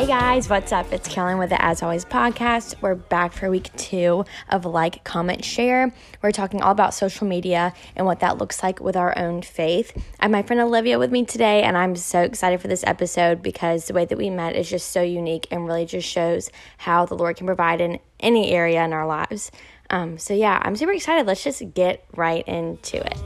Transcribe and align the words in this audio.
Hey 0.00 0.06
guys, 0.06 0.48
what's 0.48 0.72
up? 0.72 0.90
It's 0.94 1.06
Kellen 1.06 1.36
with 1.36 1.50
the 1.50 1.62
As 1.62 1.82
Always 1.82 2.06
podcast. 2.06 2.80
We're 2.80 2.94
back 2.94 3.34
for 3.34 3.50
week 3.50 3.68
two 3.76 4.24
of 4.48 4.64
Like, 4.64 5.04
Comment, 5.04 5.44
Share. 5.44 5.92
We're 6.22 6.32
talking 6.32 6.62
all 6.62 6.72
about 6.72 6.94
social 6.94 7.26
media 7.26 7.74
and 7.94 8.06
what 8.06 8.20
that 8.20 8.38
looks 8.38 8.62
like 8.62 8.80
with 8.80 8.96
our 8.96 9.12
own 9.18 9.42
faith. 9.42 9.92
I 10.18 10.24
have 10.24 10.30
my 10.30 10.42
friend 10.42 10.62
Olivia 10.62 10.98
with 10.98 11.12
me 11.12 11.26
today, 11.26 11.64
and 11.64 11.76
I'm 11.76 11.96
so 11.96 12.22
excited 12.22 12.62
for 12.62 12.68
this 12.68 12.82
episode 12.84 13.42
because 13.42 13.88
the 13.88 13.92
way 13.92 14.06
that 14.06 14.16
we 14.16 14.30
met 14.30 14.56
is 14.56 14.70
just 14.70 14.90
so 14.90 15.02
unique 15.02 15.46
and 15.50 15.66
really 15.66 15.84
just 15.84 16.08
shows 16.08 16.50
how 16.78 17.04
the 17.04 17.14
Lord 17.14 17.36
can 17.36 17.46
provide 17.46 17.82
in 17.82 17.98
any 18.20 18.52
area 18.52 18.82
in 18.82 18.94
our 18.94 19.06
lives. 19.06 19.52
Um, 19.90 20.16
so, 20.16 20.32
yeah, 20.32 20.62
I'm 20.62 20.76
super 20.76 20.92
excited. 20.92 21.26
Let's 21.26 21.44
just 21.44 21.74
get 21.74 22.06
right 22.16 22.48
into 22.48 22.96
it. 22.96 23.18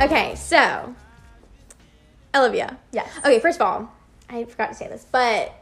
Okay, 0.00 0.34
so 0.34 0.96
Olivia. 2.34 2.78
Yes. 2.92 3.08
Okay, 3.18 3.40
first 3.40 3.60
of 3.60 3.66
all, 3.66 3.92
I 4.28 4.44
forgot 4.44 4.68
to 4.68 4.74
say 4.74 4.88
this, 4.88 5.04
but 5.10 5.52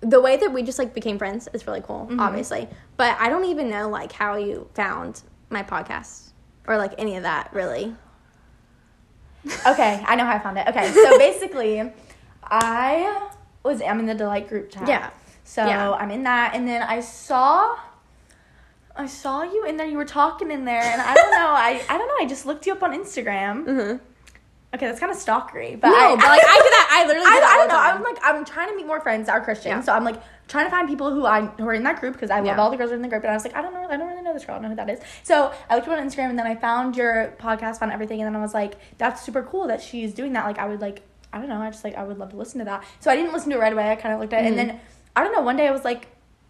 the 0.00 0.20
way 0.20 0.36
that 0.36 0.52
we 0.52 0.62
just 0.62 0.78
like 0.78 0.92
became 0.94 1.18
friends 1.18 1.48
is 1.52 1.66
really 1.66 1.80
cool, 1.80 2.06
Mm-hmm. 2.06 2.20
obviously. 2.20 2.68
But 2.96 3.16
I 3.18 3.28
don't 3.28 3.46
even 3.46 3.70
know 3.70 3.88
like 3.88 4.12
how 4.12 4.36
you 4.36 4.68
found 4.74 5.22
my 5.50 5.62
podcast 5.62 6.30
or 6.66 6.76
like 6.76 6.92
any 6.98 7.16
of 7.16 7.22
that 7.22 7.52
really. 7.54 7.94
Okay, 9.66 10.02
I 10.06 10.16
know 10.16 10.24
how 10.24 10.32
I 10.32 10.38
found 10.40 10.58
it. 10.58 10.66
Okay, 10.68 10.90
so 10.92 11.18
basically, 11.18 11.90
I 12.42 13.30
was 13.62 13.80
I'm 13.80 14.00
in 14.00 14.06
the 14.06 14.14
delight 14.14 14.48
group 14.48 14.70
chat. 14.70 14.88
Yeah. 14.88 15.10
So 15.44 15.64
Yeah. 15.64 15.92
I'm 15.92 16.10
in 16.10 16.24
that, 16.24 16.54
and 16.54 16.66
then 16.66 16.82
I 16.82 16.98
saw, 17.00 17.76
I 18.96 19.06
saw 19.06 19.44
you 19.44 19.64
in 19.64 19.76
there. 19.76 19.86
You 19.86 19.96
were 19.96 20.04
talking 20.04 20.50
in 20.50 20.64
there, 20.64 20.82
and 20.82 21.00
I 21.00 21.14
don't 21.14 21.30
know. 21.30 21.48
I 21.48 21.80
I 21.88 21.96
don't 21.98 22.08
know. 22.08 22.16
I 22.20 22.26
just 22.28 22.44
looked 22.46 22.66
you 22.66 22.72
up 22.72 22.82
on 22.82 22.92
Instagram. 22.92 23.64
Mm-hmm. 23.64 23.96
Okay, 24.74 24.86
that's 24.86 25.00
kind 25.00 25.10
of 25.12 25.16
stalkery, 25.18 25.80
but 25.80 25.88
No, 25.88 25.94
I, 25.96 26.16
but 26.16 26.24
like 26.24 26.40
I 26.44 26.56
do 26.56 26.70
that. 26.70 26.88
I 26.92 27.06
literally 27.06 27.24
do 27.30 27.32
I, 27.32 27.40
that 27.40 27.50
I 27.50 27.56
don't 27.58 27.68
know. 27.68 27.78
I'm 27.78 28.02
like 28.02 28.18
I'm 28.22 28.44
trying 28.44 28.68
to 28.68 28.76
meet 28.76 28.86
more 28.86 29.00
friends 29.00 29.26
that 29.26 29.32
are 29.32 29.40
Christian, 29.40 29.70
Yeah. 29.70 29.80
so 29.80 29.92
I'm 29.92 30.04
like 30.04 30.20
trying 30.48 30.66
to 30.66 30.70
find 30.70 30.86
people 30.88 31.10
who 31.12 31.24
I 31.24 31.42
who 31.46 31.66
are 31.66 31.72
in 31.74 31.82
that 31.84 32.00
group 32.00 32.12
because 32.14 32.30
I 32.30 32.36
love 32.38 32.46
Yeah. 32.46 32.58
all 32.60 32.70
the 32.70 32.76
girls 32.76 32.90
are 32.92 32.94
in 32.96 33.02
the 33.02 33.08
group, 33.08 33.22
and 33.22 33.30
I 33.30 33.34
was 33.34 33.44
like 33.44 33.54
I 33.56 33.62
don't 33.62 33.72
know, 33.72 33.86
I 33.88 33.96
don't 33.96 34.08
really 34.08 34.22
know 34.22 34.34
this 34.34 34.44
girl, 34.44 34.56
I 34.56 34.58
don't 34.58 34.64
know 34.64 34.68
who 34.70 34.76
that 34.86 34.90
is. 34.90 35.00
So 35.22 35.52
I 35.70 35.76
looked 35.76 35.86
you 35.86 35.92
up 35.94 35.98
on 36.00 36.06
Instagram, 36.06 36.30
and 36.30 36.38
then 36.38 36.46
I 36.46 36.56
found 36.56 36.96
your 36.96 37.34
podcast, 37.38 37.78
found 37.78 37.92
everything, 37.92 38.20
and 38.20 38.26
then 38.26 38.36
I 38.38 38.42
was 38.42 38.54
like, 38.54 38.74
that's 38.98 39.22
super 39.22 39.42
cool 39.42 39.68
that 39.68 39.80
she's 39.80 40.12
doing 40.12 40.32
that. 40.34 40.44
Like 40.44 40.58
I 40.58 40.66
would 40.66 40.80
like 40.80 41.02
I 41.32 41.38
don't 41.38 41.48
know, 41.48 41.60
I 41.60 41.70
just 41.70 41.84
like 41.84 41.94
I 41.94 42.02
would 42.04 42.18
love 42.18 42.30
to 42.30 42.36
listen 42.36 42.58
to 42.58 42.64
that. 42.66 42.84
So 43.00 43.10
I 43.10 43.16
didn't 43.16 43.32
listen 43.32 43.50
to 43.50 43.56
it 43.56 43.60
right 43.60 43.72
away. 43.72 43.90
I 43.90 43.96
kind 43.96 44.12
of 44.14 44.20
looked 44.20 44.32
at 44.32 44.44
it, 44.44 44.50
Mm-hmm. 44.50 44.58
and 44.58 44.70
then 44.70 44.80
I 45.14 45.22
don't 45.22 45.32
know. 45.32 45.42
One 45.42 45.56
day 45.56 45.68
I 45.68 45.70
was 45.72 45.84
like. 45.84 46.08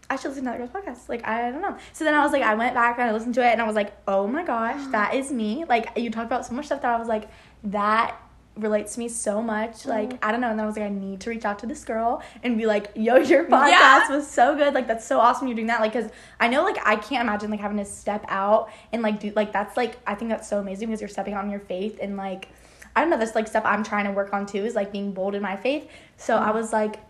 I 0.09 0.15
should 0.15 0.29
listen 0.29 0.45
to 0.45 0.51
that 0.51 0.59
girl's 0.59 0.71
podcast. 0.71 1.09
Like 1.09 1.27
I 1.27 1.51
don't 1.51 1.61
know. 1.61 1.77
So 1.93 2.05
then 2.05 2.15
I 2.15 2.23
was 2.23 2.31
like, 2.31 2.43
I 2.45 2.55
went 2.55 2.75
back 2.77 2.97
and 3.01 3.11
I 3.11 3.13
listened 3.13 3.35
to 3.35 3.41
it, 3.45 3.51
and 3.51 3.61
I 3.61 3.65
was 3.65 3.75
like, 3.75 3.93
oh 4.07 4.29
my 4.29 4.45
gosh, 4.45 4.81
that 4.93 5.15
is 5.15 5.33
me. 5.33 5.65
Like 5.69 5.89
you 5.97 6.11
talked 6.13 6.27
about 6.27 6.47
so 6.47 6.55
much 6.55 6.67
stuff 6.67 6.81
that 6.83 6.95
I 6.95 6.97
was 6.97 7.09
like, 7.09 7.29
that 7.65 8.17
relates 8.57 8.95
to 8.95 9.01
me 9.01 9.09
so 9.09 9.43
much. 9.43 9.81
Mm-hmm. 9.81 9.91
Like 9.91 10.25
I 10.25 10.33
don't 10.33 10.41
know. 10.41 10.51
And 10.51 10.59
then 10.59 10.65
I 10.65 10.67
was 10.67 10.77
like, 10.77 10.87
I 10.87 10.89
need 10.89 11.21
to 11.21 11.31
reach 11.31 11.45
out 11.45 11.59
to 11.61 11.67
this 11.67 11.85
girl 11.85 12.23
and 12.43 12.57
be 12.57 12.67
like, 12.67 12.91
yo, 12.95 13.17
your 13.17 13.45
podcast 13.45 13.71
Yeah. 13.71 14.09
was 14.11 14.29
so 14.29 14.57
good. 14.57 14.75
Like 14.75 14.87
that's 14.87 15.07
so 15.07 15.21
awesome 15.21 15.47
you're 15.49 15.55
doing 15.55 15.69
that. 15.69 15.81
Like 15.81 15.93
because 15.93 16.11
I 16.41 16.49
know 16.49 16.65
like 16.65 16.79
I 16.85 16.97
can't 16.97 17.23
imagine 17.23 17.51
like 17.51 17.61
having 17.61 17.79
to 17.79 17.85
step 17.85 18.25
out 18.29 18.71
and 18.93 19.03
like 19.03 19.21
do 19.21 19.33
like 19.37 19.53
that's 19.53 19.77
like 19.77 19.97
I 20.07 20.15
think 20.15 20.31
that's 20.31 20.49
so 20.49 20.59
amazing 20.59 20.89
because 20.89 21.01
you're 21.01 21.09
stepping 21.09 21.35
out 21.35 21.45
on 21.45 21.51
your 21.51 21.61
faith 21.61 21.99
and 22.01 22.17
like 22.17 22.49
I 22.95 23.01
don't 23.01 23.11
know 23.11 23.19
this 23.19 23.35
like 23.35 23.47
stuff 23.47 23.65
I'm 23.67 23.85
trying 23.85 24.07
to 24.07 24.13
work 24.13 24.33
on 24.33 24.47
too 24.47 24.65
is 24.65 24.75
like 24.75 24.91
being 24.91 25.13
bold 25.13 25.35
in 25.35 25.43
my 25.43 25.57
faith. 25.57 25.89
So 26.17 26.37
I 26.37 26.47
mm-hmm. 26.47 26.57
was 26.57 26.73
like. 26.73 27.01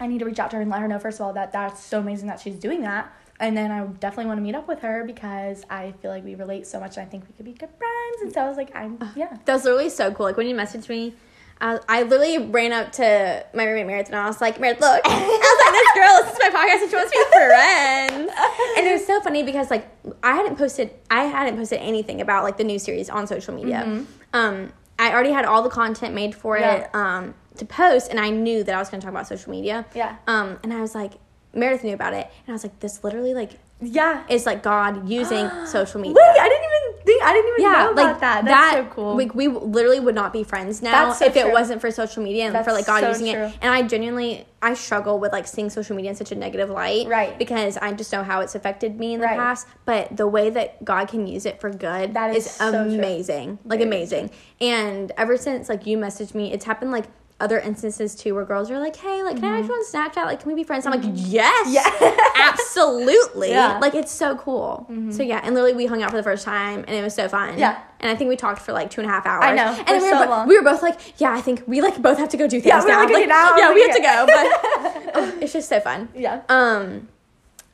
I 0.00 0.06
need 0.06 0.20
to 0.20 0.24
reach 0.24 0.38
out 0.38 0.50
to 0.50 0.56
her 0.56 0.62
and 0.62 0.70
let 0.70 0.80
her 0.80 0.86
know 0.86 1.00
first 1.00 1.18
of 1.18 1.26
all 1.26 1.32
that 1.32 1.50
that's 1.50 1.82
so 1.82 1.98
amazing 1.98 2.28
that 2.28 2.38
she's 2.38 2.54
doing 2.54 2.82
that. 2.82 3.12
And 3.40 3.56
then 3.56 3.70
I 3.70 3.84
definitely 3.86 4.26
want 4.26 4.38
to 4.38 4.42
meet 4.42 4.54
up 4.56 4.66
with 4.66 4.80
her 4.80 5.04
because 5.04 5.62
I 5.70 5.92
feel 6.02 6.10
like 6.10 6.24
we 6.24 6.34
relate 6.34 6.66
so 6.66 6.80
much 6.80 6.96
and 6.96 7.06
I 7.06 7.08
think 7.08 7.24
we 7.28 7.34
could 7.34 7.44
be 7.44 7.52
good 7.52 7.70
friends. 7.78 8.22
And 8.22 8.32
so 8.32 8.40
I 8.42 8.48
was 8.48 8.56
like, 8.56 8.74
I'm 8.74 8.98
yeah. 9.14 9.36
That 9.44 9.52
was 9.54 9.64
literally 9.64 9.90
so 9.90 10.12
cool. 10.12 10.26
Like 10.26 10.36
when 10.36 10.48
you 10.48 10.56
messaged 10.56 10.88
me, 10.88 11.14
I, 11.60 11.78
I 11.88 12.02
literally 12.04 12.38
ran 12.38 12.72
up 12.72 12.92
to 12.92 13.44
my 13.54 13.64
roommate 13.64 13.86
Meredith 13.86 14.08
and 14.08 14.16
I 14.16 14.26
was 14.26 14.40
like, 14.40 14.58
Meredith, 14.60 14.80
look. 14.80 15.00
I 15.04 15.08
was 15.08 15.60
like, 15.64 15.72
this 15.72 15.92
girl 15.94 16.14
listens 16.18 16.38
to 16.38 16.50
my 16.50 16.58
podcast 16.58 16.82
and 16.82 16.90
she 16.90 16.96
wants 16.96 17.12
to 17.12 17.18
be 17.18 17.30
friends. 17.32 18.32
And 18.78 18.86
it 18.86 18.92
was 18.92 19.06
so 19.06 19.20
funny 19.20 19.42
because 19.44 19.70
like 19.70 19.88
I 20.22 20.34
hadn't 20.34 20.56
posted 20.56 20.90
I 21.10 21.24
hadn't 21.24 21.56
posted 21.56 21.78
anything 21.80 22.20
about 22.20 22.42
like 22.44 22.56
the 22.56 22.64
new 22.64 22.78
series 22.78 23.08
on 23.10 23.26
social 23.28 23.54
media. 23.54 24.04
Um, 24.32 24.72
I 24.98 25.12
already 25.12 25.30
had 25.30 25.44
all 25.44 25.62
the 25.62 25.70
content 25.70 26.12
made 26.14 26.34
for 26.34 26.58
Yeah. 26.58 26.74
it 26.74 26.94
um, 26.94 27.34
to 27.56 27.64
post, 27.64 28.10
and 28.10 28.18
I 28.18 28.30
knew 28.30 28.64
that 28.64 28.74
I 28.74 28.78
was 28.78 28.88
going 28.90 29.00
to 29.00 29.04
talk 29.04 29.12
about 29.14 29.28
social 29.28 29.50
media. 29.52 29.86
Yeah. 29.94 30.16
Um, 30.26 30.58
and 30.64 30.72
I 30.72 30.80
was 30.80 30.92
like, 30.94 31.12
Meredith 31.58 31.84
knew 31.84 31.94
about 31.94 32.12
it, 32.14 32.26
and 32.46 32.48
I 32.48 32.52
was 32.52 32.62
like, 32.64 32.78
this 32.80 33.02
literally 33.04 33.34
like 33.34 33.52
Yeah. 33.80 34.24
is 34.28 34.46
like 34.46 34.62
God 34.62 35.08
using 35.08 35.50
social 35.66 36.00
media 36.00 36.14
Wait, 36.16 36.40
I 36.40 36.48
didn't 36.48 36.64
even 36.64 37.04
think 37.06 37.22
I 37.22 37.32
didn't 37.32 37.48
even 37.58 37.60
yeah, 37.62 37.84
know 37.84 37.92
about 37.92 38.04
like 38.12 38.20
that. 38.20 38.44
That's 38.44 38.72
so 38.76 38.84
cool. 38.86 39.16
Like 39.16 39.34
we 39.34 39.48
literally 39.48 40.00
would 40.00 40.14
not 40.14 40.32
be 40.32 40.42
friends 40.44 40.82
now 40.82 41.12
so 41.12 41.26
if 41.26 41.36
it 41.36 41.50
wasn't 41.52 41.80
for 41.80 41.90
social 41.90 42.22
media 42.22 42.46
and 42.52 42.64
for 42.64 42.72
like 42.72 42.86
God 42.86 43.00
so 43.00 43.08
using 43.08 43.32
true. 43.34 43.44
it. 43.44 43.54
And 43.62 43.72
I 43.72 43.82
genuinely 43.82 44.46
I 44.60 44.74
struggle 44.74 45.20
with 45.20 45.30
like 45.32 45.46
seeing 45.46 45.70
social 45.70 45.94
media 45.94 46.10
in 46.10 46.16
such 46.16 46.32
a 46.32 46.34
negative 46.34 46.68
light, 46.68 47.06
Right. 47.06 47.38
Because 47.38 47.76
I 47.76 47.92
just 47.92 48.12
know 48.12 48.24
how 48.24 48.40
it's 48.40 48.56
affected 48.56 48.98
me 48.98 49.14
in 49.14 49.20
the 49.20 49.26
Right. 49.26 49.36
past. 49.36 49.68
But 49.84 50.16
the 50.16 50.26
way 50.26 50.50
that 50.50 50.84
God 50.84 51.06
can 51.08 51.26
use 51.28 51.46
it 51.46 51.60
for 51.60 51.70
good 51.70 52.14
That 52.14 52.34
is 52.34 52.50
so 52.50 52.72
true. 52.72 52.94
amazing, 52.94 53.58
like 53.64 53.80
amazing. 53.80 54.30
And 54.60 55.12
ever 55.16 55.36
since 55.36 55.68
like 55.68 55.86
you 55.86 55.96
messaged 55.96 56.34
me, 56.34 56.52
it's 56.52 56.64
happened 56.64 56.90
like. 56.90 57.04
Other 57.40 57.60
instances 57.60 58.16
too, 58.16 58.34
where 58.34 58.44
girls 58.44 58.68
are 58.68 58.80
like, 58.80 58.96
"Hey, 58.96 59.22
like, 59.22 59.36
can 59.36 59.44
I 59.44 59.60
add 59.60 59.66
you 59.66 59.72
on 59.72 59.84
Snapchat? 59.84 60.24
Like, 60.24 60.40
can 60.40 60.48
we 60.48 60.56
be 60.56 60.64
friends?" 60.64 60.86
I'm 60.86 60.92
like, 61.00 61.08
"Yes, 61.14 61.68
Mm-hmm. 61.68 62.04
Yeah. 62.04 62.16
absolutely." 62.50 63.50
Yeah. 63.50 63.72
Mm-hmm. 63.74 63.82
Like, 63.82 63.94
it's 63.94 64.10
so 64.10 64.34
cool. 64.36 64.86
So 65.10 65.22
yeah, 65.22 65.40
and 65.44 65.54
literally 65.54 65.74
we 65.76 65.86
hung 65.86 66.02
out 66.02 66.10
for 66.10 66.16
the 66.16 66.22
first 66.24 66.44
time, 66.44 66.80
and 66.88 66.90
it 66.96 67.02
was 67.02 67.14
so 67.14 67.28
fun. 67.28 67.56
Yeah. 67.56 67.80
And 68.00 68.10
I 68.10 68.16
think 68.16 68.28
we 68.28 68.34
talked 68.36 68.60
for 68.60 68.72
like 68.72 68.90
two 68.90 69.00
and 69.02 69.08
a 69.08 69.12
half 69.12 69.24
hours. 69.24 69.44
I 69.44 69.54
know, 69.54 69.84
And 69.86 70.02
we, 70.02 70.08
so 70.10 70.18
were 70.18 70.26
bo- 70.26 70.44
we 70.46 70.56
were 70.58 70.64
both 70.64 70.82
like, 70.82 71.20
yeah, 71.20 71.32
I 71.32 71.40
think 71.40 71.62
we 71.68 71.80
like 71.80 72.00
both 72.02 72.18
have 72.18 72.28
to 72.30 72.36
go 72.36 72.46
do 72.48 72.60
things 72.60 72.66
Yeah, 72.66 72.80
we 72.84 72.86
were 72.86 72.90
now. 72.90 73.04
like, 73.04 73.14
okay, 73.14 73.26
now 73.26 73.56
yeah, 73.56 73.68
we 73.68 73.74
we 73.76 73.82
have 73.82 73.96
to 73.96 74.02
go. 74.02 74.26
But 74.26 75.14
oh, 75.14 75.38
it's 75.40 75.52
just 75.52 75.68
so 75.68 75.78
fun. 75.80 76.08
Yeah. 76.16 76.42
Um. 76.48 77.08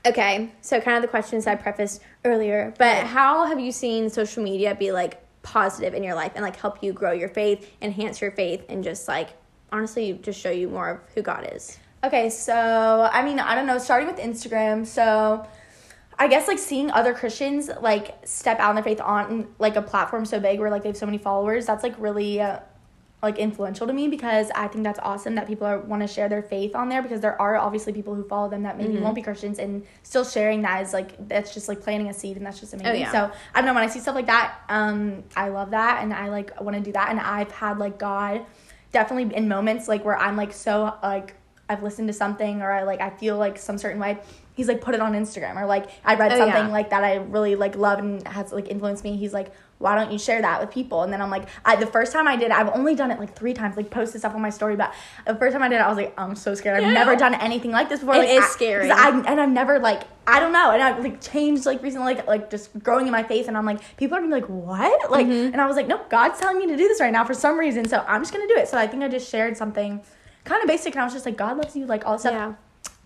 Okay, 0.07 0.51
so 0.61 0.79
kind 0.83 0.97
of 0.97 1.03
the 1.03 1.09
questions 1.09 1.47
I 1.47 1.55
prefaced 1.55 2.03
earlier, 2.27 2.75
but 2.77 2.85
Right. 2.85 3.05
how 3.05 3.47
have 3.47 3.59
you 3.59 3.73
seen 3.73 4.11
social 4.11 4.43
media 4.43 4.75
be 4.75 4.93
like 4.93 5.23
positive 5.43 5.95
in 5.95 6.03
your 6.05 6.15
life 6.15 6.33
and 6.35 6.45
like 6.45 6.57
help 6.57 6.83
you 6.83 6.93
grow 6.93 7.13
your 7.13 7.31
faith, 7.31 7.71
enhance 7.81 8.21
your 8.21 8.31
faith, 8.31 8.63
and 8.69 8.85
just 8.85 9.09
like 9.09 9.31
honestly 9.75 10.13
just 10.23 10.41
show 10.41 10.51
you 10.51 10.69
more 10.69 10.89
of 10.89 11.01
who 11.15 11.23
God 11.23 11.51
is? 11.53 11.79
Okay, 12.03 12.31
so 12.31 13.09
I 13.13 13.25
mean, 13.25 13.39
I 13.41 13.55
don't 13.55 13.67
know, 13.67 13.79
starting 13.79 14.07
with 14.07 14.19
Instagram, 14.19 14.87
so 14.87 15.47
I 16.19 16.29
guess 16.29 16.47
like 16.47 16.59
seeing 16.59 16.91
other 16.91 17.13
Christians 17.13 17.71
like 17.81 18.27
step 18.27 18.61
out 18.61 18.71
in 18.71 18.77
their 18.77 18.85
faith 18.85 19.01
on 19.01 19.49
like 19.59 19.77
a 19.77 19.83
platform 19.83 20.25
so 20.25 20.39
big 20.39 20.61
where 20.61 20.71
like 20.71 20.83
they 20.83 20.91
have 20.91 20.97
so 20.97 21.07
many 21.07 21.19
followers, 21.19 21.67
that's 21.67 21.83
like 21.83 21.95
really 21.99 22.41
uh, 22.41 22.61
like 23.23 23.39
influential 23.39 23.87
to 23.87 23.93
me 23.93 24.07
because 24.07 24.51
I 24.55 24.69
think 24.69 24.85
that's 24.85 24.99
awesome 25.03 25.35
that 25.37 25.47
people 25.47 25.67
are 25.67 25.79
want 25.81 26.03
to 26.03 26.07
share 26.07 26.29
their 26.29 26.43
faith 26.43 26.77
on 26.77 26.91
there 26.91 27.03
because 27.03 27.21
there 27.21 27.41
are 27.41 27.57
obviously 27.57 27.93
people 27.95 28.15
who 28.15 28.23
follow 28.29 28.51
them 28.51 28.63
that 28.65 28.77
maybe 28.77 28.99
won't 28.99 29.15
be 29.15 29.23
Christians 29.23 29.59
and 29.59 29.85
still 30.03 30.25
sharing 30.25 30.61
that 30.63 30.83
is 30.83 30.93
like 30.93 31.27
that's 31.27 31.55
just 31.55 31.67
like 31.67 31.81
planting 31.81 32.11
a 32.11 32.15
seed 32.15 32.37
and 32.37 32.45
that's 32.45 32.61
just 32.61 32.75
amazing. 32.75 33.01
yeah. 33.01 33.11
So 33.11 33.33
I 33.55 33.61
don't 33.61 33.67
know 33.67 33.75
when 33.75 33.83
I 33.83 33.89
see 33.89 34.01
stuff 34.01 34.15
like 34.15 34.27
that, 34.27 34.61
um, 34.69 35.25
I 35.35 35.49
love 35.49 35.71
that 35.71 36.03
and 36.03 36.13
I 36.13 36.29
like 36.29 36.61
want 36.61 36.77
to 36.77 36.83
do 36.83 36.93
that 36.93 37.09
and 37.09 37.19
I've 37.19 37.51
had 37.51 37.79
like 37.79 37.99
God 37.99 38.45
definitely 38.95 39.37
in 39.37 39.49
moments 39.49 39.89
like 39.89 40.05
where 40.05 40.17
I'm 40.17 40.37
like 40.37 40.53
so 40.53 40.95
like 41.03 41.37
I've 41.69 41.83
listened 41.83 42.09
to 42.09 42.15
something 42.15 42.61
or 42.63 42.71
I 42.71 42.83
like 42.83 43.01
I 43.01 43.11
feel 43.11 43.39
like 43.39 43.59
some 43.59 43.79
certain 43.79 44.01
way. 44.01 44.19
He's 44.55 44.69
like 44.69 44.81
put 44.81 44.95
it 44.95 45.01
on 45.01 45.15
Instagram 45.15 45.57
or 45.61 45.67
like 45.67 45.87
I 46.05 46.15
read 46.15 46.33
Oh, 46.33 46.37
something 46.39 46.67
yeah. 46.67 46.73
like 46.73 46.91
that 46.91 47.03
I 47.03 47.17
really 47.17 47.57
like 47.57 47.75
love 47.75 47.99
and 47.99 48.27
has 48.29 48.53
like 48.53 48.69
influenced 48.69 49.03
me. 49.03 49.17
He's 49.17 49.33
like, 49.33 49.51
why 49.79 49.97
don't 49.97 50.13
you 50.13 50.19
share 50.19 50.41
that 50.43 50.61
with 50.61 50.71
people? 50.71 51.03
And 51.03 51.13
then 51.13 51.21
I'm 51.21 51.31
like, 51.31 51.49
I 51.65 51.75
the 51.77 51.87
first 51.87 52.13
time 52.13 52.29
I 52.29 52.37
did, 52.37 52.51
I've 52.53 52.69
only 52.69 52.95
done 52.95 53.11
it 53.11 53.19
like 53.19 53.35
three 53.35 53.53
times, 53.55 53.77
like 53.77 53.91
posted 53.91 54.21
stuff 54.21 54.35
on 54.35 54.41
my 54.43 54.51
story. 54.51 54.77
But 54.77 54.95
the 55.27 55.35
first 55.35 55.55
time 55.55 55.63
I 55.63 55.69
did, 55.69 55.77
it, 55.77 55.81
I 55.81 55.89
was 55.89 55.97
like, 55.97 56.15
I'm 56.17 56.37
so 56.37 56.55
scared. 56.55 56.77
I've 56.77 56.83
Yeah. 56.85 56.93
never 56.93 57.17
done 57.17 57.35
anything 57.35 57.73
like 57.73 57.89
this 57.89 58.01
before. 58.01 58.15
It 58.15 58.19
like, 58.19 58.29
is 58.29 58.45
I- 58.45 58.49
scary. 58.49 58.91
I 58.91 59.09
and 59.09 59.41
I've 59.41 59.49
never 59.51 59.79
like 59.81 60.03
I 60.27 60.39
don't 60.41 60.53
know, 60.53 60.71
and 60.71 60.83
I've 60.83 61.03
like 61.03 61.21
changed 61.21 61.67
like 61.67 61.83
recently, 61.83 62.15
like 62.15 62.27
like 62.29 62.51
just 62.51 62.79
growing 62.85 63.07
in 63.07 63.13
my 63.13 63.23
faith, 63.25 63.49
and 63.49 63.57
I'm 63.57 63.67
like, 63.67 63.81
people 63.97 64.17
are 64.17 64.21
gonna 64.21 64.35
be 64.37 64.41
like, 64.43 64.49
what? 64.51 65.11
Like, 65.11 65.27
Mm-hmm. 65.27 65.53
and 65.53 65.61
I 65.61 65.67
was 65.67 65.75
like, 65.77 65.89
nope, 65.89 66.09
God's 66.11 66.39
telling 66.39 66.59
me 66.59 66.67
to 66.69 66.77
do 66.77 66.87
this 66.87 67.01
right 67.01 67.13
now 67.13 67.25
for 67.25 67.35
some 67.35 67.59
reason, 67.59 67.89
so 67.89 68.05
I'm 68.07 68.21
just 68.23 68.33
gonna 68.33 68.47
do 68.47 68.55
it. 68.57 68.69
So 68.69 68.79
I 68.79 68.87
think 68.87 69.03
I 69.03 69.09
just 69.09 69.29
shared 69.29 69.57
something 69.57 70.03
kind 70.45 70.63
of 70.63 70.69
basic, 70.69 70.95
and 70.95 71.03
I 71.03 71.05
was 71.05 71.13
just 71.13 71.27
like, 71.27 71.37
God 71.37 71.57
loves 71.57 71.75
you, 71.75 71.87
like 71.87 72.07
all 72.07 72.19
stuff. 72.19 72.33
Yeah. 72.33 72.55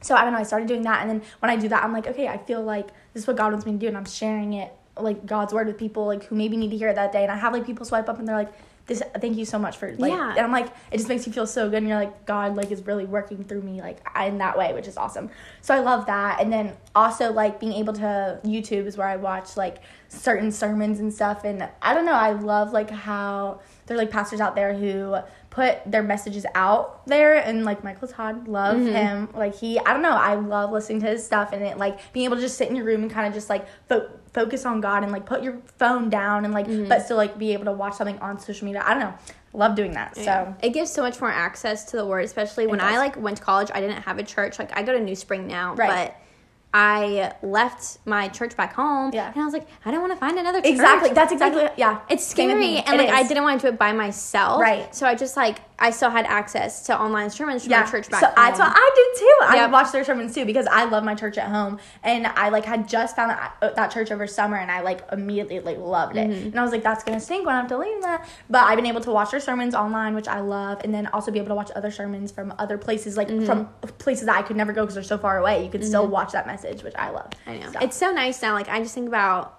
So 0.01 0.15
I 0.15 0.23
don't 0.23 0.33
know. 0.33 0.39
I 0.39 0.45
started 0.45 0.69
doing 0.69 0.83
that, 0.83 1.03
and 1.03 1.11
then 1.11 1.23
when 1.41 1.51
I 1.51 1.57
do 1.57 1.69
that, 1.69 1.83
I'm 1.83 1.93
like, 1.93 2.07
okay, 2.07 2.29
I 2.29 2.39
feel 2.39 2.63
like 2.63 2.89
this 3.15 3.23
is 3.23 3.27
what 3.27 3.37
God 3.37 3.53
wants 3.53 3.67
me 3.67 3.73
to 3.73 3.79
do, 3.79 3.89
and 3.89 3.97
I'm 3.97 4.05
sharing 4.05 4.53
it 4.53 4.73
like 4.97 5.27
God's 5.27 5.53
word 5.53 5.67
with 5.67 5.79
people 5.79 6.07
like 6.07 6.25
who 6.25 6.35
maybe 6.35 6.57
need 6.57 6.71
to 6.71 6.77
hear 6.77 6.89
it 6.89 6.97
that 6.97 7.13
day. 7.13 7.23
And 7.23 7.33
I 7.33 7.37
have 7.37 7.53
like 7.53 7.67
people 7.67 7.85
swipe 7.87 8.09
up, 8.09 8.19
and 8.19 8.27
they're 8.27 8.37
like, 8.37 8.53
"This, 8.87 9.03
thank 9.21 9.37
you 9.37 9.45
so 9.45 9.59
much 9.59 9.77
for 9.77 9.95
like." 9.97 10.11
Yeah. 10.11 10.31
And 10.31 10.41
I'm 10.41 10.53
like, 10.53 10.69
it 10.93 10.99
just 10.99 11.09
makes 11.09 11.27
you 11.27 11.33
feel 11.33 11.47
so 11.47 11.69
good, 11.69 11.79
and 11.79 11.89
you're 11.89 11.99
like, 11.99 12.27
God 12.27 12.57
like 12.57 12.71
is 12.71 12.87
really 12.87 13.05
working 13.05 13.45
through 13.45 13.63
me 13.63 13.81
like 13.81 13.99
in 14.25 14.39
that 14.39 14.57
way, 14.57 14.73
which 14.73 14.87
is 14.87 14.97
awesome. 14.97 15.31
So 15.61 15.75
I 15.75 15.81
love 15.81 16.07
that, 16.07 16.41
and 16.41 16.53
then 16.53 16.77
also 16.95 17.33
like 17.33 17.59
being 17.59 17.73
able 17.73 17.93
to 17.95 18.41
YouTube 18.45 18.87
is 18.87 18.97
where 18.97 19.09
I 19.09 19.17
watch 19.17 19.57
like 19.57 19.79
certain 20.09 20.51
sermons 20.53 21.01
and 21.01 21.13
stuff, 21.13 21.45
and 21.45 21.69
I 21.83 21.95
don't 21.95 22.07
know. 22.07 22.13
I 22.13 22.33
love 22.33 22.73
like 22.73 22.91
how 22.91 23.61
there 23.87 23.97
are 23.97 23.99
like 23.99 24.11
pastors 24.11 24.41
out 24.41 24.55
there 24.55 24.75
who 24.75 25.17
put 25.59 25.91
their 25.91 26.03
messages 26.05 26.47
out 26.55 27.05
there 27.07 27.35
and 27.35 27.65
like 27.65 27.83
Michael 27.83 28.07
Todd 28.07 28.47
love 28.47 28.77
Mm-hmm. 28.77 28.95
him 28.95 29.29
like 29.35 29.57
he 29.57 29.79
I 29.81 29.93
don't 29.93 30.03
know 30.03 30.13
I 30.13 30.35
love 30.35 30.71
listening 30.71 31.01
to 31.01 31.07
his 31.09 31.25
stuff 31.25 31.53
and 31.53 31.63
it 31.65 31.79
like 31.79 32.13
being 32.13 32.25
able 32.27 32.37
to 32.37 32.43
just 32.43 32.57
sit 32.57 32.69
in 32.69 32.77
your 32.77 32.85
room 32.85 33.03
and 33.03 33.11
kind 33.11 33.27
of 33.27 33.35
just 33.35 33.49
like 33.51 33.67
fo- 33.89 34.09
focus 34.33 34.65
on 34.65 34.81
God 34.81 35.03
and 35.03 35.11
like 35.11 35.27
put 35.27 35.43
your 35.43 35.59
phone 35.79 36.11
down 36.11 36.45
and 36.45 36.55
like 36.55 36.67
Mm-hmm. 36.69 36.89
but 36.89 37.03
still 37.05 37.17
like 37.17 37.39
be 37.39 37.53
able 37.55 37.65
to 37.65 37.73
watch 37.73 37.95
something 37.95 38.19
on 38.21 38.39
social 38.39 38.67
media. 38.67 38.83
I 38.87 38.91
don't 38.95 39.01
know. 39.01 39.15
Love 39.55 39.75
doing 39.75 39.93
that. 39.93 40.15
So 40.17 40.55
it 40.63 40.71
gives 40.71 40.93
so 40.93 41.03
much 41.03 41.21
more 41.21 41.31
access 41.31 41.87
to 41.87 41.97
the 41.97 42.05
word, 42.07 42.25
especially 42.25 42.67
when 42.67 42.81
I 42.81 42.99
like 42.99 43.17
went 43.17 43.39
to 43.39 43.43
college. 43.43 43.71
I 43.75 43.81
didn't 43.81 44.03
have 44.03 44.19
a 44.19 44.23
church. 44.23 44.59
Like 44.59 44.77
I 44.77 44.83
go 44.83 44.93
to 44.93 45.01
New 45.01 45.17
Spring 45.17 45.47
now, 45.49 45.75
Right. 45.75 45.89
but 46.13 46.17
I 46.73 47.33
left 47.43 47.99
my 48.05 48.29
church 48.29 48.57
back 48.57 48.75
home. 48.75 49.11
Yeah. 49.15 49.33
and 49.33 49.41
I 49.41 49.45
was 49.45 49.55
like, 49.55 49.67
I 49.85 49.91
don't 49.91 50.01
want 50.01 50.13
to 50.13 50.19
find 50.19 50.39
another 50.39 50.61
church. 50.61 50.71
Exactly. 50.71 51.11
That's 51.13 51.33
exactly 51.33 51.69
yeah. 51.77 52.01
It's 52.11 52.27
scary, 52.27 52.79
and 52.79 53.01
It 53.01 53.07
like 53.07 53.11
I 53.11 53.27
didn't 53.27 53.43
want 53.43 53.61
to 53.61 53.69
do 53.69 53.73
it 53.73 53.79
by 53.79 53.93
myself. 53.93 54.61
Right. 54.61 54.95
So 54.95 55.07
I 55.07 55.15
just 55.15 55.37
like 55.37 55.61
I 55.81 55.91
still 55.91 56.11
had 56.11 56.27
access 56.27 56.87
to 56.87 57.01
online 57.01 57.31
sermons 57.31 57.63
from 57.63 57.71
yeah. 57.71 57.83
my 57.85 57.91
church 57.91 58.11
back 58.11 58.21
so 58.21 58.27
home. 58.27 58.35
that's 58.37 58.59
what 58.59 58.73
I 58.75 58.91
did 58.95 59.21
too. 59.21 59.39
I 59.47 59.57
Yep. 59.63 59.71
watched 59.71 59.93
their 59.93 60.05
sermons 60.05 60.35
too 60.35 60.45
because 60.45 60.67
I 60.67 60.85
love 60.85 61.05
my 61.05 61.15
church 61.15 61.39
at 61.39 61.49
home, 61.49 61.79
and 62.03 62.27
I 62.27 62.49
like 62.49 62.65
had 62.65 62.89
just 62.89 63.15
found 63.15 63.31
that, 63.31 63.57
uh, 63.63 63.71
that 63.75 63.91
church 63.93 64.11
over 64.11 64.27
summer, 64.27 64.57
and 64.57 64.71
I 64.71 64.81
like 64.81 65.03
immediately 65.13 65.61
like 65.61 65.79
loved 65.79 66.17
it, 66.17 66.29
Mm-hmm. 66.29 66.47
and 66.49 66.59
I 66.59 66.63
was 66.63 66.73
like, 66.73 66.83
that's 66.83 67.05
gonna 67.05 67.21
stink 67.21 67.47
when 67.47 67.55
I'm 67.55 67.67
deleting 67.69 68.01
that. 68.01 68.27
But 68.51 68.65
I've 68.67 68.77
been 68.77 68.87
able 68.87 69.01
to 69.03 69.11
watch 69.13 69.31
their 69.31 69.41
sermons 69.41 69.75
online, 69.75 70.15
which 70.15 70.27
I 70.29 70.41
love, 70.41 70.81
and 70.85 70.93
then 70.93 71.07
also 71.09 71.31
be 71.31 71.39
able 71.39 71.49
to 71.51 71.55
watch 71.55 71.71
other 71.77 71.91
sermons 71.91 72.33
from 72.33 72.53
other 72.59 72.79
places, 72.79 73.17
like 73.17 73.29
Mm-hmm. 73.29 73.47
from 73.47 73.67
places 73.99 74.27
that 74.27 74.37
I 74.37 74.43
could 74.43 74.57
never 74.57 74.73
go 74.73 74.83
because 74.83 74.95
they're 74.95 75.05
so 75.05 75.19
far 75.19 75.39
away. 75.39 75.63
You 75.65 75.71
could 75.71 75.85
still 75.85 76.07
watch 76.09 76.33
that 76.33 76.47
message, 76.47 76.83
which 76.83 76.95
I 76.97 77.11
love. 77.11 77.31
I 77.47 77.59
know. 77.59 77.71
So. 77.73 77.79
It's 77.81 77.97
so 77.97 78.11
nice 78.11 78.41
now. 78.43 78.55
Like 78.55 78.69
I 78.69 78.81
just 78.81 78.95
think 78.95 79.07
about 79.07 79.58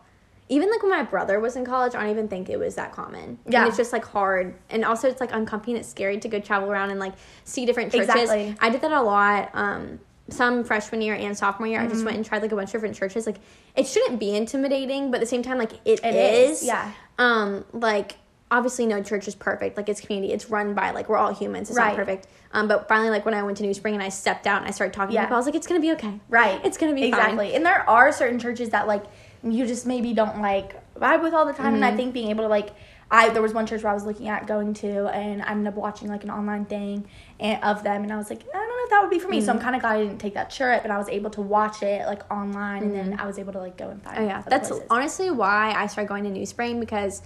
even 0.52 0.70
like 0.70 0.82
when 0.82 0.92
my 0.92 1.04
brother 1.04 1.40
was 1.40 1.56
in 1.56 1.64
college, 1.64 1.94
I 1.96 2.02
don't 2.02 2.10
even 2.10 2.28
think 2.28 2.50
it 2.50 2.58
was 2.58 2.76
that 2.76 2.92
common. 2.92 3.38
Yeah. 3.48 3.60
And 3.60 3.68
it's 3.68 3.78
just 3.78 3.94
like 3.94 4.04
hard. 4.04 4.56
And 4.72 4.84
also 4.84 5.08
it's 5.08 5.22
like 5.22 5.32
uncomfy 5.32 5.72
and 5.72 5.80
it's 5.80 5.88
scary 5.90 6.18
to 6.20 6.28
go 6.28 6.40
travel 6.40 6.70
around 6.72 6.90
and 6.90 7.00
like 7.00 7.14
see 7.44 7.66
different 7.68 7.92
churches. 7.92 8.10
Exactly. 8.10 8.56
I 8.60 8.70
did 8.70 8.82
that 8.82 8.92
a 8.92 9.02
lot. 9.02 9.52
Um 9.54 10.00
some 10.30 10.64
freshman 10.64 11.02
year 11.02 11.16
and 11.16 11.36
sophomore 11.38 11.68
year, 11.68 11.80
I 11.80 11.84
Mm-hmm. 11.84 11.94
just 11.94 12.06
went 12.06 12.18
and 12.18 12.26
tried 12.26 12.42
like 12.42 12.52
a 12.52 12.56
bunch 12.56 12.70
of 12.70 12.74
different 12.74 12.96
churches. 12.96 13.26
Like 13.26 13.38
it 13.76 13.88
shouldn't 13.88 14.20
be 14.20 14.36
intimidating, 14.36 15.12
but 15.12 15.18
at 15.18 15.22
the 15.22 15.26
same 15.28 15.42
time, 15.44 15.58
like 15.58 15.74
it, 15.86 16.04
It 16.04 16.16
is. 16.16 16.62
is, 16.62 16.68
yeah. 16.68 16.92
Um, 17.18 17.66
like 17.74 18.18
obviously 18.52 18.88
no 18.88 19.02
church 19.04 19.28
is 19.28 19.36
perfect. 19.36 19.78
Like 19.78 19.90
it's 19.90 20.02
community. 20.02 20.34
It's 20.34 20.50
run 20.50 20.74
by 20.74 20.92
like 20.92 21.10
we're 21.10 21.18
all 21.18 21.34
humans. 21.34 21.70
It's 21.70 21.78
Right. 21.78 21.90
not 21.90 21.96
perfect. 21.96 22.28
Um, 22.54 22.68
but 22.68 22.88
finally 22.88 23.12
like 23.12 23.26
when 23.26 23.36
I 23.36 23.44
went 23.44 23.58
to 23.58 23.64
New 23.64 23.74
Spring 23.76 23.94
and 23.94 24.02
I 24.02 24.10
stepped 24.10 24.48
out 24.48 24.58
and 24.60 24.68
I 24.68 24.72
started 24.72 24.94
talking 24.94 25.14
Yeah. 25.14 25.22
to 25.22 25.28
people, 25.28 25.36
I 25.36 25.40
was 25.40 25.46
like, 25.46 25.54
it's 25.56 25.68
gonna 25.68 25.80
be 25.80 25.92
okay. 25.94 26.20
Right. 26.30 26.60
It's 26.66 26.78
gonna 26.78 26.96
be 26.96 27.04
exactly. 27.06 27.48
fine. 27.50 27.56
And 27.56 27.66
there 27.66 27.88
are 27.88 28.12
certain 28.12 28.40
churches 28.40 28.70
that 28.70 28.88
like 28.88 29.04
you 29.44 29.66
just 29.66 29.86
maybe 29.86 30.14
don't 30.14 30.42
like 30.42 30.76
vibe 30.96 31.22
with 31.24 31.34
all 31.34 31.46
the 31.46 31.54
time. 31.54 31.74
And 31.74 31.84
Mm-hmm. 31.84 31.94
I 31.94 31.98
think 31.98 32.14
being 32.14 32.30
able 32.30 32.44
to 32.44 32.50
like 32.50 32.72
I 33.12 33.30
there 33.30 33.42
was 33.42 33.54
one 33.54 33.66
church 33.66 33.82
where 33.84 33.92
I 33.92 33.96
was 33.96 34.06
looking 34.06 34.28
at 34.28 34.46
going 34.46 34.74
to 34.76 35.08
and 35.08 35.42
I 35.42 35.52
ended 35.52 35.68
up 35.68 35.76
watching 35.76 36.10
like 36.10 36.24
an 36.24 36.30
online 36.30 36.66
thing 36.66 37.08
and, 37.40 37.64
of 37.64 37.82
them 37.84 38.04
and 38.04 38.14
I 38.14 38.18
was 38.18 38.30
like, 38.30 38.42
I 38.42 38.52
don't 38.58 38.68
know 38.70 38.84
if 38.84 38.90
that 38.92 39.02
would 39.02 39.10
be 39.10 39.18
for 39.18 39.30
me. 39.30 39.38
Mm-hmm. 39.38 39.46
So 39.48 39.52
I'm 39.54 39.60
kinda 39.60 39.80
glad 39.80 39.96
I 39.96 40.04
didn't 40.04 40.20
take 40.20 40.36
that 40.36 40.52
trip 40.52 40.84
and 40.84 40.94
I 40.94 40.98
was 40.98 41.10
able 41.10 41.32
to 41.32 41.42
watch 41.42 41.82
it 41.82 42.06
like 42.06 42.30
online 42.32 42.84
and 42.84 42.94
then 42.94 43.20
I 43.20 43.26
was 43.26 43.40
able 43.40 43.54
to 43.54 43.60
like 43.60 43.78
go 43.78 43.90
and 43.90 44.02
find 44.04 44.18
Oh 44.20 44.24
yeah, 44.26 44.42
that's 44.48 44.70
places. 44.70 44.86
honestly 44.92 45.32
why 45.32 45.74
I 45.76 45.88
started 45.88 46.08
going 46.10 46.24
to 46.26 46.30
New 46.30 46.46
Spring 46.46 46.80
because 46.80 47.24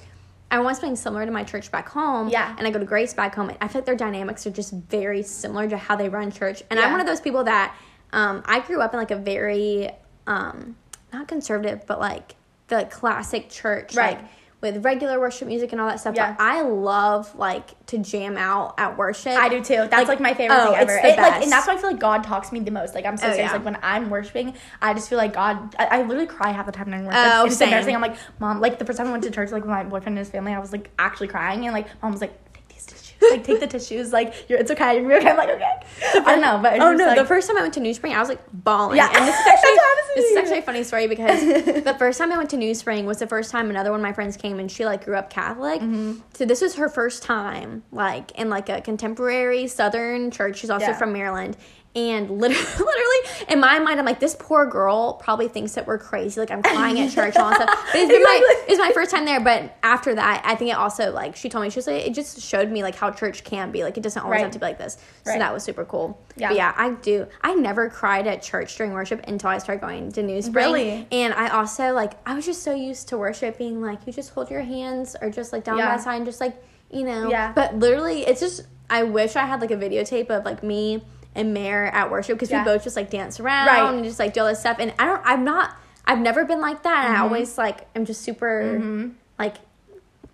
I 0.51 0.59
want 0.59 0.77
something 0.77 0.95
similar 0.95 1.25
to 1.25 1.31
my 1.31 1.43
church 1.43 1.69
back 1.71 1.89
home. 1.89 2.29
Yeah. 2.29 2.55
and 2.57 2.65
I 2.67 2.69
go 2.71 2.77
to 2.79 2.85
Grace 2.85 3.13
back 3.13 3.33
home. 3.35 3.49
And 3.49 3.57
I 3.59 3.67
feel 3.67 3.79
like 3.79 3.85
their 3.87 3.95
dynamics 3.95 4.45
are 4.47 4.51
just 4.51 4.71
very 4.71 5.23
similar 5.23 5.67
to 5.67 5.77
how 5.77 5.95
they 5.95 6.07
run 6.09 6.31
church. 6.31 6.61
And 6.69 6.79
I'm 6.79 6.91
one 6.91 7.01
of 7.01 7.07
those 7.07 7.19
people 7.21 7.43
that 7.45 7.75
um, 8.13 8.43
I 8.45 8.59
grew 8.59 8.79
up 8.79 8.93
in 8.93 8.99
like 8.99 9.09
a 9.11 9.15
very 9.15 9.89
um, 10.27 10.75
not 11.13 11.27
conservative, 11.27 11.85
but 11.87 11.99
like 11.99 12.35
the 12.67 12.85
classic 12.91 13.49
church, 13.49 13.95
Right. 13.95 14.17
like 14.17 14.25
with 14.61 14.85
regular 14.85 15.19
worship 15.19 15.45
music 15.49 15.73
and 15.73 15.81
all 15.81 15.87
that 15.89 15.99
stuff. 15.99 16.15
Yeah. 16.15 16.35
But 16.37 16.41
I 16.43 16.61
love 16.61 17.35
like 17.35 17.85
to 17.87 17.97
jam 17.97 18.37
out 18.37 18.75
at 18.77 18.97
worship. 18.97 19.33
I 19.33 19.49
do 19.49 19.61
too. 19.61 19.87
That's 19.91 20.07
like, 20.07 20.21
my 20.21 20.33
favorite 20.33 20.55
oh, 20.57 20.71
thing 20.71 20.75
ever. 20.81 20.91
It's 20.93 21.01
the 21.01 21.07
It, 21.09 21.17
like, 21.17 21.31
best. 21.33 21.43
and 21.43 21.51
that's 21.51 21.67
why 21.67 21.73
I 21.73 21.77
feel 21.77 21.91
like 21.91 21.99
God 21.99 22.23
talks 22.23 22.47
to 22.47 22.53
me 22.53 22.61
the 22.61 22.71
most. 22.71 22.95
Like 22.95 23.05
I'm 23.05 23.17
so 23.17 23.27
Oh, 23.27 23.31
serious. 23.31 23.49
yeah. 23.51 23.57
Like 23.57 23.65
when 23.65 23.77
I'm 23.83 24.09
worshiping, 24.09 24.53
I 24.81 24.93
just 24.93 25.09
feel 25.09 25.17
like 25.17 25.33
God. 25.33 25.75
I, 25.77 25.85
I 25.99 26.01
literally 26.03 26.27
cry 26.27 26.51
half 26.53 26.65
the 26.65 26.71
time 26.71 26.85
during 26.91 27.05
worship. 27.05 27.19
Oh, 27.21 27.45
it's 27.45 27.57
same. 27.57 27.67
embarrassing. 27.67 27.93
I'm 27.93 28.01
like, 28.01 28.15
mom. 28.39 28.61
Like 28.61 28.79
the 28.79 28.85
first 28.85 28.97
time 28.97 29.07
I 29.07 29.11
went 29.11 29.23
to 29.25 29.31
church, 29.31 29.51
like 29.51 29.63
with 29.63 29.69
my 29.69 29.83
boyfriend 29.83 30.17
and 30.17 30.19
his 30.19 30.29
family, 30.29 30.53
I 30.53 30.59
was 30.59 30.71
like 30.71 30.89
actually 30.97 31.27
crying, 31.27 31.65
and 31.65 31.73
like 31.73 31.87
mom 32.01 32.13
was 32.13 32.21
like, 32.21 32.31
take 32.53 32.67
these 32.69 32.85
tissues. 32.85 33.31
Like 33.31 33.43
take 33.43 33.59
the 33.59 33.67
tissues. 33.67 34.13
Like 34.13 34.49
you're, 34.49 34.59
it's 34.59 34.71
okay. 34.71 35.01
You're 35.01 35.17
okay. 35.17 35.29
I'm 35.31 35.37
like 35.37 35.49
okay. 35.49 35.71
I 36.13 36.19
don't 36.19 36.41
know, 36.41 36.59
but 36.61 36.73
it's 36.75 36.81
oh 36.83 36.93
no! 36.93 37.05
like, 37.07 37.17
the 37.17 37.25
first 37.25 37.49
time 37.49 37.57
I 37.57 37.61
went 37.63 37.73
to 37.73 37.81
New 37.81 37.93
Spring, 37.93 38.13
I 38.13 38.19
was 38.21 38.29
like 38.29 38.39
bawling. 38.53 38.95
Yeah. 38.95 39.09
and 39.13 39.27
this 39.27 39.35
is 39.37 39.45
That's 39.75 39.77
actually 39.77 39.77
what 39.77 39.97
happens 39.97 40.07
to 40.07 40.21
this 40.21 40.31
is 40.31 40.37
actually 40.37 40.59
a 40.59 40.61
funny 40.61 40.83
story 40.83 41.07
because 41.07 41.83
the 41.83 41.95
first 41.97 42.17
time 42.19 42.31
I 42.31 42.37
went 42.37 42.49
to 42.51 42.57
New 42.57 42.73
Spring 42.73 43.05
was 43.05 43.19
the 43.19 43.27
first 43.27 43.51
time 43.51 43.69
another 43.69 43.91
one 43.91 43.99
of 43.99 44.03
my 44.03 44.13
friends 44.13 44.37
came 44.37 44.59
and 44.59 44.71
she 44.71 44.85
like 44.85 45.05
grew 45.05 45.15
up 45.15 45.29
Catholic. 45.29 45.81
Mm-hmm. 45.81 46.19
So 46.33 46.45
this 46.45 46.61
was 46.61 46.75
her 46.75 46.89
first 46.89 47.23
time 47.23 47.83
like 47.91 48.31
in 48.33 48.49
like 48.49 48.69
a 48.69 48.81
contemporary 48.81 49.67
Southern 49.67 50.31
church. 50.31 50.57
She's 50.57 50.69
also 50.69 50.87
Yeah. 50.87 50.97
from 50.97 51.13
Maryland. 51.13 51.57
And 51.95 52.29
literally, 52.41 52.63
literally, 52.65 53.45
in 53.49 53.59
my 53.59 53.77
mind, 53.77 53.99
I'm 53.99 54.05
like, 54.05 54.19
this 54.19 54.35
poor 54.39 54.65
girl 54.65 55.13
probably 55.13 55.47
thinks 55.47 55.73
that 55.73 55.85
we're 55.85 55.99
crazy. 55.99 56.39
Like, 56.39 56.49
I'm 56.49 56.63
crying 56.63 56.99
at 56.99 57.11
church 57.11 57.35
and 57.35 57.43
all 57.43 57.51
that 57.51 57.61
stuff. 57.69 57.85
But 57.91 57.95
it's 58.01 58.11
been 58.11 58.23
my, 58.23 58.63
it's 58.67 58.79
my 58.79 58.91
first 58.93 59.11
time 59.11 59.25
there. 59.25 59.39
But 59.39 59.77
after 59.83 60.15
that, 60.15 60.41
I 60.43 60.55
think 60.55 60.71
it 60.71 60.73
also, 60.77 61.11
like, 61.11 61.35
she 61.35 61.49
told 61.49 61.63
me, 61.63 61.69
she 61.69 61.77
was 61.77 61.85
like, 61.85 62.03
it 62.07 62.15
just 62.15 62.41
showed 62.41 62.71
me, 62.71 62.81
like, 62.81 62.95
how 62.95 63.11
church 63.11 63.43
can 63.43 63.69
be. 63.71 63.83
Like, 63.83 63.95
it 63.97 64.01
doesn't 64.01 64.19
always 64.23 64.37
Right. 64.37 64.43
have 64.43 64.51
to 64.53 64.59
be 64.59 64.65
like 64.65 64.79
this. 64.79 64.97
So 65.23 65.31
Right. 65.31 65.39
that 65.39 65.53
was 65.53 65.61
super 65.63 65.85
cool. 65.85 66.19
Yeah. 66.35 66.47
But 66.47 66.57
yeah, 66.57 66.73
I 66.75 66.89
do. 66.91 67.27
I 67.43 67.53
never 67.53 67.89
cried 67.89 68.25
at 68.25 68.41
church 68.41 68.75
during 68.75 68.93
worship 68.93 69.21
until 69.27 69.51
I 69.51 69.59
started 69.59 69.81
going 69.81 70.11
to 70.13 70.23
New 70.23 70.41
Spring. 70.41 70.65
Really? 70.65 71.07
And 71.11 71.31
I 71.35 71.49
also 71.49 71.93
like 71.93 72.13
I 72.25 72.33
was 72.33 72.43
just 72.47 72.63
so 72.63 72.73
used 72.73 73.07
to 73.09 73.19
worship 73.19 73.59
being 73.59 73.81
like 73.83 73.99
you 74.07 74.13
just 74.13 74.31
hold 74.33 74.49
your 74.49 74.61
hands 74.63 75.15
or 75.21 75.29
just 75.29 75.53
like 75.53 75.63
down 75.63 75.77
Yeah. 75.77 75.91
by 75.91 75.97
the 75.97 76.01
side 76.03 76.15
and 76.15 76.25
just 76.25 76.41
like 76.41 76.55
you 76.89 77.03
know. 77.03 77.29
Yeah. 77.29 77.51
But 77.53 77.75
literally, 77.77 78.25
it's 78.25 78.39
just 78.39 78.61
I 78.89 79.03
wish 79.03 79.35
I 79.35 79.45
had 79.45 79.61
like 79.61 79.69
a 79.69 79.75
videotape 79.77 80.31
of 80.31 80.43
like 80.43 80.63
me 80.63 81.03
and 81.35 81.53
Mare 81.53 81.85
at 81.87 82.11
worship 82.11 82.35
because 82.37 82.51
Yeah. 82.51 82.63
we 82.63 82.71
both 82.71 82.83
just 82.83 82.95
like 82.95 83.09
dance 83.09 83.39
around 83.39 83.67
Right. 83.67 83.93
and 83.93 84.03
just 84.03 84.19
like 84.19 84.33
do 84.33 84.41
all 84.41 84.47
this 84.47 84.59
stuff. 84.59 84.77
And 84.79 84.93
I 84.99 85.05
don't. 85.05 85.21
I'm 85.25 85.43
not. 85.43 85.75
I've 86.05 86.19
never 86.19 86.45
been 86.45 86.61
like 86.61 86.83
that. 86.83 87.05
I 87.05 87.13
Mm-hmm. 87.13 87.23
always 87.23 87.57
like 87.57 87.87
I'm 87.95 88.05
just 88.05 88.21
super 88.21 89.11
like 89.39 89.55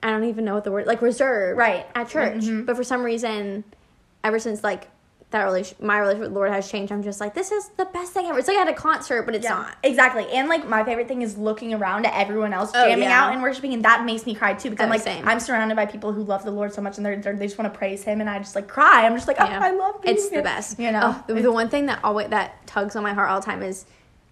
I 0.01 0.11
don't 0.11 0.23
even 0.25 0.45
know 0.45 0.55
what 0.55 0.63
the 0.63 0.71
word 0.71 0.87
like 0.87 1.01
reserved 1.01 1.57
Right. 1.57 1.85
at 1.95 2.09
church. 2.09 2.43
Mhm. 2.45 2.65
But 2.65 2.75
for 2.77 2.83
some 2.83 3.03
reason, 3.03 3.63
ever 4.23 4.39
since 4.39 4.63
like 4.63 4.87
that 5.31 5.43
relation, 5.43 5.77
my 5.79 5.99
relationship 5.99 6.21
with 6.21 6.29
the 6.31 6.35
Lord 6.39 6.51
has 6.51 6.69
changed. 6.71 6.91
I'm 6.91 7.03
just 7.03 7.19
like, 7.21 7.35
this 7.35 7.51
is 7.51 7.67
the 7.77 7.85
best 7.85 8.13
thing 8.13 8.25
ever. 8.25 8.39
It's 8.39 8.47
like 8.47 8.57
at 8.57 8.67
a 8.67 8.73
concert, 8.73 9.23
but 9.23 9.35
it's 9.35 9.43
Yeah, 9.43 9.51
not. 9.57 9.77
exactly. 9.83 10.27
And 10.31 10.49
like 10.49 10.67
my 10.67 10.83
favorite 10.83 11.07
thing 11.07 11.21
is 11.21 11.37
looking 11.37 11.73
around 11.73 12.07
at 12.07 12.13
everyone 12.15 12.51
else 12.51 12.71
Oh, 12.73 12.83
jamming 12.87 13.09
yeah. 13.09 13.25
out 13.27 13.33
and 13.33 13.41
worshiping, 13.43 13.73
and 13.73 13.85
that 13.85 14.05
makes 14.05 14.25
me 14.25 14.33
cry 14.33 14.55
too 14.55 14.71
because 14.71 14.83
I'm 14.85 14.89
Oh, 14.89 14.95
like 14.95 15.01
same. 15.01 15.27
I'm 15.27 15.39
surrounded 15.39 15.75
by 15.75 15.85
people 15.85 16.11
who 16.13 16.23
love 16.23 16.43
the 16.43 16.51
Lord 16.51 16.73
so 16.73 16.81
much 16.81 16.97
and 16.97 17.05
they're, 17.05 17.17
they're 17.17 17.35
they 17.35 17.45
just 17.45 17.59
want 17.59 17.71
to 17.71 17.77
praise 17.77 18.03
Him, 18.03 18.21
and 18.21 18.29
I 18.29 18.39
just 18.39 18.55
like 18.55 18.67
cry. 18.67 19.05
I'm 19.05 19.13
just 19.15 19.27
like, 19.27 19.37
oh, 19.39 19.45
Yeah. 19.45 19.59
I 19.61 19.69
love. 19.71 20.01
Being 20.01 20.15
It's 20.15 20.29
here. 20.29 20.39
the 20.39 20.43
best. 20.43 20.79
You 20.79 20.91
know, 20.91 21.01
Oh, 21.03 21.23
the, 21.33 21.41
the 21.41 21.51
one 21.51 21.69
thing 21.69 21.85
that 21.85 21.99
always 22.03 22.29
that 22.29 22.65
tugs 22.65 22.95
on 22.95 23.03
my 23.03 23.13
heart 23.13 23.29
all 23.29 23.39
the 23.39 23.45
time 23.45 23.61
is 23.61 23.85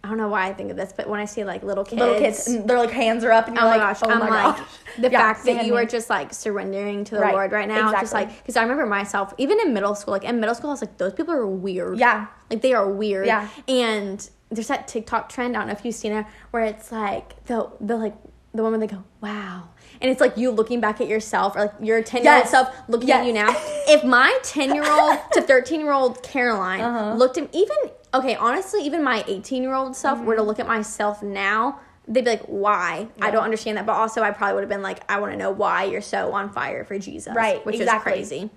I 0.07 0.09
don't 0.09 0.17
know 0.19 0.29
why 0.29 0.47
I 0.47 0.53
think 0.53 0.71
of 0.71 0.77
this, 0.77 0.93
but 0.95 1.09
when 1.09 1.19
I 1.19 1.25
see 1.25 1.43
like 1.43 1.63
little 1.63 1.83
kids, 1.83 1.99
little 1.99 2.17
kids, 2.17 2.47
and 2.47 2.69
their 2.69 2.77
like 2.77 2.91
hands 2.91 3.25
are 3.25 3.31
up, 3.33 3.47
and 3.47 3.57
you're 3.57 3.65
Oh 3.65 3.69
my 3.69 3.75
like, 3.77 3.99
gosh! 3.99 3.99
oh 4.07 4.09
I'm 4.09 4.19
my 4.19 4.29
like 4.29 4.57
gosh. 4.57 4.67
the 4.99 5.11
Yeah, 5.11 5.19
fact 5.33 5.45
that 5.45 5.65
you 5.65 5.73
me. 5.73 5.79
are 5.79 5.85
just 5.85 6.09
like 6.09 6.33
surrendering 6.33 7.03
to 7.05 7.15
the 7.15 7.21
Right, 7.21 7.33
Lord 7.33 7.51
right 7.51 7.67
now, 7.67 7.91
just 7.91 8.13
like 8.13 8.29
because 8.37 8.55
I 8.55 8.61
remember 8.61 8.85
myself 8.85 9.33
even 9.37 9.59
in 9.59 9.73
middle 9.73 9.95
school. 9.95 10.13
Like 10.13 10.23
in 10.23 10.39
middle 10.39 10.55
school, 10.55 10.69
I 10.69 10.73
was 10.73 10.81
like, 10.81 10.97
those 10.97 11.13
people 11.13 11.33
are 11.33 11.45
weird. 11.45 11.99
Yeah. 11.99 12.27
like 12.49 12.61
they 12.61 12.73
are 12.73 12.89
weird. 12.89 13.25
Yeah. 13.27 13.49
and 13.67 14.29
there's 14.49 14.67
that 14.69 14.87
TikTok 14.87 15.27
trend. 15.27 15.57
I 15.57 15.59
don't 15.59 15.67
know 15.67 15.73
if 15.73 15.83
you've 15.83 15.93
seen 15.93 16.13
it, 16.13 16.25
where 16.51 16.63
it's 16.63 16.89
like 16.91 17.43
the 17.47 17.69
the 17.81 17.97
like 17.97 18.15
the 18.53 18.63
one 18.63 18.71
where 18.71 18.79
they 18.79 18.87
go, 18.87 19.03
wow. 19.21 19.69
And 20.01 20.09
it's 20.09 20.21
like 20.21 20.37
you 20.37 20.51
looking 20.51 20.79
back 20.79 21.01
at 21.01 21.07
yourself, 21.07 21.55
or 21.55 21.59
like 21.63 21.73
your 21.81 22.01
10 22.01 22.23
year 22.23 22.37
old 22.37 22.47
self 22.47 22.69
looking 22.87 23.11
at 23.11 23.25
you 23.25 23.33
now. 23.33 23.49
If 23.87 24.03
my 24.03 24.37
10 24.43 24.73
year 24.73 24.89
old 24.89 25.17
to 25.33 25.41
13 25.41 25.79
year 25.81 25.91
old 25.91 26.23
Caroline 26.23 26.81
Uh-huh. 26.81 27.15
looked 27.15 27.37
at 27.37 27.53
even, 27.53 27.75
okay, 28.19 28.35
honestly, 28.35 28.81
even 28.85 29.03
my 29.03 29.23
18 29.27 29.63
year 29.63 29.73
old 29.73 29.95
self 29.95 30.19
were 30.19 30.35
to 30.35 30.41
Mm-hmm. 30.41 30.47
look 30.47 30.59
at 30.59 30.67
myself 30.67 31.21
now, 31.23 31.79
they'd 32.07 32.23
be 32.23 32.31
like, 32.31 32.43
why? 32.45 33.07
I 33.21 33.31
don't 33.31 33.43
understand 33.43 33.77
that. 33.77 33.85
But 33.85 33.93
also, 33.93 34.21
I 34.21 34.31
probably 34.31 34.55
would 34.55 34.61
have 34.61 34.69
been 34.69 34.81
like, 34.81 34.99
I 35.11 35.19
want 35.19 35.33
to 35.33 35.37
know 35.37 35.51
why 35.51 35.83
you're 35.85 36.01
so 36.01 36.31
on 36.33 36.49
fire 36.51 36.83
for 36.85 36.97
Jesus. 36.99 37.35
Right, 37.35 37.65
Which 37.65 37.75
exactly. 37.75 38.13
is 38.19 38.29
crazy. 38.29 38.49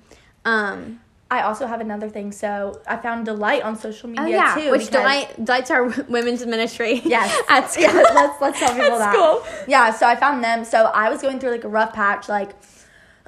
Um, 0.44 1.00
I 1.32 1.42
also 1.42 1.66
have 1.68 1.80
another 1.80 2.08
thing. 2.08 2.32
So 2.32 2.80
I 2.88 2.96
found 2.96 3.24
delight 3.24 3.62
on 3.62 3.76
social 3.76 4.08
media 4.08 4.24
oh, 4.24 4.28
yeah. 4.28 4.54
too. 4.56 4.70
which 4.72 4.88
delight, 4.90 5.44
delights 5.44 5.70
our 5.70 5.84
women's 6.08 6.44
ministry. 6.44 7.00
Yes. 7.04 7.40
At 7.48 7.70
school. 7.70 7.84
Yeah, 7.84 7.92
let's 8.14 8.40
let's 8.40 8.58
tell 8.58 8.70
people 8.70 8.92
At 8.94 8.98
that. 8.98 9.14
school. 9.14 9.64
Yeah, 9.68 9.90
so 9.92 10.06
I 10.06 10.16
found 10.16 10.42
them. 10.42 10.64
So 10.64 10.86
I 10.86 11.08
was 11.08 11.22
going 11.22 11.38
through 11.38 11.50
like 11.52 11.64
a 11.64 11.68
rough 11.68 11.92
patch, 11.92 12.28
like 12.28 12.50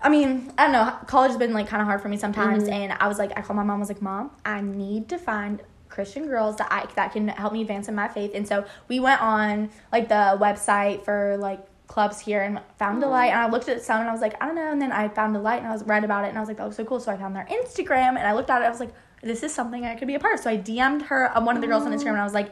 I 0.04 0.08
mean, 0.08 0.52
I 0.58 0.64
don't 0.64 0.72
know, 0.72 0.96
college 1.06 1.28
has 1.30 1.38
been 1.38 1.52
like 1.52 1.68
kind 1.68 1.80
of 1.80 1.86
hard 1.86 2.02
for 2.02 2.08
me 2.08 2.16
sometimes 2.16 2.64
Mm-hmm. 2.64 2.72
and 2.72 2.92
I 2.98 3.06
was 3.06 3.18
like 3.18 3.30
I 3.38 3.42
called 3.42 3.56
my 3.56 3.62
mom, 3.62 3.76
I 3.76 3.78
was 3.80 3.88
like, 3.88 4.02
"Mom, 4.02 4.32
I 4.44 4.60
need 4.60 5.08
to 5.10 5.18
find 5.18 5.62
Christian 5.92 6.26
girls 6.26 6.56
that 6.56 6.68
I 6.70 6.86
that 6.96 7.12
can 7.12 7.28
help 7.28 7.52
me 7.52 7.60
advance 7.62 7.88
in 7.88 7.94
my 7.94 8.08
faith." 8.08 8.32
And 8.34 8.46
so 8.48 8.64
we 8.88 8.98
went 9.00 9.20
on 9.22 9.70
like 9.92 10.08
the 10.08 10.36
website 10.40 11.04
for 11.04 11.36
like 11.38 11.60
clubs 11.86 12.18
here 12.20 12.40
and 12.42 12.58
found 12.78 13.02
Delight 13.02 13.32
and 13.32 13.38
I 13.38 13.50
looked 13.50 13.68
at 13.68 13.82
some 13.82 14.00
and 14.00 14.08
I 14.08 14.12
was 14.12 14.22
like, 14.22 14.42
I 14.42 14.46
don't 14.46 14.54
know, 14.54 14.72
and 14.72 14.80
then 14.80 14.92
I 14.92 15.08
found 15.08 15.34
Delight 15.34 15.58
and 15.58 15.66
I 15.68 15.72
was 15.72 15.82
read 15.84 16.04
about 16.04 16.24
it 16.24 16.28
and 16.28 16.38
I 16.38 16.40
was 16.40 16.48
like, 16.48 16.56
that 16.56 16.64
looks 16.64 16.76
so 16.78 16.84
cool. 16.86 17.00
So 17.00 17.12
I 17.12 17.18
found 17.18 17.36
their 17.36 17.46
Instagram 17.46 18.16
and 18.16 18.20
I 18.20 18.32
looked 18.32 18.48
at 18.48 18.62
it, 18.62 18.64
I 18.64 18.70
was 18.70 18.80
like, 18.80 18.94
this 19.22 19.42
is 19.42 19.52
something 19.54 19.84
I 19.84 19.94
could 19.94 20.08
be 20.08 20.14
a 20.14 20.18
part 20.18 20.34
of. 20.34 20.40
So 20.40 20.48
I 20.50 20.56
DM'd 20.56 21.02
her 21.02 21.30
um, 21.36 21.44
one 21.44 21.54
of 21.54 21.60
the 21.60 21.68
girls 21.68 21.84
on 21.84 21.92
Instagram 21.92 22.12
and 22.12 22.20
I 22.22 22.24
was 22.24 22.32
like, 22.32 22.50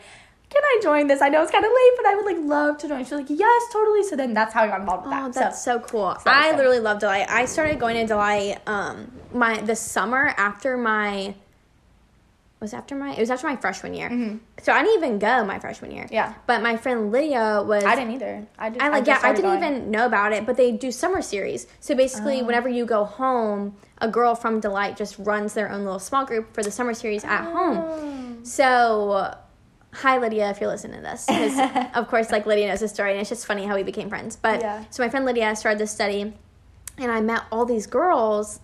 can 0.51 0.63
I 0.63 0.81
join 0.83 1.07
this? 1.07 1.23
I 1.23 1.29
know 1.31 1.43
it's 1.43 1.53
kind 1.53 1.65
of 1.65 1.71
late, 1.71 1.93
but 1.97 2.07
I 2.07 2.15
would 2.17 2.27
like 2.27 2.37
love 2.41 2.77
to 2.79 2.89
join. 2.89 3.03
She's 3.05 3.13
like, 3.13 3.31
yes, 3.31 3.63
totally. 3.73 4.03
So 4.03 4.15
then 4.17 4.35
that's 4.35 4.53
how 4.53 4.65
I 4.65 4.67
got 4.67 4.81
involved 4.81 5.07
with 5.07 5.15
Oh, 5.15 5.25
that. 5.29 5.33
that's 5.33 5.63
so 5.63 5.79
so, 5.79 5.85
cool. 5.87 6.03
was 6.03 6.23
I 6.27 6.51
literally 6.55 6.81
love 6.81 6.99
Delight. 6.99 7.27
I 7.31 7.47
started 7.47 7.79
going 7.81 7.97
to 7.97 8.07
Delight 8.07 8.59
um 8.67 9.11
my 9.33 9.59
the 9.61 9.77
summer 9.77 10.35
after 10.37 10.77
my 10.77 11.35
was 12.61 12.75
after 12.75 12.95
my 12.95 13.13
it 13.15 13.19
was 13.19 13.31
after 13.31 13.47
my 13.47 13.57
freshman 13.57 13.95
year. 13.95 14.39
So 14.63 14.73
I 14.73 14.83
didn't 14.83 15.03
even 15.03 15.19
go 15.19 15.45
my 15.45 15.59
freshman 15.59 15.91
year. 15.93 16.05
Mm-hmm. 16.05 16.15
Yeah. 16.15 16.35
But 16.47 16.63
my 16.63 16.77
friend 16.77 17.11
Lydia 17.11 17.63
was 17.67 17.85
I 17.85 17.95
didn't 17.97 18.13
either. 18.15 18.47
I 18.59 18.69
did. 18.69 18.83
I 18.83 18.89
like 18.91 19.05
just 19.07 19.23
yeah, 19.23 19.29
I 19.29 19.33
didn't 19.35 19.51
going. 19.61 19.75
even 19.75 19.91
know 19.91 20.05
about 20.05 20.33
it, 20.33 20.45
but 20.45 20.57
they 20.59 20.71
do 20.73 20.93
summer 20.93 21.23
series. 21.23 21.67
So 21.81 21.95
basically, 21.95 22.43
whenever 22.43 22.69
you 22.69 22.85
go 22.85 23.05
home, 23.05 23.77
a 23.99 24.09
girl 24.09 24.35
from 24.35 24.61
Delight 24.61 24.97
just 24.99 25.19
runs 25.19 25.55
their 25.55 25.71
own 25.71 25.85
little 25.85 25.99
small 25.99 26.27
group 26.27 26.53
for 26.55 26.63
the 26.63 26.71
summer 26.71 26.93
series 26.95 27.25
at 27.25 27.47
Oh. 27.47 27.53
home. 27.57 28.45
So, 28.45 29.35
hi 29.95 30.19
Lydia, 30.19 30.51
if 30.51 30.61
you're 30.61 30.69
listening 30.71 30.97
to 30.99 31.03
this, 31.03 31.25
because 31.27 31.59
of 31.95 32.09
course, 32.09 32.31
like 32.31 32.45
Lydia 32.47 32.69
knows 32.69 32.81
the 32.81 32.89
story, 32.89 33.13
and 33.13 33.21
it's 33.21 33.31
just 33.31 33.47
funny 33.47 33.65
how 33.65 33.75
we 33.75 33.83
became 33.83 34.09
friends. 34.11 34.37
But 34.37 34.61
Yeah. 34.61 34.85
so 34.91 35.03
my 35.03 35.09
friend 35.09 35.25
Lydia 35.25 35.57
started 35.57 35.79
this 35.81 35.91
study, 35.91 36.33
and 36.99 37.11
I 37.11 37.21
met 37.23 37.43
all 37.51 37.65
these 37.65 37.87
girls 37.87 38.61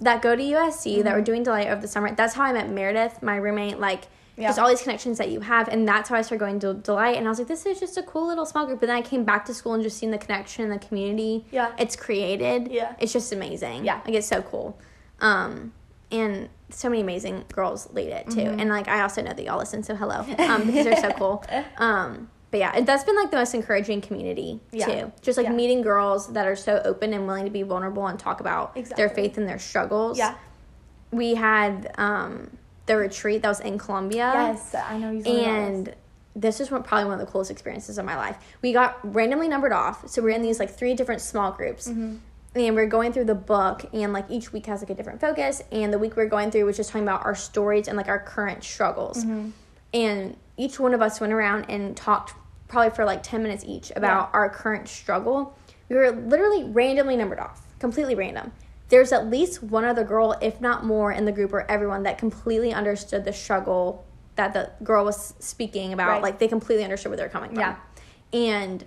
that 0.00 0.22
go 0.22 0.34
to 0.36 0.42
USC 0.42 1.02
that 1.02 1.14
were 1.14 1.22
doing 1.22 1.42
Delight 1.42 1.68
over 1.68 1.80
the 1.80 1.88
summer. 1.88 2.14
That's 2.14 2.34
how 2.34 2.44
I 2.44 2.52
met 2.52 2.68
Meredith, 2.70 3.22
my 3.22 3.36
roommate. 3.36 3.78
Like. 3.78 4.04
Yeah. 4.38 4.48
Just 4.48 4.58
all 4.58 4.68
these 4.68 4.82
connections 4.82 5.16
that 5.16 5.30
you 5.30 5.40
have, 5.40 5.66
and 5.68 5.88
that's 5.88 6.10
how 6.10 6.16
I 6.16 6.20
started 6.20 6.40
going 6.40 6.60
to 6.60 6.74
Delight. 6.74 7.16
And 7.16 7.26
I 7.26 7.30
was 7.30 7.38
like, 7.38 7.48
"This 7.48 7.64
is 7.64 7.80
just 7.80 7.96
a 7.96 8.02
cool 8.02 8.26
little 8.26 8.44
small 8.44 8.66
group." 8.66 8.80
But 8.80 8.88
then 8.88 8.96
I 8.96 9.00
came 9.00 9.24
back 9.24 9.46
to 9.46 9.54
school 9.54 9.72
and 9.72 9.82
just 9.82 9.96
seeing 9.96 10.12
the 10.12 10.18
connection 10.18 10.62
and 10.62 10.70
the 10.70 10.86
community 10.86 11.46
Yeah. 11.50 11.72
it's 11.78 11.96
created. 11.96 12.68
Yeah. 12.70 12.94
It's 12.98 13.14
just 13.14 13.32
amazing. 13.32 13.86
Yeah. 13.86 14.02
Like 14.04 14.12
it's 14.12 14.26
so 14.26 14.42
cool. 14.42 14.78
Um 15.22 15.72
and 16.12 16.50
so 16.68 16.90
many 16.90 17.00
amazing 17.00 17.46
girls 17.50 17.88
lead 17.94 18.08
it 18.08 18.26
too. 18.28 18.40
Mm-hmm. 18.40 18.60
And 18.60 18.68
like 18.68 18.88
I 18.88 19.00
also 19.00 19.22
know 19.22 19.32
that 19.32 19.42
y'all 19.42 19.56
listen, 19.56 19.82
so 19.82 19.94
hello. 19.96 20.16
Um 20.38 20.66
because 20.66 20.84
they're 20.84 21.00
so 21.00 21.12
cool. 21.12 21.42
Um 21.78 22.28
but 22.56 22.60
yeah, 22.74 22.80
that's 22.80 23.04
been 23.04 23.16
like 23.16 23.30
the 23.30 23.36
most 23.36 23.54
encouraging 23.54 24.00
community 24.00 24.60
Yeah. 24.72 24.86
too. 24.86 25.12
Just 25.20 25.36
like 25.36 25.46
Yeah. 25.46 25.52
meeting 25.52 25.82
girls 25.82 26.32
that 26.32 26.46
are 26.46 26.56
so 26.56 26.80
open 26.84 27.12
and 27.12 27.26
willing 27.26 27.44
to 27.44 27.50
be 27.50 27.62
vulnerable 27.62 28.06
and 28.06 28.18
talk 28.18 28.40
about 28.40 28.74
their 28.96 29.08
faith 29.10 29.36
and 29.36 29.46
their 29.46 29.58
struggles. 29.58 30.16
Yeah. 30.16 30.34
We 31.10 31.34
had 31.34 31.92
um 31.98 32.56
the 32.86 32.96
retreat 32.96 33.42
that 33.42 33.48
was 33.48 33.60
in 33.60 33.78
Columbia. 33.78 34.30
Yes, 34.34 34.74
I 34.74 34.96
know 34.96 35.10
you. 35.10 35.22
told 35.22 35.36
me 35.36 35.42
about 35.44 35.54
this. 35.54 35.68
and 35.68 35.94
this 36.34 36.60
is 36.60 36.68
probably 36.68 37.04
one 37.04 37.14
of 37.14 37.18
the 37.20 37.26
coolest 37.26 37.50
experiences 37.50 37.98
of 37.98 38.04
my 38.04 38.16
life. 38.16 38.36
We 38.62 38.72
got 38.72 38.98
randomly 39.14 39.48
numbered 39.48 39.72
off, 39.72 40.08
so 40.08 40.22
we're 40.22 40.30
in 40.30 40.42
these 40.42 40.58
like 40.60 40.70
three 40.70 40.94
different 40.94 41.20
small 41.20 41.50
groups, 41.52 41.88
Mm-hmm. 41.88 42.16
and 42.54 42.74
we're 42.76 42.86
going 42.86 43.12
through 43.12 43.24
the 43.24 43.34
book, 43.34 43.84
and 43.92 44.12
like 44.12 44.26
each 44.30 44.52
week 44.52 44.66
has 44.66 44.80
like 44.82 44.90
a 44.90 44.94
different 44.94 45.20
focus. 45.20 45.62
And 45.72 45.92
the 45.92 45.98
week 45.98 46.16
we're 46.16 46.26
going 46.26 46.50
through 46.50 46.64
was 46.64 46.76
just 46.76 46.90
talking 46.90 47.02
about 47.06 47.24
our 47.26 47.34
stories 47.34 47.88
and 47.88 47.96
like 47.96 48.08
our 48.08 48.18
current 48.20 48.62
struggles, 48.64 49.24
Mm-hmm. 49.24 49.50
and 49.94 50.36
each 50.58 50.78
one 50.80 50.94
of 50.94 51.02
us 51.02 51.20
went 51.20 51.32
around 51.34 51.66
and 51.68 51.94
talked 51.96 52.32
probably 52.68 52.90
for 52.90 53.04
like 53.04 53.22
ten 53.22 53.42
minutes 53.42 53.64
each 53.66 53.92
about 53.96 54.30
Yeah. 54.32 54.38
our 54.38 54.48
current 54.50 54.88
struggle. 54.88 55.56
We 55.88 55.96
were 55.96 56.10
literally 56.10 56.64
randomly 56.64 57.16
numbered 57.16 57.38
off, 57.38 57.62
completely 57.78 58.14
random. 58.14 58.52
There's 58.88 59.12
at 59.12 59.28
least 59.28 59.62
one 59.62 59.84
other 59.84 60.04
girl, 60.04 60.36
if 60.40 60.60
not 60.60 60.84
more, 60.84 61.10
in 61.12 61.24
the 61.24 61.32
group 61.32 61.52
or 61.52 61.68
everyone 61.70 62.04
that 62.04 62.18
completely 62.18 62.72
understood 62.72 63.24
the 63.24 63.32
struggle 63.32 64.04
that 64.36 64.52
the 64.52 64.70
girl 64.84 65.04
was 65.04 65.34
speaking 65.38 65.92
about. 65.92 66.08
Right. 66.08 66.22
Like 66.22 66.38
they 66.38 66.48
completely 66.48 66.84
understood 66.84 67.10
where 67.10 67.16
they're 67.16 67.28
coming 67.28 67.50
from. 67.50 67.60
Yeah. 67.60 67.76
And 68.32 68.84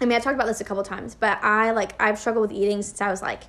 I 0.00 0.04
mean, 0.04 0.16
I 0.16 0.20
talked 0.20 0.34
about 0.34 0.46
this 0.46 0.60
a 0.60 0.64
couple 0.64 0.82
times, 0.82 1.14
but 1.14 1.42
I 1.42 1.70
like 1.70 1.92
I've 2.00 2.18
struggled 2.18 2.50
with 2.50 2.58
eating 2.58 2.82
since 2.82 3.00
I 3.00 3.08
was 3.10 3.22
like 3.22 3.44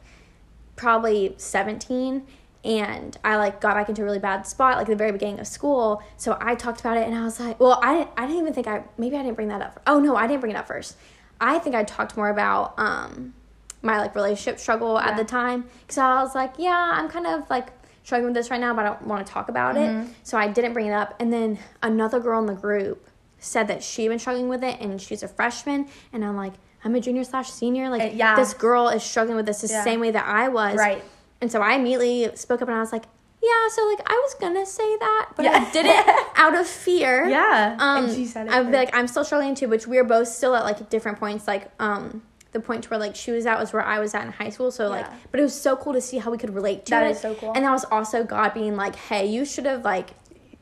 probably 0.76 1.34
17 1.38 2.26
and 2.64 3.18
I 3.24 3.38
like 3.38 3.62
got 3.62 3.76
back 3.76 3.90
into 3.90 4.02
a 4.02 4.06
really 4.06 4.20
bad 4.20 4.46
spot 4.48 4.78
like 4.78 4.88
the 4.88 4.96
very 4.96 5.12
beginning 5.12 5.40
of 5.40 5.48
school. 5.48 6.02
So 6.18 6.38
I 6.42 6.56
talked 6.56 6.80
about 6.80 6.98
it 6.98 7.06
and 7.08 7.16
I 7.16 7.24
was 7.24 7.40
like, 7.40 7.60
well, 7.60 7.80
I 7.82 7.98
didn't, 8.00 8.10
I 8.18 8.22
didn't 8.28 8.42
even 8.42 8.54
think 8.54 8.68
I 8.68 8.84
maybe 8.98 9.16
I 9.16 9.22
didn't 9.24 9.36
bring 9.36 9.48
that 9.50 9.62
up. 9.62 9.82
Oh 9.88 10.00
no, 10.00 10.16
I 10.16 10.28
didn't 10.28 10.42
bring 10.42 10.52
it 10.54 10.58
up 10.58 10.68
first. 10.68 10.98
I 11.40 11.60
think 11.60 11.76
I 11.76 11.84
talked 11.84 12.18
more 12.18 12.30
about 12.30 12.74
um 12.78 13.34
my 13.82 14.00
like 14.00 14.16
relationship 14.16 14.60
struggle 14.60 14.98
at 14.98 15.16
the 15.18 15.24
time 15.24 15.66
cuz 15.88 15.98
I 15.98 16.22
was 16.24 16.34
like, 16.36 16.54
yeah, 16.58 16.92
I'm 16.94 17.10
kind 17.10 17.28
of 17.28 17.50
like 17.50 17.68
struggling 18.04 18.34
with 18.34 18.36
this 18.36 18.50
right 18.50 18.60
now, 18.60 18.74
but 18.74 18.86
I 18.86 18.90
don't 18.90 19.04
want 19.08 19.26
to 19.26 19.32
talk 19.32 19.50
about 19.50 19.76
Mm-hmm. 19.76 20.02
it. 20.02 20.16
So 20.24 20.38
I 20.38 20.48
didn't 20.48 20.74
bring 20.74 20.88
it 20.88 20.94
up 20.94 21.14
and 21.20 21.32
then 21.32 21.60
another 21.84 22.20
girl 22.20 22.40
in 22.40 22.48
the 22.48 22.54
group 22.56 23.08
said 23.40 23.68
that 23.68 23.84
she'd 23.84 24.08
been 24.08 24.18
struggling 24.18 24.50
with 24.50 24.64
it 24.64 24.80
and 24.82 25.00
she's 25.00 25.22
a 25.22 25.28
freshman 25.28 25.88
and 26.12 26.26
I'm 26.26 26.36
like 26.36 26.54
I'm 26.84 26.96
a 26.96 27.00
junior 27.00 27.24
slash 27.24 27.52
senior. 27.52 27.90
Like 27.90 28.02
Uh, 28.02 28.14
yeah. 28.14 28.36
this 28.36 28.54
girl 28.54 28.88
is 28.90 29.04
struggling 29.04 29.36
with 29.36 29.46
this 29.46 29.62
the 29.62 29.68
Yeah. 29.68 29.84
same 29.84 30.00
way 30.00 30.12
that 30.12 30.26
I 30.26 30.48
was. 30.50 30.76
Right. 30.78 31.04
And 31.42 31.52
so 31.52 31.62
I 31.62 31.74
immediately 31.74 32.30
spoke 32.36 32.62
up 32.62 32.68
and 32.68 32.78
I 32.78 32.80
was 32.82 32.92
like, 32.92 33.04
yeah, 33.44 33.70
so 33.70 33.86
like 33.88 34.00
I 34.10 34.14
was 34.26 34.34
gonna 34.42 34.66
say 34.66 34.98
that, 34.98 35.30
but 35.36 35.46
Yeah. 35.46 35.66
I 35.68 35.72
did 35.72 35.86
it 35.86 36.06
out 36.36 36.56
of 36.56 36.66
fear. 36.68 37.28
Yeah. 37.28 37.78
Um, 37.80 38.06
and 38.06 38.14
she 38.16 38.26
said 38.26 38.48
it. 38.48 38.52
I'd 38.54 38.66
be 38.66 38.72
like, 38.78 38.96
I'm 38.96 39.08
still 39.08 39.24
struggling 39.24 39.54
too, 39.56 39.68
which 39.70 39.86
we 39.88 39.98
are 40.00 40.04
both 40.04 40.28
still 40.28 40.56
at 40.56 40.64
like 40.64 40.90
different 40.90 41.20
points. 41.20 41.48
Like, 41.48 41.70
um, 41.80 42.24
the 42.54 42.60
point 42.60 42.84
to 42.86 42.90
where 42.90 43.00
like 43.00 43.16
she 43.16 43.32
was 43.32 43.46
at 43.46 43.60
was 43.60 43.74
where 43.74 43.84
I 43.84 44.00
was 44.00 44.16
at 44.16 44.26
in 44.26 44.32
high 44.32 44.50
school. 44.50 44.72
So 44.72 44.88
like, 44.88 45.06
but 45.32 45.40
it 45.40 45.44
was 45.44 45.54
so 45.60 45.76
cool 45.76 45.94
to 45.94 46.02
see 46.02 46.18
how 46.18 46.32
we 46.32 46.38
could 46.40 46.56
relate 46.56 46.86
to 46.88 46.92
That 46.92 47.06
it. 47.06 47.12
is 47.12 47.20
so 47.20 47.36
cool. 47.36 47.52
And 47.54 47.64
that 47.66 47.72
was 47.72 47.86
also 47.92 48.24
God 48.24 48.54
being 48.56 48.76
like, 48.76 48.96
hey, 48.96 49.28
you 49.28 49.46
should 49.46 49.66
have 49.66 49.84
like 49.86 50.10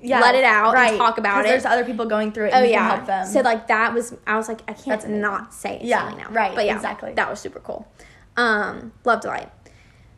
Yeah, 0.01 0.19
let 0.19 0.35
it 0.35 0.43
out 0.43 0.73
right, 0.73 0.89
and 0.89 0.97
talk 0.97 1.17
about 1.17 1.45
it. 1.45 1.47
There's 1.47 1.63
other 1.63 1.85
people 1.85 2.05
going 2.05 2.33
through 2.33 2.47
it. 2.47 2.53
Oh 2.53 2.61
yeah. 2.63 2.79
can 2.89 2.95
help 2.97 3.05
them. 3.07 3.27
So 3.27 3.39
like 3.39 3.67
that 3.67 3.93
was 3.93 4.13
I 4.27 4.35
was 4.35 4.49
like 4.49 4.61
I 4.67 4.73
can't 4.73 4.85
That's 4.99 5.05
not 5.05 5.53
say 5.53 5.77
it 5.77 5.83
Yeah, 5.83 6.13
now. 6.17 6.29
right, 6.31 6.53
But 6.53 6.65
yeah, 6.65 6.75
exactly. 6.75 7.13
That 7.13 7.29
was 7.29 7.39
super 7.39 7.59
cool. 7.61 7.87
Um, 8.35 8.91
love 9.05 9.21
delight. 9.21 9.49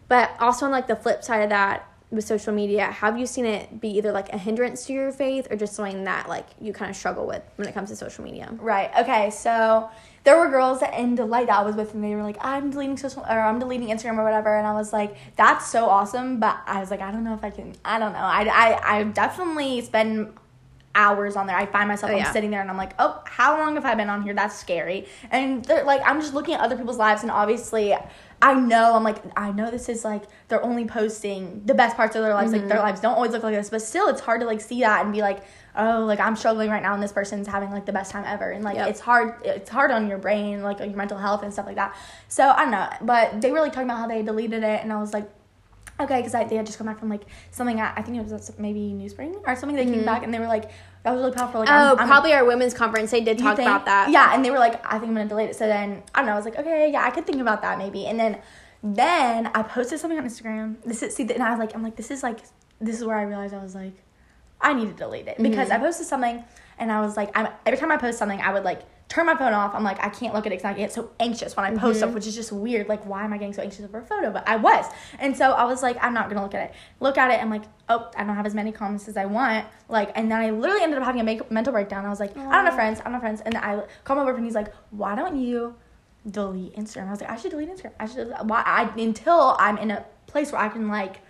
But 0.08 0.32
also 0.40 0.66
on 0.66 0.72
like 0.72 0.88
the 0.88 0.96
flip 0.96 1.24
side 1.24 1.42
of 1.42 1.50
that 1.50 1.90
with 2.10 2.24
social 2.26 2.54
media, 2.54 2.86
have 2.86 3.20
you 3.20 3.26
seen 3.26 3.46
it 3.46 3.82
be 3.82 3.90
either 3.98 4.12
like 4.14 4.30
a 4.32 4.38
hindrance 4.38 4.86
to 4.86 4.94
your 4.94 5.12
faith 5.12 5.48
or 5.52 5.58
just 5.58 5.74
something 5.74 6.06
that 6.06 6.30
like 6.30 6.46
you 6.62 6.72
kind 6.72 6.90
of 6.90 6.96
struggle 6.96 7.28
with 7.28 7.44
when 7.58 7.68
it 7.68 7.74
comes 7.74 7.90
to 7.90 7.96
social 7.96 8.24
media? 8.24 8.50
Right. 8.60 8.90
Okay. 8.98 9.30
So 9.30 9.90
there 10.24 10.38
were 10.38 10.50
girls 10.50 10.82
in 10.98 11.16
Delight 11.16 11.48
that 11.48 11.60
I 11.60 11.64
was 11.64 11.76
with, 11.76 11.94
and 11.94 12.04
they 12.04 12.16
were 12.16 12.24
like, 12.24 12.38
"I'm 12.42 12.70
deleting 12.70 12.98
social 12.98 13.24
or 13.24 13.40
I'm 13.40 13.60
deleting 13.60 13.90
Instagram 13.90 14.18
or 14.18 14.24
whatever," 14.24 14.56
and 14.58 14.66
I 14.68 14.74
was 14.74 14.94
like, 14.94 15.16
"That's 15.36 15.66
so 15.68 15.86
awesome," 15.90 16.40
but 16.40 16.58
I 16.66 16.80
was 16.80 16.92
like, 16.92 17.02
"I 17.02 17.12
don't 17.12 17.24
know 17.24 17.34
if 17.34 17.44
I 17.44 17.50
can. 17.50 17.74
I 17.84 18.00
don't 18.00 18.14
know. 18.14 18.20
I 18.20 18.44
I, 18.44 19.00
I 19.00 19.04
definitely 19.04 19.82
spend." 19.82 20.34
hours 20.96 21.36
on 21.36 21.46
there 21.46 21.56
i 21.56 21.64
find 21.68 21.88
myself 21.88 22.10
Oh, 22.12 22.16
i'm 22.16 22.22
yeah. 22.22 22.32
sitting 22.32 22.50
there 22.50 22.60
and 22.60 22.72
i'm 22.72 22.78
like 22.78 22.94
oh 22.98 23.22
how 23.26 23.56
long 23.60 23.76
have 23.76 23.86
i 23.86 23.94
been 23.94 24.10
on 24.10 24.24
here 24.24 24.34
that's 24.34 24.58
scary 24.58 25.06
and 25.30 25.64
they're 25.64 25.84
like 25.84 26.02
i'm 26.04 26.20
just 26.20 26.34
looking 26.34 26.56
at 26.56 26.60
other 26.62 26.76
people's 26.76 26.98
lives 26.98 27.22
and 27.22 27.30
obviously 27.30 27.94
i 28.42 28.54
know 28.54 28.96
i'm 28.96 29.04
like 29.04 29.22
i 29.36 29.52
know 29.52 29.72
this 29.72 29.90
is 29.90 30.06
like 30.06 30.24
they're 30.48 30.64
only 30.64 30.86
posting 30.86 31.62
the 31.66 31.74
best 31.74 31.96
parts 31.96 32.16
of 32.16 32.22
their 32.24 32.34
lives 32.34 32.52
like 32.52 32.62
Mm-hmm. 32.62 32.70
their 32.70 32.80
lives 32.80 33.02
don't 33.02 33.16
always 33.16 33.32
look 33.32 33.44
like 33.44 33.56
this 33.56 33.70
but 33.70 33.82
still 33.82 34.08
it's 34.10 34.22
hard 34.22 34.42
to 34.42 34.46
like 34.48 34.62
see 34.62 34.82
that 34.82 35.04
and 35.04 35.12
be 35.14 35.22
like 35.22 35.44
oh 35.76 36.06
like 36.06 36.20
i'm 36.20 36.36
struggling 36.36 36.70
right 36.70 36.82
now 36.84 36.94
and 36.94 37.02
this 37.02 37.12
person's 37.12 37.48
having 37.48 37.72
like 37.72 37.86
the 37.86 37.94
best 37.94 38.12
time 38.12 38.24
ever 38.28 38.52
and 38.52 38.64
like 38.64 38.76
Yep. 38.76 38.90
it's 38.90 39.00
hard 39.00 39.36
it's 39.44 39.70
hard 39.70 39.92
on 39.92 40.08
your 40.08 40.18
brain 40.20 40.62
like 40.62 40.80
your 40.80 40.90
mental 40.90 41.18
health 41.18 41.42
and 41.44 41.52
stuff 41.52 41.66
like 41.66 41.76
that 41.76 41.96
so 42.28 42.48
i 42.50 42.62
don't 42.64 42.72
know 42.72 42.90
but 43.02 43.42
they 43.42 43.52
were 43.52 43.60
like 43.60 43.74
talking 43.74 43.90
about 43.90 44.00
how 44.00 44.08
they 44.08 44.22
deleted 44.22 44.64
it 44.64 44.82
and 44.84 44.94
i 44.94 45.00
was 45.00 45.14
like 45.14 45.30
okay 46.00 46.18
because 46.18 46.32
they 46.50 46.56
had 46.56 46.66
just 46.66 46.78
come 46.78 46.88
back 46.88 47.00
from 47.00 47.10
like 47.10 47.24
something 47.52 47.80
at, 47.80 47.94
i 47.98 48.02
think 48.02 48.18
it 48.18 48.24
was 48.24 48.52
maybe 48.60 48.94
newspring 48.94 49.36
or 49.46 49.56
something 49.56 49.76
they 49.76 49.86
came 49.86 50.06
back 50.06 50.24
and 50.24 50.34
they 50.34 50.40
were 50.40 50.48
like 50.48 50.70
that 51.04 51.12
was 51.12 51.22
really 51.22 51.32
powerful 51.36 51.62
like 51.62 51.70
Mm-hmm. 51.70 51.90
Oh, 51.90 51.92
I'm, 51.94 52.00
I'm- 52.00 52.08
probably 52.08 52.34
our 52.34 52.44
women's 52.46 52.74
conference. 52.74 53.12
They 53.12 53.22
did 53.22 53.38
talk 53.40 53.56
think? 53.56 53.68
about 53.70 53.86
that. 53.86 54.10
Yeah, 54.12 54.34
and 54.36 54.44
they 54.44 54.52
were 54.52 54.60
like, 54.60 54.76
I 54.86 54.98
think 55.00 55.10
I'm 55.10 55.16
gonna 55.16 55.30
delete 55.30 55.50
it. 55.52 55.56
So 55.56 55.66
then 55.68 56.04
I 56.14 56.20
don't 56.20 56.26
know. 56.28 56.34
I 56.34 56.36
was 56.36 56.44
like, 56.46 56.58
okay, 56.60 56.92
yeah, 56.92 57.04
I 57.04 57.12
could 57.12 57.26
think 57.26 57.40
about 57.40 57.62
that 57.62 57.78
maybe. 57.78 58.06
And 58.08 58.20
then 58.20 58.40
then 58.84 59.48
I 59.56 59.64
posted 59.64 60.00
something 60.00 60.18
on 60.20 60.26
Instagram. 60.26 60.76
This 60.86 61.02
is 61.04 61.16
see, 61.16 61.24
and 61.24 61.42
I 61.42 61.50
was 61.52 61.60
like, 61.60 61.74
I'm 61.76 61.82
like, 61.84 61.96
this 61.96 62.12
is 62.12 62.24
like, 62.24 62.40
this 62.82 62.98
is 62.98 63.04
where 63.06 63.16
I 63.18 63.24
realized 63.24 63.54
I 63.54 63.64
was 63.64 63.74
like, 63.76 63.94
I 64.62 64.74
need 64.74 64.88
to 64.88 64.94
delete 64.94 65.28
it 65.28 65.38
because 65.42 65.70
Mm-hmm. 65.70 65.82
I 65.82 65.86
posted 65.86 66.08
something 66.08 66.44
and 66.78 66.92
I 66.92 67.02
was 67.02 67.16
like, 67.18 67.32
I'm 67.38 67.48
every 67.66 67.78
time 67.80 67.92
I 67.92 67.98
post 67.98 68.18
something, 68.20 68.42
I 68.42 68.52
would 68.54 68.64
like 68.64 68.82
turn 69.10 69.26
my 69.26 69.36
phone 69.36 69.54
off. 69.54 69.74
I'm 69.74 69.84
like, 69.84 70.04
I 70.04 70.10
can't 70.10 70.34
look 70.34 70.46
at 70.46 70.52
it 70.52 70.58
because 70.60 70.66
I 70.66 70.74
get 70.74 70.92
so 70.92 71.12
anxious 71.20 71.56
when 71.56 71.66
I 71.66 71.70
post 71.72 71.82
Mm-hmm. 71.82 71.98
stuff, 71.98 72.14
which 72.14 72.28
is 72.28 72.36
just 72.36 72.52
weird. 72.52 72.90
Like, 72.90 73.06
why 73.06 73.24
am 73.24 73.32
I 73.32 73.38
getting 73.38 73.54
so 73.54 73.62
anxious 73.62 73.86
over 73.86 74.00
a 74.00 74.04
photo? 74.04 74.32
But 74.32 74.48
I 74.48 74.58
was, 74.58 74.86
and 75.20 75.36
so 75.38 75.52
I 75.52 75.64
was 75.64 75.82
like, 75.82 75.98
I'm 76.04 76.14
not 76.14 76.28
gonna 76.30 76.44
look 76.44 76.54
at 76.54 76.70
it. 76.72 76.76
Look 77.00 77.18
at 77.18 77.32
it. 77.32 77.42
I'm 77.42 77.50
like, 77.50 77.64
oh, 77.88 78.12
I 78.18 78.26
don't 78.26 78.36
have 78.36 78.46
as 78.46 78.54
many 78.54 78.72
comments 78.74 79.08
as 79.08 79.16
I 79.16 79.26
want. 79.26 79.66
Like, 79.88 80.12
and 80.16 80.30
then 80.30 80.40
I 80.42 80.50
literally 80.50 80.84
ended 80.84 81.00
up 81.00 81.06
having 81.06 81.22
a 81.22 81.24
make- 81.24 81.50
mental 81.50 81.72
breakdown. 81.72 82.06
I 82.06 82.10
was 82.10 82.20
like, 82.20 82.36
I 82.36 82.42
don't 82.44 82.66
have 82.66 82.74
friends. 82.76 83.00
I 83.00 83.04
don't 83.06 83.14
have 83.14 83.22
friends. 83.22 83.42
And 83.42 83.56
I 83.58 83.84
called 84.04 84.18
my 84.20 84.26
boyfriend. 84.26 84.46
He's 84.46 84.56
like, 84.56 84.74
why 84.92 85.16
don't 85.16 85.40
you 85.40 85.76
delete 86.30 86.76
Instagram? 86.76 87.08
I 87.08 87.12
was 87.12 87.22
like, 87.22 87.30
I 87.30 87.38
should 87.38 87.52
delete 87.52 87.70
Instagram. 87.70 87.94
I 88.02 88.08
should. 88.08 88.34
Why? 88.44 88.62
I 88.66 88.92
until 89.00 89.56
I'm 89.58 89.78
in 89.78 89.92
a 89.92 90.06
place 90.26 90.52
where 90.52 90.60
I 90.60 90.68
can 90.68 90.90
like 90.90 91.22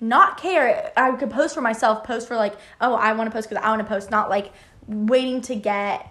not 0.00 0.38
care. 0.40 0.90
I 0.96 1.12
could 1.12 1.30
post 1.30 1.54
for 1.54 1.60
myself, 1.60 2.02
post 2.04 2.28
for 2.28 2.36
like, 2.36 2.54
oh, 2.80 2.94
I 2.94 3.12
want 3.12 3.28
to 3.30 3.34
post 3.34 3.50
because 3.50 3.62
I 3.62 3.68
want 3.68 3.80
to 3.82 3.86
post, 3.88 4.10
not 4.10 4.30
like 4.30 4.52
waiting 4.86 5.42
to 5.42 5.54
get 5.54 6.10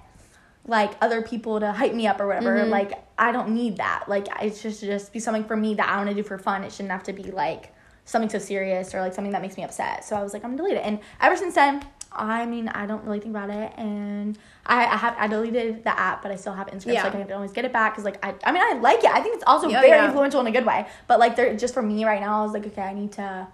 like 0.68 0.94
other 1.02 1.22
people 1.22 1.60
to 1.60 1.72
hype 1.72 1.94
me 1.94 2.08
up 2.08 2.20
or 2.20 2.28
whatever. 2.28 2.58
Mm-hmm. 2.58 2.72
Like 2.72 3.04
I 3.18 3.32
don't 3.32 3.50
need 3.50 3.78
that. 3.78 4.06
Like 4.08 4.28
it's 4.42 4.62
just 4.62 4.82
just 4.82 5.14
be 5.14 5.20
something 5.20 5.44
for 5.46 5.56
me 5.56 5.76
that 5.76 5.88
I 5.88 5.98
want 5.98 6.10
to 6.10 6.16
do 6.16 6.24
for 6.24 6.38
fun. 6.38 6.64
It 6.64 6.72
shouldn't 6.72 6.92
have 6.92 7.04
to 7.04 7.14
be 7.14 7.24
like 7.24 7.74
something 8.06 8.30
so 8.30 8.40
serious 8.40 8.94
or 8.94 9.02
like 9.02 9.14
something 9.14 9.32
that 9.34 9.42
makes 9.42 9.58
me 9.58 9.64
upset. 9.64 10.06
So 10.06 10.16
I 10.16 10.24
was 10.24 10.34
like, 10.34 10.44
I'm 10.44 10.52
gonna 10.52 10.64
delete 10.64 10.78
it. 10.78 10.86
And 10.86 11.00
ever 11.22 11.36
since 11.36 11.56
then, 11.56 11.86
I 12.12 12.46
mean, 12.46 12.70
I 12.70 12.86
don't 12.86 13.04
really 13.04 13.20
think 13.20 13.36
about 13.36 13.50
it. 13.50 13.74
And 13.78 14.38
I, 14.66 14.86
I 14.86 14.98
have 14.98 15.16
I 15.20 15.28
deleted 15.28 15.84
the 15.84 16.00
app, 16.00 16.24
but 16.24 16.32
I 16.32 16.36
still 16.36 16.54
have 16.54 16.68
Instagram, 16.68 16.94
Yeah. 16.94 17.02
so 17.04 17.08
like, 17.10 17.18
I 17.18 17.24
can 17.24 17.32
always 17.34 17.52
get 17.52 17.66
it 17.66 17.74
back. 17.74 17.96
Cause 17.96 18.06
like 18.06 18.24
I, 18.26 18.34
I 18.44 18.52
mean, 18.52 18.62
I 18.64 18.80
like 18.80 19.04
it. 19.04 19.12
I 19.12 19.22
think 19.22 19.36
it's 19.36 19.44
also 19.46 19.68
Yeah, 19.68 19.82
very 19.82 19.98
yeah. 19.98 20.06
influential 20.06 20.40
in 20.42 20.48
a 20.48 20.52
good 20.52 20.66
way. 20.66 20.88
But 21.08 21.20
like, 21.20 21.36
they're 21.36 21.56
just 21.56 21.74
for 21.74 21.82
me 21.82 22.06
right 22.06 22.22
now. 22.22 22.40
I 22.42 22.44
was 22.44 22.54
like, 22.54 22.66
okay, 22.68 22.82
I 22.82 22.94
need 22.94 23.12
to 23.14 23.48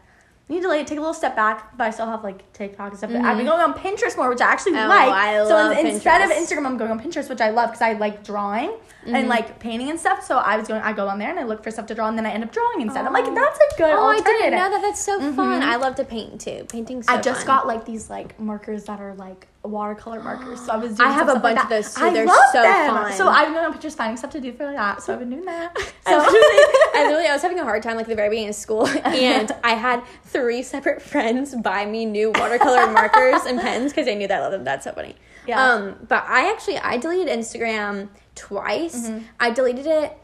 need 0.51 0.61
to 0.61 0.67
like 0.67 0.85
take 0.85 0.97
a 0.97 1.01
little 1.01 1.13
step 1.13 1.35
back, 1.35 1.75
but 1.77 1.85
I 1.85 1.89
still 1.89 2.05
have 2.05 2.23
like 2.23 2.51
TikTok 2.53 2.89
and 2.89 2.97
stuff. 2.97 3.09
I've 3.11 3.37
been 3.37 3.45
going 3.47 3.61
on 3.61 3.73
Pinterest 3.73 4.15
more, 4.17 4.29
which 4.29 4.41
I 4.41 4.51
actually 4.51 4.73
Mm-hmm. 4.73 4.85
Oh, 4.91 4.95
like. 4.95 5.09
I 5.09 5.47
so 5.47 5.71
in- 5.71 5.87
instead 5.87 6.21
of 6.21 6.29
Instagram, 6.29 6.65
I'm 6.65 6.77
going 6.77 6.91
on 6.91 6.99
Pinterest, 6.99 7.29
which 7.29 7.41
I 7.41 7.49
love 7.49 7.69
because 7.71 7.81
I 7.81 7.93
like 7.93 8.23
drawing 8.23 8.71
Mm-hmm. 9.01 9.15
and 9.15 9.27
like 9.27 9.57
painting 9.59 9.89
and 9.89 9.99
stuff. 9.99 10.23
So 10.23 10.37
I 10.37 10.57
was 10.57 10.67
going, 10.67 10.83
I 10.83 10.93
go 10.93 11.07
on 11.07 11.17
there 11.17 11.31
and 11.31 11.39
I 11.39 11.43
look 11.43 11.63
for 11.63 11.71
stuff 11.71 11.87
to 11.87 11.95
draw, 11.95 12.07
and 12.07 12.15
then 12.15 12.27
I 12.27 12.29
end 12.33 12.43
up 12.43 12.51
drawing 12.51 12.81
instead. 12.81 13.03
I'm 13.03 13.11
like, 13.13 13.25
that's 13.25 13.57
a 13.59 13.77
good 13.79 13.89
Oh, 13.89 14.05
I 14.05 14.19
didn't 14.19 14.51
know 14.51 14.69
that. 14.69 14.81
That's 14.83 14.99
so 14.99 15.19
fun. 15.33 15.63
I 15.63 15.77
love 15.77 15.95
to 15.95 16.03
paint 16.05 16.39
too. 16.39 16.67
Painting's 16.69 17.07
so 17.07 17.13
I 17.13 17.19
just 17.19 17.47
fun. 17.47 17.47
got 17.47 17.65
like 17.67 17.83
these 17.85 18.11
like 18.11 18.39
markers 18.39 18.83
that 18.83 18.99
are 19.01 19.15
like 19.15 19.47
watercolor 19.63 20.21
markers. 20.21 20.61
So 20.61 20.71
I 20.71 20.77
was 20.77 20.95
doing 20.97 21.09
I 21.09 21.13
have 21.13 21.27
a 21.27 21.31
stuff 21.31 21.43
like 21.43 21.55
bunch 21.55 21.63
of 21.65 21.69
those, 21.69 21.93
too. 21.93 22.03
I 22.03 22.13
They're 22.13 22.25
love 22.25 22.51
so 22.51 22.61
them. 22.61 22.87
fun. 22.95 23.13
So 23.13 23.27
I've 23.27 23.53
been 23.53 23.63
on 23.63 23.73
Pinterest 23.73 23.95
finding 23.95 24.17
stuff 24.17 24.31
to 24.31 24.41
do 24.41 24.51
for 24.53 24.71
that. 24.71 25.03
So 25.03 25.13
I've 25.13 25.19
been 25.19 25.29
doing 25.29 25.45
that. 25.45 25.71
I 26.05 26.11
So 26.11 26.17
literally, 26.17 26.93
I 26.95 27.03
literally, 27.07 27.27
I 27.27 27.33
was 27.33 27.41
having 27.41 27.59
a 27.59 27.63
hard 27.63 27.83
time 27.83 27.95
like 27.95 28.07
the 28.07 28.15
very 28.15 28.29
beginning 28.29 28.49
of 28.49 28.55
school, 28.55 28.87
and 29.05 29.51
I 29.63 29.71
had 29.75 30.03
three 30.25 30.63
separate 30.63 31.01
friends 31.01 31.55
buy 31.55 31.85
me 31.85 32.05
new 32.05 32.31
watercolor 32.31 32.87
markers 32.91 33.45
and 33.45 33.59
pens 33.59 33.91
because 33.91 34.05
they 34.05 34.15
knew 34.15 34.27
that 34.27 34.39
I 34.39 34.41
loved 34.41 34.53
them. 34.55 34.63
That's 34.63 34.83
so 34.85 34.93
funny. 34.93 35.15
Yeah. 35.47 35.63
Um, 35.73 35.95
but 36.07 36.23
I 36.27 36.51
actually 36.51 36.77
I 36.77 36.97
deleted 36.97 37.27
Instagram 37.27 38.09
twice. 38.35 39.09
Mm-hmm. 39.09 39.25
I 39.39 39.51
deleted 39.51 39.87
it 39.87 40.17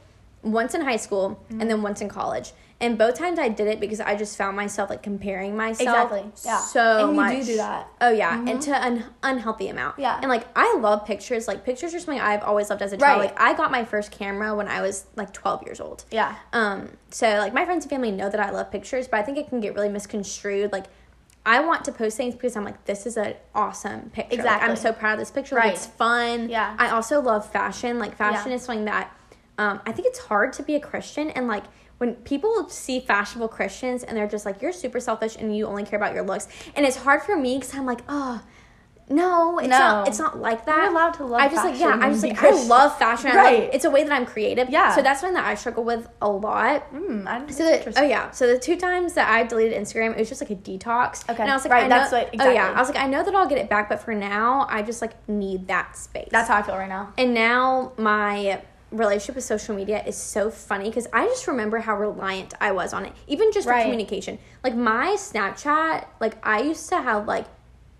once 0.43 0.73
in 0.75 0.81
high 0.81 0.97
school 0.97 1.43
and 1.49 1.69
then 1.69 1.81
once 1.81 2.01
in 2.01 2.07
college. 2.07 2.53
And 2.79 2.95
both 2.95 3.15
times 3.15 3.39
I 3.39 3.49
did 3.49 3.67
it 3.67 3.79
because 3.79 3.99
I 3.99 4.15
just 4.15 4.37
found 4.37 4.55
myself 4.55 4.91
like 4.91 5.01
comparing 5.01 5.57
myself 5.57 6.11
Exactly. 6.11 6.31
Yeah. 6.45 6.59
so 6.59 7.07
And 7.07 7.15
you 7.15 7.21
much. 7.21 7.33
do 7.39 7.43
do 7.45 7.57
that. 7.57 7.87
Oh 8.01 8.11
yeah, 8.11 8.39
and 8.47 8.61
to 8.61 8.75
an 8.75 9.03
unhealthy 9.23 9.67
amount. 9.69 9.97
Yeah. 9.97 10.19
And 10.21 10.29
like 10.29 10.45
I 10.55 10.77
love 10.79 11.03
pictures. 11.03 11.47
Like 11.47 11.65
pictures 11.65 11.95
are 11.95 11.99
something 11.99 12.19
I've 12.21 12.43
always 12.43 12.69
loved 12.69 12.83
as 12.83 12.93
a 12.93 12.97
child. 12.97 13.19
Right. 13.19 13.29
Like 13.31 13.41
I 13.41 13.55
got 13.55 13.71
my 13.71 13.83
first 13.83 14.11
camera 14.11 14.53
when 14.55 14.67
I 14.67 14.81
was 14.81 15.05
like 15.15 15.33
12 15.33 15.63
years 15.65 15.79
old. 15.79 16.05
yeah. 16.11 16.35
Um, 16.53 16.89
so 17.09 17.27
like 17.39 17.51
my 17.53 17.65
friends 17.65 17.83
and 17.85 17.89
family 17.89 18.11
know 18.11 18.29
that 18.29 18.39
I 18.39 18.51
love 18.51 18.69
pictures, 18.71 19.07
but 19.07 19.19
I 19.19 19.23
think 19.23 19.39
it 19.39 19.49
can 19.49 19.59
get 19.59 19.73
really 19.73 19.89
misconstrued. 19.89 20.71
Like 20.71 20.85
I 21.47 21.61
want 21.61 21.83
to 21.85 21.91
post 21.91 22.15
things 22.17 22.35
because 22.35 22.55
I'm 22.55 22.63
like, 22.65 22.85
this 22.85 23.07
is 23.07 23.17
an 23.17 23.33
awesome 23.55 24.09
picture. 24.11 24.29
Like, 24.35 24.39
Exactly. 24.39 24.69
I'm 24.69 24.75
so 24.75 24.93
proud 24.93 25.13
of 25.13 25.19
this 25.19 25.31
picture. 25.31 25.55
Like, 25.55 25.63
Right. 25.63 25.73
it's 25.73 25.87
fun. 25.87 26.49
Yeah. 26.49 26.75
I 26.77 26.89
also 26.91 27.21
love 27.21 27.49
fashion. 27.51 27.97
Like 27.97 28.15
fashion 28.17 28.51
Yeah. 28.51 28.57
is 28.57 28.63
something 28.63 28.85
that 28.85 29.11
um, 29.57 29.79
I 29.87 29.93
think 29.93 30.07
it's 30.09 30.19
hard 30.19 30.53
to 30.53 30.61
be 30.63 30.75
a 30.75 30.79
Christian 30.79 31.31
and 31.31 31.47
like 31.47 31.63
when 31.97 32.15
people 32.15 32.67
see 32.69 32.99
fashionable 32.99 33.47
Christians 33.47 34.03
and 34.03 34.15
they're 34.15 34.27
just 34.27 34.45
like, 34.45 34.61
you're 34.61 34.71
super 34.71 34.99
selfish 34.99 35.35
and 35.35 35.55
you 35.55 35.65
only 35.65 35.83
care 35.83 35.97
about 35.97 36.13
your 36.13 36.23
looks. 36.23 36.47
And 36.75 36.85
it's 36.85 36.97
hard 36.97 37.23
for 37.23 37.35
me 37.35 37.57
because 37.57 37.73
I'm 37.75 37.85
like, 37.85 38.01
oh, 38.07 38.41
no, 39.09 39.57
it's 39.59 39.69
No. 39.69 39.79
not. 39.79 40.07
It's 40.09 40.19
not 40.19 40.37
like 40.37 40.65
that. 40.65 40.75
You're 40.79 40.91
allowed 40.91 41.11
to 41.13 41.25
love 41.25 41.39
I 41.39 41.47
just 41.47 41.63
like 41.63 41.79
yeah. 41.79 41.97
I 42.01 42.09
just 42.09 42.23
like 42.23 42.43
I 42.43 42.51
love 42.65 42.97
fashion. 42.99 43.33
Right. 43.33 43.69
it's 43.71 43.85
a 43.85 43.89
way 43.89 44.03
that 44.03 44.11
I'm 44.11 44.25
creative. 44.25 44.69
Yeah. 44.69 44.93
So 44.93 45.01
that's 45.01 45.21
something 45.21 45.35
that 45.35 45.45
I 45.45 45.55
struggle 45.55 45.85
with 45.85 46.09
a 46.21 46.29
lot. 46.29 46.93
Mm, 46.93 47.49
So 47.49 47.63
the, 47.63 47.93
oh 48.01 48.03
yeah, 48.03 48.31
so 48.31 48.47
the 48.47 48.59
two 48.59 48.75
times 48.75 49.13
that 49.13 49.29
I 49.29 49.43
deleted 49.43 49.81
Instagram, 49.81 50.11
it 50.11 50.17
was 50.19 50.27
just 50.27 50.41
like 50.41 50.49
a 50.51 50.55
detox. 50.55 51.23
Okay. 51.29 51.41
and 51.41 51.49
I 51.49 51.55
was 51.55 51.63
like, 51.63 51.71
Right, 51.71 51.85
I 51.85 51.87
know, 51.87 51.95
that's 51.99 52.11
what- 52.11 52.35
Oh 52.37 52.51
yeah. 52.51 52.73
I 52.75 52.79
was 52.81 52.89
like, 52.89 52.97
I 53.01 53.07
know 53.07 53.23
that 53.23 53.33
I'll 53.33 53.47
get 53.47 53.59
it 53.59 53.69
back, 53.69 53.87
but 53.87 54.01
for 54.01 54.13
now, 54.13 54.67
I 54.69 54.81
just 54.81 55.01
like 55.01 55.13
need 55.29 55.69
that 55.69 55.95
space. 55.97 56.27
That's 56.29 56.49
how 56.49 56.57
I 56.57 56.61
feel 56.63 56.75
right 56.75 56.89
now. 56.89 57.13
and 57.17 57.33
now 57.33 57.93
my 57.97 58.61
relationship 58.91 59.35
with 59.35 59.43
social 59.43 59.75
media 59.75 60.03
is 60.05 60.15
so 60.15 60.49
funny 60.49 60.85
because 60.89 61.07
I 61.11 61.25
just 61.25 61.47
remember 61.47 61.79
how 61.79 61.97
reliant 61.97 62.53
I 62.61 62.71
was 62.71 62.93
on 62.93 63.05
it, 63.05 63.13
even 63.27 63.51
just 63.51 63.67
for 63.67 63.73
communication. 63.81 64.39
Like 64.63 64.75
my 64.75 65.15
Snapchat, 65.17 66.05
like 66.19 66.35
I 66.45 66.61
used 66.61 66.89
to 66.89 67.01
have 67.01 67.27
like. 67.27 67.45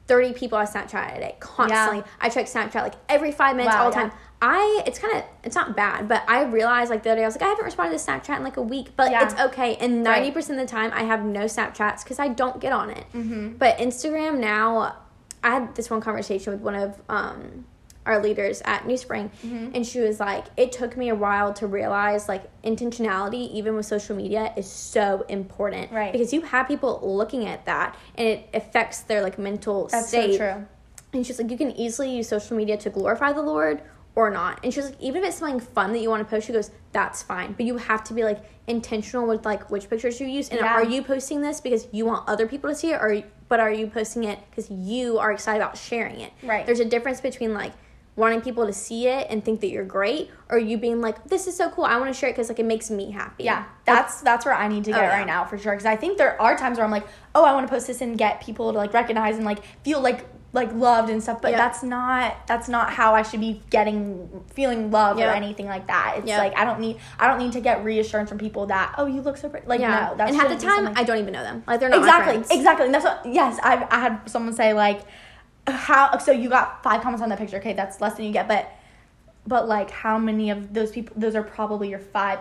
30 0.07 0.31
people 0.31 0.57
on 0.57 0.65
Snapchat 0.65 1.17
a 1.17 1.19
day 1.19 1.35
constantly. 1.41 2.01
I 2.21 2.29
check 2.29 2.45
Snapchat 2.45 2.75
like 2.75 2.93
every 3.09 3.33
five 3.33 3.57
minutes 3.57 3.75
Wow, 3.75 3.83
all 3.83 3.91
the 3.91 3.97
yeah. 3.97 4.03
time. 4.03 4.11
I 4.41 4.83
it's 4.87 4.99
kind 4.99 5.17
of 5.17 5.25
it's 5.43 5.53
not 5.53 5.75
bad, 5.75 6.07
but 6.07 6.23
I 6.29 6.43
realized 6.43 6.89
like 6.89 7.03
the 7.03 7.09
other 7.09 7.19
day 7.19 7.23
I 7.23 7.27
was 7.27 7.35
like 7.35 7.41
I 7.41 7.49
haven't 7.49 7.65
responded 7.65 7.99
to 7.99 8.01
Snapchat 8.05 8.37
in 8.37 8.43
like 8.45 8.55
a 8.55 8.61
week, 8.61 8.91
but 8.95 9.11
Yeah. 9.11 9.25
it's 9.25 9.37
okay. 9.37 9.75
And 9.75 9.95
Right. 10.05 10.19
ninety 10.19 10.31
percent 10.31 10.61
of 10.61 10.65
the 10.65 10.71
time 10.71 10.91
I 10.93 11.03
have 11.03 11.25
no 11.25 11.41
Snapchats 11.43 12.05
because 12.05 12.19
I 12.19 12.29
don't 12.29 12.61
get 12.61 12.71
on 12.71 12.89
it. 12.89 13.03
Mm-hmm. 13.13 13.57
But 13.57 13.79
Instagram 13.79 14.39
now, 14.39 14.95
I 15.43 15.49
had 15.55 15.75
this 15.75 15.89
one 15.89 15.99
conversation 15.99 16.53
with 16.53 16.61
one 16.61 16.75
of 16.75 17.01
um, 17.09 17.65
our 18.07 18.21
leaders 18.23 18.61
at 18.65 18.87
New 18.87 18.97
Spring, 18.97 19.29
Mm-hmm. 19.45 19.71
and 19.75 19.85
she 19.85 19.99
was 19.99 20.19
like, 20.19 20.45
"It 20.57 20.71
took 20.71 20.97
me 20.97 21.09
a 21.09 21.15
while 21.15 21.53
to 21.55 21.67
realize 21.67 22.27
like 22.27 22.43
intentionality, 22.63 23.51
even 23.51 23.75
with 23.75 23.85
social 23.85 24.15
media, 24.15 24.53
is 24.57 24.69
so 24.69 25.25
important, 25.29 25.91
Right. 25.91 26.11
Because 26.11 26.33
you 26.33 26.41
have 26.41 26.67
people 26.67 26.99
looking 27.03 27.45
at 27.45 27.65
that, 27.65 27.95
and 28.15 28.27
it 28.27 28.49
affects 28.53 29.01
their 29.01 29.21
like 29.21 29.37
mental 29.37 29.87
That's 29.87 30.07
state. 30.07 30.33
so 30.33 30.37
true. 30.37 30.65
And 31.13 31.25
she's 31.25 31.39
like, 31.39 31.49
you 31.51 31.57
can 31.57 31.71
easily 31.71 32.15
use 32.15 32.27
social 32.27 32.57
media 32.57 32.77
to 32.77 32.89
glorify 32.89 33.31
the 33.33 33.41
Lord 33.41 33.81
or 34.15 34.29
not. 34.29 34.59
And 34.63 34.73
she's 34.73 34.85
like, 34.85 34.99
even 35.01 35.23
if 35.23 35.29
it's 35.29 35.37
something 35.37 35.59
fun 35.59 35.93
that 35.93 35.99
you 35.99 36.09
want 36.09 36.21
to 36.21 36.29
post, 36.29 36.47
she 36.47 36.53
goes, 36.53 36.69
that's 36.91 37.23
fine. 37.23 37.53
But 37.53 37.65
you 37.65 37.77
have 37.77 38.03
to 38.05 38.13
be 38.13 38.23
like 38.23 38.39
intentional 38.67 39.25
with 39.27 39.45
like 39.45 39.69
which 39.71 39.89
pictures 39.89 40.19
you 40.19 40.27
use. 40.27 40.49
And 40.49 40.59
Yeah. 40.59 40.73
are 40.73 40.83
you 40.83 41.01
posting 41.01 41.41
this 41.41 41.61
because 41.61 41.87
you 41.91 42.05
want 42.05 42.27
other 42.27 42.45
people 42.47 42.69
to 42.69 42.75
see 42.75 42.91
it, 42.91 42.95
or 43.01 43.23
but 43.47 43.59
are 43.61 43.71
you 43.71 43.87
posting 43.87 44.25
it 44.25 44.39
because 44.49 44.69
you 44.69 45.17
are 45.19 45.31
excited 45.31 45.61
about 45.61 45.77
sharing 45.77 46.19
it? 46.19 46.33
Right. 46.43 46.65
There's 46.65 46.81
a 46.81 46.85
difference 46.85 47.21
between 47.21 47.53
like 47.53 47.71
wanting 48.17 48.41
people 48.41 48.65
to 48.65 48.73
see 48.73 49.07
it 49.07 49.27
and 49.29 49.45
think 49.45 49.61
that 49.61 49.69
you're 49.69 49.85
great, 49.85 50.29
or 50.49 50.57
you 50.57 50.77
being 50.77 50.99
like, 50.99 51.23
this 51.29 51.47
is 51.47 51.55
so 51.55 51.69
cool, 51.69 51.85
I 51.85 51.97
want 51.97 52.13
to 52.13 52.19
share 52.19 52.29
it 52.29 52.33
because 52.33 52.49
like 52.49 52.59
it 52.59 52.65
makes 52.65 52.89
me 52.89 53.11
happy. 53.11 53.45
Yeah, 53.45 53.63
that's 53.85 54.19
that's 54.21 54.45
where 54.45 54.55
I 54.55 54.67
need 54.67 54.83
to 54.85 54.91
oh, 54.91 54.95
get 54.95 55.03
Oh, 55.03 55.07
yeah. 55.07 55.17
right 55.19 55.27
now 55.27 55.45
for 55.45 55.57
sure. 55.57 55.71
Because 55.73 55.85
I 55.85 55.95
think 55.95 56.17
there 56.17 56.41
are 56.41 56.57
times 56.57 56.77
where 56.77 56.83
I'm 56.85 56.91
like, 56.91 57.07
oh, 57.33 57.45
I 57.45 57.53
want 57.53 57.67
to 57.67 57.71
post 57.71 57.87
this 57.87 58.01
and 58.01 58.17
get 58.17 58.41
people 58.41 58.73
to 58.73 58.77
like 58.77 58.93
recognize 58.93 59.37
and 59.37 59.45
like 59.45 59.63
feel 59.83 60.01
like 60.01 60.25
like 60.53 60.73
loved 60.73 61.09
and 61.11 61.21
stuff. 61.21 61.41
But 61.41 61.51
Yeah. 61.51 61.57
that's 61.57 61.83
not 61.83 62.47
that's 62.47 62.67
not 62.67 62.89
how 62.91 63.13
I 63.13 63.21
should 63.21 63.41
be 63.41 63.61
getting 63.69 64.43
feeling 64.53 64.89
love 64.89 65.19
Yeah. 65.19 65.31
or 65.31 65.35
anything 65.35 65.67
like 65.67 65.85
that. 65.87 66.15
It's 66.17 66.27
Yeah. 66.27 66.39
like 66.39 66.57
I 66.57 66.63
don't 66.65 66.79
need 66.79 66.97
I 67.19 67.27
don't 67.27 67.37
need 67.37 67.51
to 67.51 67.59
get 67.61 67.83
reassurance 67.83 68.29
from 68.29 68.39
people 68.39 68.65
that 68.67 68.95
oh 68.97 69.05
you 69.05 69.21
look 69.21 69.37
so 69.37 69.49
pretty. 69.49 69.67
Like 69.67 69.81
yeah. 69.81 70.09
no, 70.09 70.17
that's 70.17 70.31
and 70.31 70.39
half 70.41 70.49
the 70.49 70.65
time, 70.65 70.93
I 70.95 71.03
don't 71.03 71.19
even 71.19 71.33
know 71.33 71.43
them. 71.43 71.63
Like 71.67 71.79
they're 71.79 71.89
not 71.89 71.99
exactly 71.99 72.57
exactly. 72.57 72.85
And 72.85 72.95
that's 72.95 73.05
what 73.05 73.21
yes 73.25 73.59
I 73.61 73.85
I 73.91 73.99
had 73.99 74.21
someone 74.27 74.53
say 74.53 74.73
like 74.73 75.01
how 75.67 76.17
so 76.17 76.31
you 76.31 76.49
got 76.49 76.81
five 76.83 77.01
comments 77.01 77.21
on 77.21 77.29
that 77.29 77.37
picture. 77.39 77.57
Okay, 77.57 77.73
that's 77.73 77.99
less 78.01 78.15
than 78.15 78.25
you 78.25 78.31
get, 78.33 78.47
but 78.47 78.71
but 79.45 79.67
like 79.67 79.89
how 79.89 80.17
many 80.17 80.49
of 80.49 80.73
those 80.73 80.91
people 80.91 81.15
those 81.17 81.35
are 81.35 81.43
probably 81.43 81.89
your 81.89 81.99
five 81.99 82.39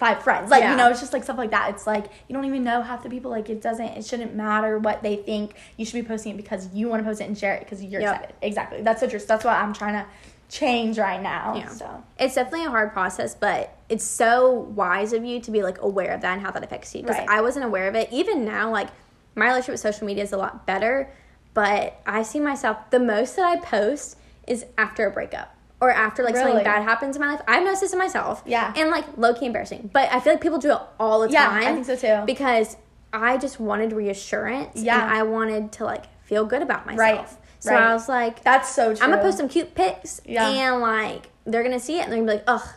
five 0.00 0.20
friends 0.24 0.50
like 0.50 0.60
Yeah. 0.62 0.72
you 0.72 0.76
know 0.76 0.90
it's 0.90 0.98
just 0.98 1.12
like 1.12 1.22
stuff 1.22 1.38
like 1.38 1.52
that 1.52 1.70
it's 1.70 1.86
like 1.86 2.06
you 2.26 2.34
don't 2.34 2.44
even 2.46 2.64
know 2.64 2.82
half 2.82 3.04
the 3.04 3.08
people 3.08 3.30
like 3.30 3.48
it 3.48 3.62
doesn't 3.62 3.86
it 3.86 4.04
shouldn't 4.04 4.34
matter 4.34 4.76
what 4.76 5.04
they 5.04 5.14
think 5.14 5.54
you 5.76 5.84
should 5.84 5.94
be 5.94 6.02
posting 6.02 6.34
it 6.34 6.36
because 6.36 6.68
you 6.74 6.88
want 6.88 7.00
to 7.00 7.08
post 7.08 7.20
it 7.20 7.28
and 7.28 7.38
share 7.38 7.54
it 7.54 7.60
because 7.60 7.80
you're 7.84 8.00
Yep. 8.00 8.12
excited 8.14 8.34
exactly 8.42 8.82
that's 8.82 9.00
true 9.08 9.20
So 9.20 9.26
that's 9.26 9.44
what 9.44 9.54
i'm 9.54 9.72
trying 9.72 9.92
to 9.94 10.04
change 10.48 10.98
right 10.98 11.22
now 11.22 11.54
Yeah. 11.54 11.68
so 11.68 12.02
It's 12.18 12.34
definitely 12.34 12.64
a 12.66 12.70
hard 12.70 12.92
process, 12.92 13.36
but 13.36 13.72
it's 13.88 14.04
so 14.04 14.50
wise 14.74 15.12
of 15.12 15.24
you 15.24 15.38
to 15.42 15.50
be 15.52 15.62
like 15.62 15.80
aware 15.80 16.12
of 16.12 16.22
that 16.22 16.32
and 16.32 16.42
how 16.42 16.50
that 16.50 16.64
affects 16.64 16.92
you. 16.96 17.02
Because 17.02 17.18
Right. 17.18 17.28
I 17.28 17.40
wasn't 17.42 17.66
aware 17.66 17.86
of 17.86 17.94
it. 17.94 18.08
Even 18.10 18.44
now, 18.46 18.70
like 18.70 18.88
my 19.36 19.44
relationship 19.44 19.74
with 19.74 19.80
social 19.80 20.06
media 20.06 20.24
is 20.24 20.32
a 20.32 20.38
lot 20.38 20.64
better, 20.66 21.08
but 21.58 22.00
I 22.06 22.22
see 22.22 22.38
myself 22.38 22.78
the 22.90 23.00
most 23.00 23.34
that 23.34 23.44
I 23.44 23.56
post 23.56 24.16
is 24.46 24.64
after 24.76 25.08
a 25.08 25.10
breakup 25.10 25.52
or 25.80 25.90
after 25.90 26.22
like 26.22 26.34
Really? 26.34 26.50
something 26.52 26.62
bad 26.64 26.84
happens 26.84 27.16
in 27.16 27.20
my 27.20 27.32
life. 27.32 27.40
I've 27.48 27.64
noticed 27.64 27.80
this 27.80 27.92
in 27.92 27.98
myself. 27.98 28.44
Yeah. 28.46 28.72
And 28.76 28.90
like 28.90 29.04
low 29.16 29.34
key 29.34 29.46
embarrassing. 29.46 29.90
But 29.92 30.08
I 30.12 30.20
feel 30.20 30.34
like 30.34 30.40
people 30.40 30.58
do 30.58 30.70
it 30.70 30.78
all 31.00 31.18
the 31.22 31.30
Yeah, 31.30 31.46
time. 31.48 31.62
I 31.64 31.72
think 31.74 31.84
so 31.86 31.96
too. 31.96 32.24
Because 32.26 32.76
I 33.12 33.38
just 33.38 33.58
wanted 33.58 33.92
reassurance. 33.92 34.80
Yeah. 34.80 35.02
And 35.02 35.10
I 35.12 35.24
wanted 35.24 35.72
to 35.72 35.84
like 35.84 36.04
feel 36.22 36.44
good 36.44 36.62
about 36.62 36.86
myself. 36.86 37.00
Right. 37.00 37.28
So 37.58 37.72
Right. 37.72 37.82
I 37.82 37.92
was 37.92 38.08
like, 38.08 38.44
that's 38.44 38.68
so 38.72 38.94
true 38.94 39.02
I'm 39.04 39.10
gonna 39.10 39.20
post 39.22 39.38
some 39.38 39.48
cute 39.48 39.74
pics, 39.74 40.20
Yeah. 40.24 40.48
and 40.48 40.80
like 40.80 41.28
they're 41.44 41.64
gonna 41.64 41.80
see 41.80 41.98
it, 41.98 42.02
and 42.04 42.12
they're 42.12 42.20
gonna 42.20 42.30
be 42.30 42.36
like, 42.38 42.44
"Ugh, 42.46 42.68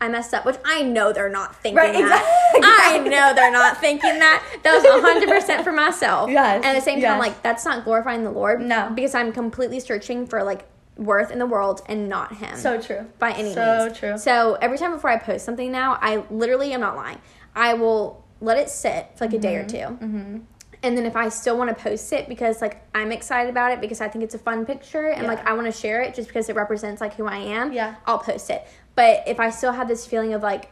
I 0.00 0.08
messed 0.08 0.32
up," 0.34 0.44
which 0.44 0.56
I 0.64 0.82
know 0.82 1.12
they're 1.12 1.28
not 1.28 1.56
thinking 1.56 1.76
Right, 1.76 1.92
that. 1.92 2.52
exactly. 2.56 3.06
I 3.06 3.08
know 3.08 3.34
they're 3.34 3.50
not 3.52 3.78
thinking 3.78 4.18
that. 4.18 4.42
That 4.62 4.74
was 4.74 4.84
100 4.84 5.28
percent 5.28 5.64
for 5.64 5.72
myself. 5.72 6.30
Yes, 6.38 6.56
And 6.56 6.64
at 6.66 6.74
the 6.74 6.80
same 6.80 6.96
time, 7.00 7.02
yes. 7.02 7.20
like 7.20 7.42
that's 7.42 7.64
not 7.64 7.84
glorifying 7.84 8.24
the 8.24 8.30
Lord. 8.30 8.60
No. 8.60 8.90
because 8.94 9.14
I'm 9.14 9.32
completely 9.32 9.80
searching 9.80 10.26
for 10.26 10.42
like 10.44 10.64
worth 10.96 11.30
in 11.30 11.38
the 11.38 11.46
world 11.46 11.80
and 11.86 12.08
not 12.08 12.36
Him. 12.36 12.56
so 12.56 12.80
true 12.80 13.06
by 13.18 13.30
any 13.32 13.52
so 13.54 13.60
means. 13.84 13.94
So 13.94 14.00
true 14.00 14.18
So 14.18 14.58
every 14.60 14.78
time 14.78 14.92
before 14.92 15.10
I 15.10 15.16
post 15.18 15.44
something 15.44 15.70
now, 15.70 15.96
I 16.00 16.24
literally 16.30 16.72
am 16.72 16.80
not 16.80 16.96
lying. 16.96 17.18
I 17.54 17.74
will 17.74 18.24
let 18.40 18.56
it 18.58 18.68
sit 18.68 19.06
for 19.16 19.24
like 19.26 19.34
a 19.34 19.38
day 19.38 19.56
or 19.56 19.64
2 19.64 19.76
Mm-hmm. 19.76 20.38
And 20.82 20.96
then 20.96 21.06
if 21.06 21.16
I 21.16 21.28
still 21.28 21.58
want 21.58 21.76
to 21.76 21.82
post 21.82 22.12
it 22.12 22.28
because 22.28 22.60
like 22.62 22.80
I'm 22.94 23.10
excited 23.12 23.50
about 23.50 23.72
it 23.72 23.80
because 23.80 24.00
I 24.00 24.08
think 24.08 24.24
it's 24.24 24.34
a 24.34 24.38
fun 24.38 24.64
picture 24.64 25.08
and 25.08 25.22
Yeah. 25.22 25.28
like 25.28 25.46
I 25.46 25.52
want 25.54 25.66
to 25.66 25.72
share 25.72 26.02
it 26.02 26.14
just 26.14 26.28
because 26.28 26.48
it 26.48 26.56
represents 26.56 27.00
like 27.00 27.14
who 27.14 27.26
I 27.26 27.38
am, 27.38 27.72
Yeah. 27.72 27.96
I'll 28.06 28.18
post 28.18 28.50
it. 28.50 28.66
But 28.94 29.24
if 29.26 29.40
I 29.40 29.50
still 29.50 29.72
have 29.72 29.88
this 29.88 30.06
feeling 30.06 30.34
of 30.34 30.42
like 30.42 30.70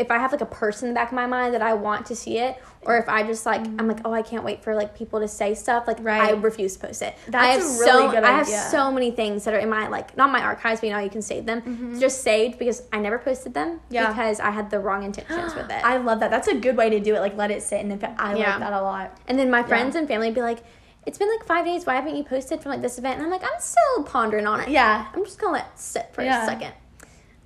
if 0.00 0.10
I 0.10 0.18
have 0.18 0.32
like 0.32 0.40
a 0.40 0.46
person 0.46 0.88
in 0.88 0.94
the 0.94 0.98
back 0.98 1.08
of 1.08 1.14
my 1.14 1.26
mind 1.26 1.54
that 1.54 1.62
I 1.62 1.74
want 1.74 2.06
to 2.06 2.16
see 2.16 2.38
it, 2.38 2.56
or 2.82 2.96
if 2.96 3.08
I 3.08 3.22
just 3.22 3.44
like 3.44 3.60
I'm 3.78 3.86
like, 3.86 4.00
oh, 4.06 4.12
I 4.12 4.22
can't 4.22 4.42
wait 4.42 4.64
for 4.64 4.74
like 4.74 4.96
people 4.96 5.20
to 5.20 5.28
say 5.28 5.54
stuff, 5.54 5.86
like 5.86 5.98
Mm-hmm. 5.98 6.06
Right. 6.06 6.28
I 6.30 6.32
refuse 6.32 6.74
to 6.76 6.86
post 6.86 7.02
it. 7.02 7.14
That's 7.28 7.44
I 7.44 7.46
have 7.48 7.60
a 7.60 7.64
really 7.64 7.76
so 8.06 8.10
good 8.10 8.24
I 8.24 8.32
have 8.32 8.46
so 8.48 8.90
many 8.90 9.10
things 9.10 9.44
that 9.44 9.52
are 9.54 9.58
in 9.58 9.68
my 9.68 9.88
like 9.88 10.16
not 10.16 10.30
my 10.32 10.40
archives, 10.42 10.80
but 10.80 10.86
you 10.88 10.92
know 10.94 10.98
you 11.00 11.10
can 11.10 11.22
save 11.22 11.44
them. 11.46 11.98
Just 12.00 12.22
saved 12.22 12.58
because 12.58 12.82
I 12.92 12.98
never 12.98 13.18
posted 13.18 13.52
them 13.54 13.68
Mm-hmm. 13.80 13.94
Yeah. 13.94 14.08
because 14.08 14.40
I 14.40 14.50
had 14.50 14.70
the 14.70 14.80
wrong 14.80 15.02
intentions 15.04 15.54
with 15.54 15.70
it. 15.70 15.84
i 15.92 15.96
love 15.98 16.20
that 16.20 16.30
that's 16.30 16.48
a 16.48 16.54
good 16.56 16.76
way 16.76 16.88
to 16.90 16.98
do 17.00 17.14
it 17.14 17.20
like 17.20 17.36
let 17.36 17.50
it 17.50 17.62
sit 17.62 17.80
and 17.80 17.92
if 17.92 18.02
i 18.02 18.34
Yeah. 18.34 18.50
like 18.52 18.60
that 18.60 18.72
a 18.72 18.80
lot 18.82 19.18
and 19.28 19.38
then 19.38 19.50
my 19.50 19.62
friends 19.62 19.94
and 19.96 20.08
family 20.08 20.30
be 20.30 20.40
like, 20.40 20.60
"It's 21.06 21.18
been 21.18 21.28
like 21.34 21.44
five 21.46 21.64
days. 21.64 21.84
Why 21.86 21.94
haven't 22.00 22.16
you 22.16 22.24
posted 22.24 22.62
from 22.62 22.70
like 22.72 22.82
this 22.82 22.96
event?" 22.98 23.14
And 23.18 23.24
I'm 23.26 23.30
like, 23.30 23.42
"I'm 23.44 23.60
still 23.60 24.04
pondering 24.04 24.46
on 24.46 24.60
it. 24.60 24.68
yeah 24.70 25.06
I'm 25.14 25.24
just 25.24 25.38
gonna 25.38 25.52
let 25.58 25.66
it 25.72 25.78
sit 25.78 26.06
for 26.14 26.22
Yeah. 26.22 26.42
a 26.44 26.46
second. 26.46 26.72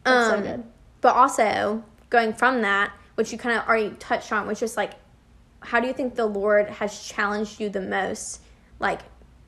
That's 0.05 0.27
so 0.31 0.35
Um, 0.37 0.43
good. 0.43 0.65
But 1.01 1.15
also 1.17 1.83
going 2.15 2.33
from 2.33 2.63
that, 2.63 2.93
which 3.17 3.33
you 3.33 3.39
kind 3.39 3.59
of 3.59 3.67
already 3.67 3.91
touched 3.99 4.31
on, 4.33 4.47
which 4.47 4.63
is 4.63 4.77
like 4.77 4.93
how 5.61 5.81
do 5.81 5.87
you 5.87 5.95
think 5.95 6.15
the 6.15 6.27
Lord 6.27 6.69
has 6.69 7.03
challenged 7.03 7.59
you 7.59 7.71
the 7.71 7.81
most? 7.81 8.41
Like, 8.79 9.01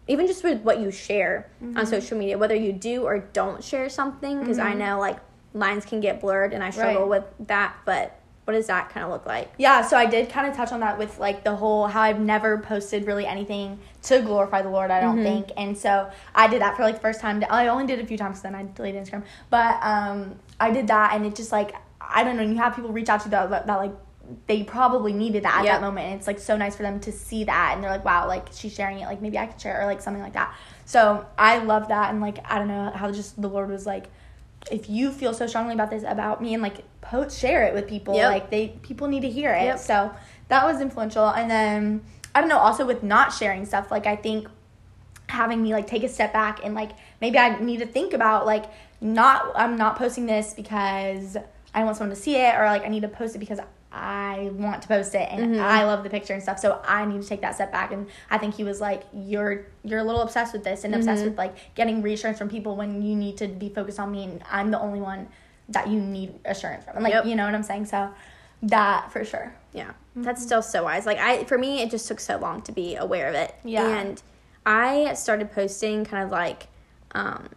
even 0.08 0.26
just 0.26 0.42
with 0.42 0.62
what 0.62 0.80
you 0.80 0.90
share 0.90 1.46
Mm-hmm. 1.62 1.76
on 1.78 1.86
social 1.86 2.16
media, 2.18 2.38
whether 2.38 2.54
you 2.54 2.72
do 2.72 3.04
or 3.04 3.18
don't 3.18 3.62
share 3.62 3.88
something, 3.90 4.40
because 4.40 4.58
I 4.58 4.72
know 4.74 4.98
like 4.98 5.18
lines 5.52 5.84
can 5.84 6.00
get 6.00 6.20
blurred 6.22 6.52
and 6.54 6.64
I 6.64 6.70
struggle 6.70 7.02
Right. 7.02 7.22
with 7.38 7.48
that. 7.48 7.74
But 7.84 8.18
what 8.44 8.54
does 8.54 8.66
that 8.68 8.88
kind 8.90 9.04
of 9.04 9.10
look 9.10 9.26
like? 9.26 9.50
Yeah, 9.58 9.82
so 9.82 9.96
I 9.98 10.06
did 10.06 10.30
kind 10.30 10.46
of 10.48 10.56
touch 10.56 10.72
on 10.72 10.80
that 10.80 10.96
with 10.98 11.18
like 11.18 11.44
the 11.44 11.54
whole 11.54 11.86
how 11.86 12.00
I've 12.00 12.20
never 12.20 12.58
posted 12.58 13.06
really 13.06 13.26
anything 13.26 13.78
to 14.04 14.22
glorify 14.22 14.62
the 14.62 14.70
Lord. 14.70 14.90
I 14.90 15.00
don't 15.00 15.22
think, 15.22 15.50
and 15.58 15.76
so 15.76 16.10
I 16.34 16.46
did 16.48 16.62
that 16.62 16.76
for 16.76 16.82
like 16.82 16.94
the 16.94 17.00
first 17.02 17.20
time. 17.20 17.44
I 17.50 17.68
only 17.68 17.86
did 17.86 17.98
it 17.98 18.04
a 18.04 18.06
few 18.06 18.16
times, 18.16 18.40
then 18.40 18.54
I 18.54 18.62
deleted 18.74 19.04
Instagram. 19.04 19.24
But 19.50 19.78
um, 19.82 20.36
I 20.58 20.70
did 20.70 20.86
that, 20.88 21.12
and 21.14 21.26
it 21.26 21.34
just 21.36 21.52
like 21.52 21.74
I 22.08 22.24
don't 22.24 22.36
know. 22.36 22.42
You 22.42 22.56
have 22.56 22.74
people 22.76 22.92
reach 22.92 23.08
out 23.08 23.20
to 23.20 23.26
you 23.26 23.30
that, 23.32 23.50
that, 23.50 23.66
that 23.66 23.76
like 23.76 23.92
they 24.46 24.64
probably 24.64 25.12
needed 25.12 25.44
that 25.44 25.58
at 25.60 25.64
Yep. 25.64 25.74
that 25.74 25.80
moment. 25.80 26.06
And 26.06 26.18
it's 26.18 26.26
like 26.26 26.38
so 26.38 26.56
nice 26.56 26.74
for 26.76 26.82
them 26.82 26.98
to 27.00 27.12
see 27.12 27.44
that, 27.44 27.72
and 27.74 27.82
they're 27.82 27.90
like, 27.90 28.04
wow, 28.04 28.26
like 28.26 28.48
she's 28.52 28.74
sharing 28.74 28.98
it. 29.00 29.06
Like 29.06 29.22
maybe 29.22 29.38
I 29.38 29.46
could 29.46 29.60
share, 29.60 29.80
it, 29.80 29.84
or 29.84 29.86
like 29.86 30.00
something 30.00 30.22
like 30.22 30.32
that. 30.34 30.54
So 30.84 31.24
I 31.38 31.58
love 31.58 31.88
that, 31.88 32.10
and 32.10 32.20
like 32.20 32.38
I 32.50 32.58
don't 32.58 32.68
know 32.68 32.90
how 32.94 33.10
just 33.12 33.40
the 33.40 33.48
Lord 33.48 33.68
was 33.70 33.86
like 33.86 34.06
if 34.70 34.90
you 34.90 35.12
feel 35.12 35.32
so 35.32 35.46
strongly 35.46 35.74
about 35.74 35.90
this 35.90 36.02
about 36.02 36.42
me 36.42 36.52
and 36.52 36.60
like 36.62 36.78
post 37.00 37.38
share 37.38 37.62
it 37.68 37.72
with 37.74 37.86
people 37.86 38.16
Yep. 38.16 38.32
like 38.32 38.50
they 38.50 38.68
people 38.82 39.06
need 39.06 39.20
to 39.20 39.30
hear 39.30 39.52
it 39.54 39.62
Yep. 39.62 39.78
so 39.78 40.12
that 40.48 40.64
was 40.64 40.80
influential 40.80 41.28
and 41.28 41.48
then 41.48 42.02
i 42.34 42.40
don't 42.40 42.48
know 42.48 42.58
also 42.58 42.84
with 42.84 43.04
not 43.04 43.32
sharing 43.32 43.64
stuff 43.64 43.92
like 43.92 44.06
i 44.06 44.16
think 44.16 44.48
having 45.28 45.62
me 45.62 45.72
like 45.72 45.86
take 45.86 46.02
a 46.02 46.08
step 46.08 46.32
back 46.32 46.64
and 46.64 46.74
like 46.74 46.90
maybe 47.20 47.38
i 47.38 47.56
need 47.60 47.76
to 47.78 47.86
think 47.86 48.12
about 48.12 48.44
like 48.44 48.64
not 49.00 49.52
i'm 49.54 49.76
not 49.76 49.96
posting 49.96 50.26
this 50.26 50.52
because 50.52 51.36
i 51.76 51.84
want 51.84 51.96
someone 51.96 52.14
to 52.14 52.20
see 52.20 52.34
it 52.34 52.54
or 52.56 52.64
like 52.64 52.84
i 52.84 52.88
need 52.88 53.02
to 53.02 53.08
post 53.08 53.36
it 53.36 53.38
because 53.38 53.60
i 53.92 54.50
want 54.54 54.82
to 54.82 54.88
post 54.88 55.14
it 55.14 55.28
and 55.30 55.54
mm-hmm. 55.54 55.62
i 55.62 55.84
love 55.84 56.02
the 56.02 56.10
picture 56.10 56.34
and 56.34 56.42
stuff 56.42 56.58
so 56.58 56.82
i 56.84 57.04
need 57.06 57.22
to 57.22 57.28
take 57.28 57.40
that 57.40 57.54
step 57.54 57.70
back 57.70 57.92
and 57.92 58.08
i 58.30 58.36
think 58.36 58.54
he 58.54 58.64
was 58.64 58.80
like 58.80 59.04
you're 59.14 59.66
you're 59.84 60.00
a 60.00 60.04
little 60.04 60.22
obsessed 60.22 60.52
with 60.52 60.64
this 60.64 60.82
and 60.82 60.94
obsessed 60.94 61.20
mm-hmm. 61.20 61.30
with 61.30 61.38
like 61.38 61.74
getting 61.76 62.02
reassurance 62.02 62.38
from 62.38 62.48
people 62.48 62.74
when 62.74 63.00
you 63.00 63.14
need 63.14 63.36
to 63.36 63.46
be 63.46 63.68
focused 63.68 64.00
on 64.00 64.10
me 64.10 64.24
and 64.24 64.42
i'm 64.50 64.72
the 64.72 64.80
only 64.80 65.00
one 65.00 65.28
that 65.68 65.88
you 65.88 66.00
need 66.00 66.34
assurance 66.44 66.84
from 66.84 66.96
and 66.96 67.04
like 67.04 67.12
Yep. 67.12 67.26
you 67.26 67.36
know 67.36 67.44
what 67.44 67.54
i'm 67.54 67.62
saying 67.62 67.86
so 67.86 68.10
that 68.62 69.12
for 69.12 69.24
sure 69.24 69.54
Yeah, 69.72 69.88
mm-hmm. 69.88 70.22
that's 70.22 70.42
still 70.42 70.62
so 70.62 70.84
wise. 70.84 71.06
Like 71.06 71.18
I, 71.18 71.44
for 71.44 71.58
me, 71.58 71.82
it 71.82 71.90
just 71.90 72.08
took 72.08 72.20
so 72.20 72.38
long 72.38 72.62
to 72.62 72.72
be 72.72 72.96
aware 72.96 73.28
of 73.28 73.34
it. 73.34 73.54
Yeah. 73.64 73.86
and 73.86 74.22
I 74.64 75.14
started 75.14 75.52
posting 75.52 76.04
kind 76.04 76.24
of 76.24 76.30
like, 76.30 76.68
um, 77.12 77.48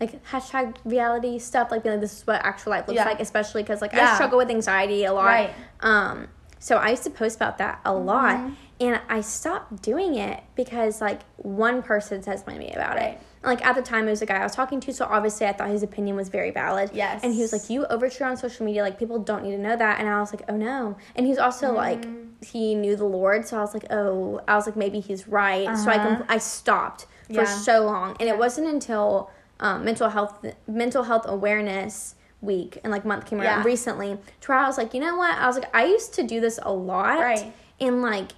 like 0.00 0.24
hashtag 0.26 0.76
reality 0.84 1.38
stuff. 1.38 1.70
Like 1.70 1.82
being 1.82 1.94
like, 1.94 2.00
this 2.02 2.18
is 2.18 2.26
what 2.26 2.44
actual 2.44 2.70
life 2.70 2.86
looks 2.86 2.96
Yeah. 2.96 3.04
like, 3.06 3.20
especially 3.20 3.62
because 3.62 3.80
like 3.80 3.94
I 3.94 4.14
struggle 4.14 4.38
with 4.38 4.50
anxiety 4.50 5.04
a 5.04 5.12
lot. 5.12 5.24
Right. 5.26 5.50
Um, 5.80 6.28
so 6.58 6.76
I 6.76 6.90
used 6.90 7.04
to 7.04 7.10
post 7.10 7.36
about 7.36 7.58
that 7.58 7.80
a 7.84 7.92
lot, 7.94 8.36
Mm-hmm. 8.36 8.52
and 8.80 9.00
I 9.08 9.20
stopped 9.20 9.82
doing 9.82 10.14
it 10.16 10.42
because 10.54 11.00
like 11.00 11.20
one 11.36 11.82
person 11.82 12.22
says 12.22 12.40
something 12.40 12.58
to 12.60 12.66
me 12.66 12.72
about 12.72 12.96
it. 12.96 13.00
Right. 13.00 13.20
Like 13.44 13.64
at 13.64 13.76
the 13.76 13.82
time, 13.82 14.08
it 14.08 14.10
was 14.10 14.22
a 14.22 14.26
guy 14.26 14.38
I 14.38 14.42
was 14.42 14.54
talking 14.56 14.80
to, 14.80 14.92
so 14.92 15.04
obviously 15.08 15.46
I 15.46 15.52
thought 15.52 15.68
his 15.68 15.82
opinion 15.84 16.16
was 16.16 16.28
very 16.30 16.50
valid. 16.50 16.90
Yes. 16.92 17.22
And 17.22 17.32
he 17.32 17.42
was 17.42 17.52
like, 17.52 17.70
"You 17.70 17.86
overshare 17.90 18.26
on 18.26 18.36
social 18.36 18.66
media. 18.66 18.82
Like 18.82 18.98
people 18.98 19.18
don't 19.20 19.44
need 19.44 19.52
to 19.52 19.58
know 19.58 19.76
that." 19.76 20.00
And 20.00 20.08
I 20.08 20.18
was 20.20 20.32
like, 20.32 20.42
"Oh 20.48 20.56
no." 20.56 20.96
And 21.14 21.26
he's 21.26 21.38
also 21.38 21.72
like, 21.72 22.04
he 22.44 22.74
knew 22.74 22.96
the 22.96 23.04
Lord, 23.04 23.46
so 23.46 23.56
I 23.58 23.60
was 23.60 23.72
like, 23.72 23.84
"Oh," 23.90 24.40
I 24.48 24.56
was 24.56 24.66
like, 24.66 24.74
"Maybe 24.76 24.98
he's 25.00 25.28
right." 25.28 25.66
So 25.78 25.90
I 25.90 25.96
Uh-huh. 25.96 26.16
com- 26.16 26.24
I 26.28 26.38
stopped 26.38 27.06
for 27.28 27.32
Yeah. 27.34 27.44
so 27.44 27.84
long, 27.84 28.16
and 28.18 28.28
it 28.28 28.36
wasn't 28.36 28.66
until 28.66 29.30
um, 29.60 29.84
mental 29.84 30.08
health 30.10 30.44
mental 30.66 31.02
health 31.04 31.24
awareness 31.26 32.14
week 32.42 32.78
and 32.84 32.90
like 32.92 33.04
month 33.04 33.26
came 33.26 33.40
around 33.40 33.60
Yeah. 33.60 33.64
recently 33.64 34.18
to 34.42 34.48
where 34.48 34.58
I 34.58 34.66
was 34.66 34.76
like, 34.78 34.92
you 34.94 35.00
know 35.00 35.16
what? 35.16 35.36
I 35.36 35.46
was 35.46 35.56
like, 35.56 35.74
I 35.74 35.84
used 35.86 36.14
to 36.14 36.22
do 36.22 36.40
this 36.40 36.58
a 36.62 36.72
lot, 36.72 37.18
Right. 37.18 37.52
And 37.80 38.02
like, 38.02 38.32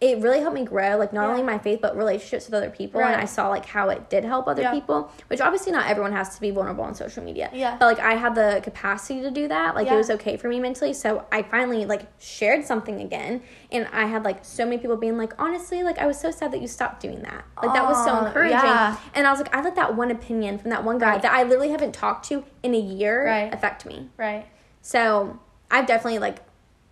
it 0.00 0.18
really 0.22 0.40
helped 0.40 0.54
me 0.54 0.64
grow, 0.64 0.96
like 0.96 1.12
not 1.12 1.24
Yeah. 1.24 1.28
only 1.30 1.42
my 1.42 1.58
faith 1.58 1.80
but 1.82 1.94
relationships 1.94 2.46
with 2.46 2.54
other 2.54 2.70
people. 2.70 3.02
And 3.02 3.14
I 3.14 3.26
saw 3.26 3.48
like 3.48 3.66
how 3.66 3.90
it 3.90 4.08
did 4.08 4.24
help 4.24 4.48
other 4.48 4.62
Yeah. 4.62 4.70
people, 4.72 5.10
which 5.28 5.42
obviously 5.42 5.72
not 5.72 5.88
everyone 5.90 6.12
has 6.12 6.34
to 6.36 6.40
be 6.40 6.50
vulnerable 6.50 6.84
on 6.84 6.94
social 6.94 7.22
media. 7.22 7.50
Yeah. 7.52 7.76
But 7.78 7.84
like 7.84 7.98
I 8.00 8.14
had 8.14 8.34
the 8.34 8.60
capacity 8.64 9.20
to 9.20 9.30
do 9.30 9.46
that. 9.48 9.74
Like 9.74 9.86
Yeah. 9.88 9.94
it 9.94 9.96
was 9.98 10.10
okay 10.12 10.38
for 10.38 10.48
me 10.48 10.58
mentally. 10.58 10.94
So 10.94 11.26
I 11.30 11.42
finally 11.42 11.84
like 11.84 12.02
shared 12.18 12.64
something 12.64 12.98
again, 13.02 13.42
and 13.70 13.86
I 13.92 14.06
had 14.06 14.24
like 14.24 14.42
so 14.42 14.64
many 14.64 14.78
people 14.78 14.96
being 14.96 15.18
like, 15.18 15.34
honestly, 15.38 15.82
like 15.82 15.98
I 15.98 16.06
was 16.06 16.18
so 16.18 16.30
sad 16.30 16.50
that 16.52 16.62
you 16.62 16.66
stopped 16.66 17.00
doing 17.02 17.20
that. 17.22 17.44
Like 17.62 17.74
that 17.74 17.84
was 17.86 18.02
so 18.02 18.24
encouraging. 18.24 18.56
yeah. 18.58 18.96
And 19.14 19.26
I 19.26 19.30
was 19.30 19.40
like, 19.40 19.54
I 19.54 19.60
let 19.60 19.74
that 19.76 19.94
one 19.96 20.10
opinion 20.10 20.56
from 20.58 20.70
that 20.70 20.82
one 20.82 20.96
guy 20.96 21.10
Right. 21.10 21.22
that 21.22 21.32
I 21.32 21.42
literally 21.42 21.70
haven't 21.70 21.92
talked 21.92 22.24
to 22.30 22.42
in 22.62 22.74
a 22.74 22.78
year 22.80 23.26
Right. 23.26 23.52
affect 23.52 23.84
me. 23.84 24.08
right 24.16 24.46
So 24.80 25.38
I've 25.70 25.84
definitely 25.86 26.20
like 26.20 26.38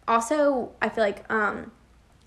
also 0.07 0.73
I 0.83 0.89
feel 0.91 1.05
like 1.05 1.25
um 1.33 1.73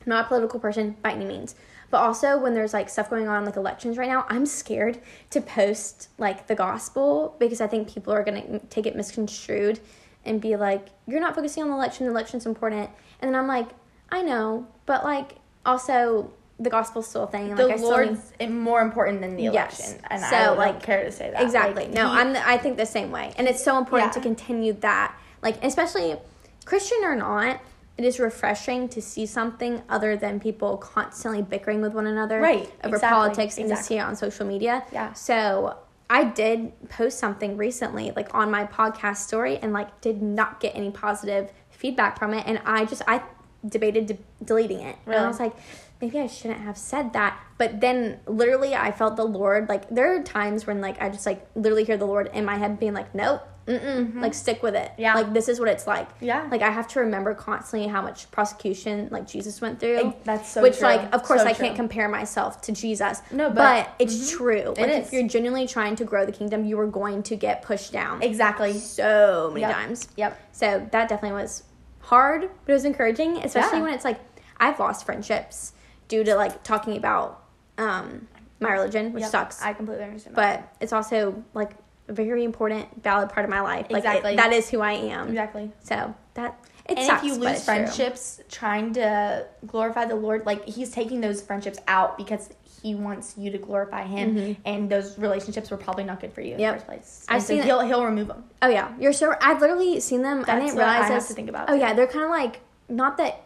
not 0.06 0.26
a 0.26 0.28
political 0.28 0.60
person 0.60 0.96
by 1.02 1.12
any 1.14 1.26
means. 1.26 1.56
But 1.90 1.98
also 1.98 2.38
when 2.38 2.54
there's 2.54 2.74
like 2.74 2.90
stuff 2.90 3.10
going 3.10 3.28
on 3.28 3.44
like 3.46 3.58
elections 3.58 3.98
right 3.98 4.08
now, 4.08 4.26
I'm 4.30 4.46
scared 4.46 5.00
to 5.32 5.42
post 5.42 6.08
like 6.18 6.48
the 6.48 6.56
gospel 6.56 7.36
because 7.40 7.60
I 7.62 7.68
think 7.68 7.94
people 7.94 8.14
are 8.14 8.24
gonna 8.24 8.60
take 8.70 8.86
it 8.86 8.96
misconstrued 8.96 9.80
and 10.24 10.40
be 10.40 10.56
like, 10.56 10.88
You're 11.08 11.20
not 11.20 11.36
focusing 11.36 11.64
on 11.64 11.70
the 11.70 11.76
election, 11.76 12.06
the 12.06 12.12
election's 12.12 12.46
important 12.46 12.90
and 13.22 13.34
then 13.34 13.36
I'm 13.40 13.48
like, 13.48 13.68
I 14.10 14.22
know, 14.22 14.68
but 14.86 15.04
like 15.04 15.36
also 15.66 16.32
the 16.60 16.70
gospel's 16.70 17.08
still 17.08 17.24
a 17.24 17.28
thing 17.28 17.56
the 17.56 17.66
like 17.66 17.74
I 17.74 17.78
still 17.78 17.90
need 17.90 17.96
Lord's 18.40 18.50
more 18.50 18.82
important 18.82 19.20
than 19.22 19.36
the 19.36 19.44
Yes. 19.44 19.80
election, 19.80 20.06
and 20.12 20.22
So, 20.22 20.36
I 20.36 20.46
don't 20.46 20.58
like, 20.60 20.84
care 20.84 21.04
to 21.04 21.12
say 21.12 21.32
that. 21.32 21.42
Exactly. 21.42 21.86
Like, 21.86 21.94
no, 21.94 22.08
he- 22.08 22.20
I'm. 22.20 22.34
The, 22.34 22.48
I 22.48 22.58
think 22.60 22.78
the 22.78 22.86
same 22.86 23.10
way, 23.12 23.34
and 23.38 23.48
it's 23.48 23.64
so 23.64 23.80
important 23.80 24.10
Yeah. 24.10 24.14
to 24.14 24.20
continue 24.22 24.74
that. 24.74 25.16
Like, 25.42 25.64
especially 25.64 26.18
Christian 26.66 27.00
or 27.04 27.16
not, 27.16 27.60
it 27.98 28.06
is 28.06 28.20
refreshing 28.20 28.88
to 28.90 29.02
see 29.02 29.26
something 29.26 29.82
other 29.90 30.16
than 30.16 30.40
people 30.40 30.78
constantly 30.78 31.42
bickering 31.42 31.82
with 31.82 31.94
one 31.94 32.08
another 32.08 32.40
Right, 32.40 32.72
over 32.84 32.96
exactly, 32.96 33.16
politics 33.16 33.58
and 33.58 33.70
to 33.70 33.76
see 33.76 33.98
it 33.98 34.02
on 34.02 34.16
social 34.16 34.46
media. 34.46 34.84
Yeah. 34.92 35.14
So 35.14 35.78
I 36.10 36.26
did 36.26 36.90
post 36.90 37.20
something 37.20 37.58
recently, 37.58 38.12
like 38.12 38.34
on 38.34 38.50
my 38.52 38.66
podcast 38.66 39.18
story, 39.18 39.58
and 39.58 39.72
like 39.72 40.02
did 40.02 40.22
not 40.22 40.60
get 40.60 40.76
any 40.76 40.92
positive 40.92 41.52
feedback 41.70 42.18
from 42.18 42.34
it, 42.34 42.46
and 42.48 42.62
I 42.66 42.86
just 42.86 43.02
I 43.08 43.24
debated 43.68 44.08
de- 44.08 44.18
deleting 44.44 44.82
it, 44.82 44.98
and 45.06 45.16
I 45.16 45.28
was 45.28 45.40
oh. 45.40 45.46
like. 45.46 45.54
Maybe 46.02 46.20
I 46.20 46.26
shouldn't 46.26 46.62
have 46.62 46.80
said 46.80 47.14
that, 47.14 47.40
but 47.60 47.80
then 47.80 48.22
literally 48.26 48.74
I 48.74 48.92
felt 48.92 49.18
the 49.18 49.24
Lord 49.24 49.70
like 49.70 49.88
there 49.90 50.16
are 50.16 50.24
times 50.24 50.66
when 50.66 50.82
like 50.82 51.00
I 51.00 51.10
just 51.10 51.28
like 51.28 51.46
literally 51.54 51.84
hear 51.84 51.96
the 51.96 52.08
Lord 52.08 52.28
in 52.34 52.44
my 52.44 52.58
head 52.58 52.80
being 52.80 52.96
like, 52.96 53.14
nope, 53.14 53.48
mm-mm, 53.68 54.16
like 54.22 54.34
stick 54.34 54.62
with 54.64 54.76
it, 54.76 54.92
Mm-hmm. 54.92 55.02
Yeah. 55.02 55.14
like 55.16 55.34
this 55.34 55.48
is 55.48 55.60
what 55.60 55.70
it's 55.70 55.86
like, 55.88 56.08
Yeah. 56.20 56.48
like 56.52 56.62
I 56.62 56.70
have 56.70 56.88
to 56.90 57.00
remember 57.02 57.34
constantly 57.34 57.88
how 57.88 58.02
much 58.02 58.30
prosecution 58.32 59.08
like 59.12 59.28
Jesus 59.28 59.62
went 59.62 59.80
through, 59.80 59.98
Ex- 60.10 60.16
that's 60.24 60.50
so 60.50 60.62
which 60.62 60.78
true. 60.80 60.88
like 60.88 61.14
of 61.14 61.24
course 61.24 61.42
So 61.42 61.48
I 61.48 61.54
true. 61.54 61.66
can't 61.66 61.76
compare 61.76 62.10
myself 62.10 62.62
to 62.64 62.72
Jesus, 62.72 63.22
No, 63.32 63.50
but, 63.50 63.56
but- 63.56 63.96
it's 64.00 64.32
true. 64.32 64.74
Like 64.78 64.90
if 64.90 65.14
you're 65.14 65.28
genuinely 65.28 65.68
trying 65.68 65.96
to 65.98 66.06
grow 66.06 66.26
the 66.26 66.32
kingdom, 66.32 66.66
you 66.66 66.80
are 66.80 66.88
going 66.88 67.24
to 67.24 67.36
get 67.36 67.62
pushed 67.62 67.92
down 67.92 68.22
exactly. 68.22 68.74
so 68.74 69.50
many 69.54 69.62
Yep. 69.62 69.72
times. 69.76 70.08
Yep. 70.18 70.40
So 70.52 70.88
that 70.92 71.08
definitely 71.10 71.42
was 71.42 71.64
hard, 72.00 72.50
but 72.66 72.72
it 72.72 72.74
was 72.74 72.86
encouraging, 72.86 73.38
especially 73.38 73.78
Yeah. 73.78 73.84
when 73.84 73.94
it's 73.94 74.06
like 74.06 74.20
I've 74.60 74.80
lost 74.80 75.06
friendships 75.06 75.74
due 76.08 76.24
to 76.24 76.36
like 76.36 76.64
talking 76.64 76.98
about 76.98 77.44
um, 77.78 78.28
my 78.60 78.72
religion, 78.72 79.12
which 79.14 79.22
Yep. 79.22 79.32
sucks. 79.32 79.62
I 79.62 79.74
completely 79.74 80.04
understand. 80.04 80.36
but 80.36 80.64
it's 80.80 80.94
also 80.94 81.44
like 81.54 81.72
very 82.08 82.44
important, 82.44 83.04
valid 83.04 83.30
part 83.30 83.44
of 83.46 83.50
my 83.50 83.62
life. 83.62 83.88
Like 83.90 84.04
it- 84.06 84.36
that 84.38 84.52
is 84.54 84.70
who 84.70 84.82
I 84.82 84.94
am. 84.94 85.30
exactly. 85.30 85.72
So 85.84 86.14
that 86.34 86.58
it 86.90 86.98
And 86.98 87.06
sucks. 87.08 87.22
if 87.24 87.28
you 87.28 87.36
lose 87.36 87.52
it's 87.58 87.66
true. 87.66 87.74
friendships 87.76 88.42
trying 88.50 88.94
to 88.94 89.46
glorify 89.68 90.06
the 90.06 90.16
Lord, 90.16 90.46
like 90.46 90.66
He's 90.66 90.92
taking 90.92 91.22
those 91.22 91.42
friendships 91.42 91.78
out 91.88 92.18
because 92.18 92.50
He 92.82 92.96
wants 92.96 93.36
you 93.38 93.52
to 93.52 93.58
glorify 93.60 94.04
Him, 94.04 94.58
and 94.66 94.90
those 94.90 95.18
relationships 95.20 95.70
were 95.70 95.78
probably 95.78 96.04
not 96.04 96.20
good 96.20 96.34
for 96.34 96.42
you 96.42 96.56
in 96.56 96.60
Mm-hmm. 96.60 96.62
Yep. 96.62 96.74
the 96.74 96.78
first 96.80 96.88
place. 96.88 97.26
I've 97.30 97.42
so 97.44 97.48
seen 97.54 97.64
He'll 97.64 97.82
He'll 97.82 98.04
remove 98.04 98.28
them. 98.28 98.44
Oh 98.62 98.68
yeah, 98.68 98.92
you're 99.00 99.14
so. 99.14 99.36
I've 99.42 99.62
literally 99.62 100.00
seen 100.00 100.22
them. 100.24 100.44
I 100.48 100.60
didn't 100.60 100.76
what 100.76 100.86
I 100.86 100.96
have 101.04 101.10
this. 101.10 101.28
to 101.28 101.34
think 101.36 101.50
about, 101.50 101.70
Oh 101.70 101.74
too. 101.74 101.80
yeah, 101.80 101.94
they're 101.94 102.08
kind 102.08 102.26
of 102.26 102.32
like 102.32 102.62
not 102.90 103.18
that. 103.18 103.44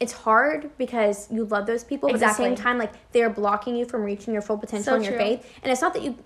It's 0.00 0.12
hard 0.12 0.70
because 0.78 1.30
you 1.30 1.44
love 1.44 1.66
those 1.66 1.84
people, 1.84 2.08
but 2.08 2.22
at 2.22 2.26
the 2.26 2.32
same 2.34 2.54
time, 2.54 2.78
like 2.78 2.92
they 3.12 3.22
are 3.22 3.28
blocking 3.28 3.76
you 3.76 3.84
from 3.84 4.02
reaching 4.02 4.32
your 4.32 4.40
full 4.42 4.56
potential 4.56 4.84
So 4.92 4.94
in 4.94 5.02
your 5.02 5.12
true. 5.12 5.20
faith. 5.20 5.58
And 5.62 5.70
it's 5.70 5.82
not 5.82 5.92
that 5.92 6.02
you 6.02 6.16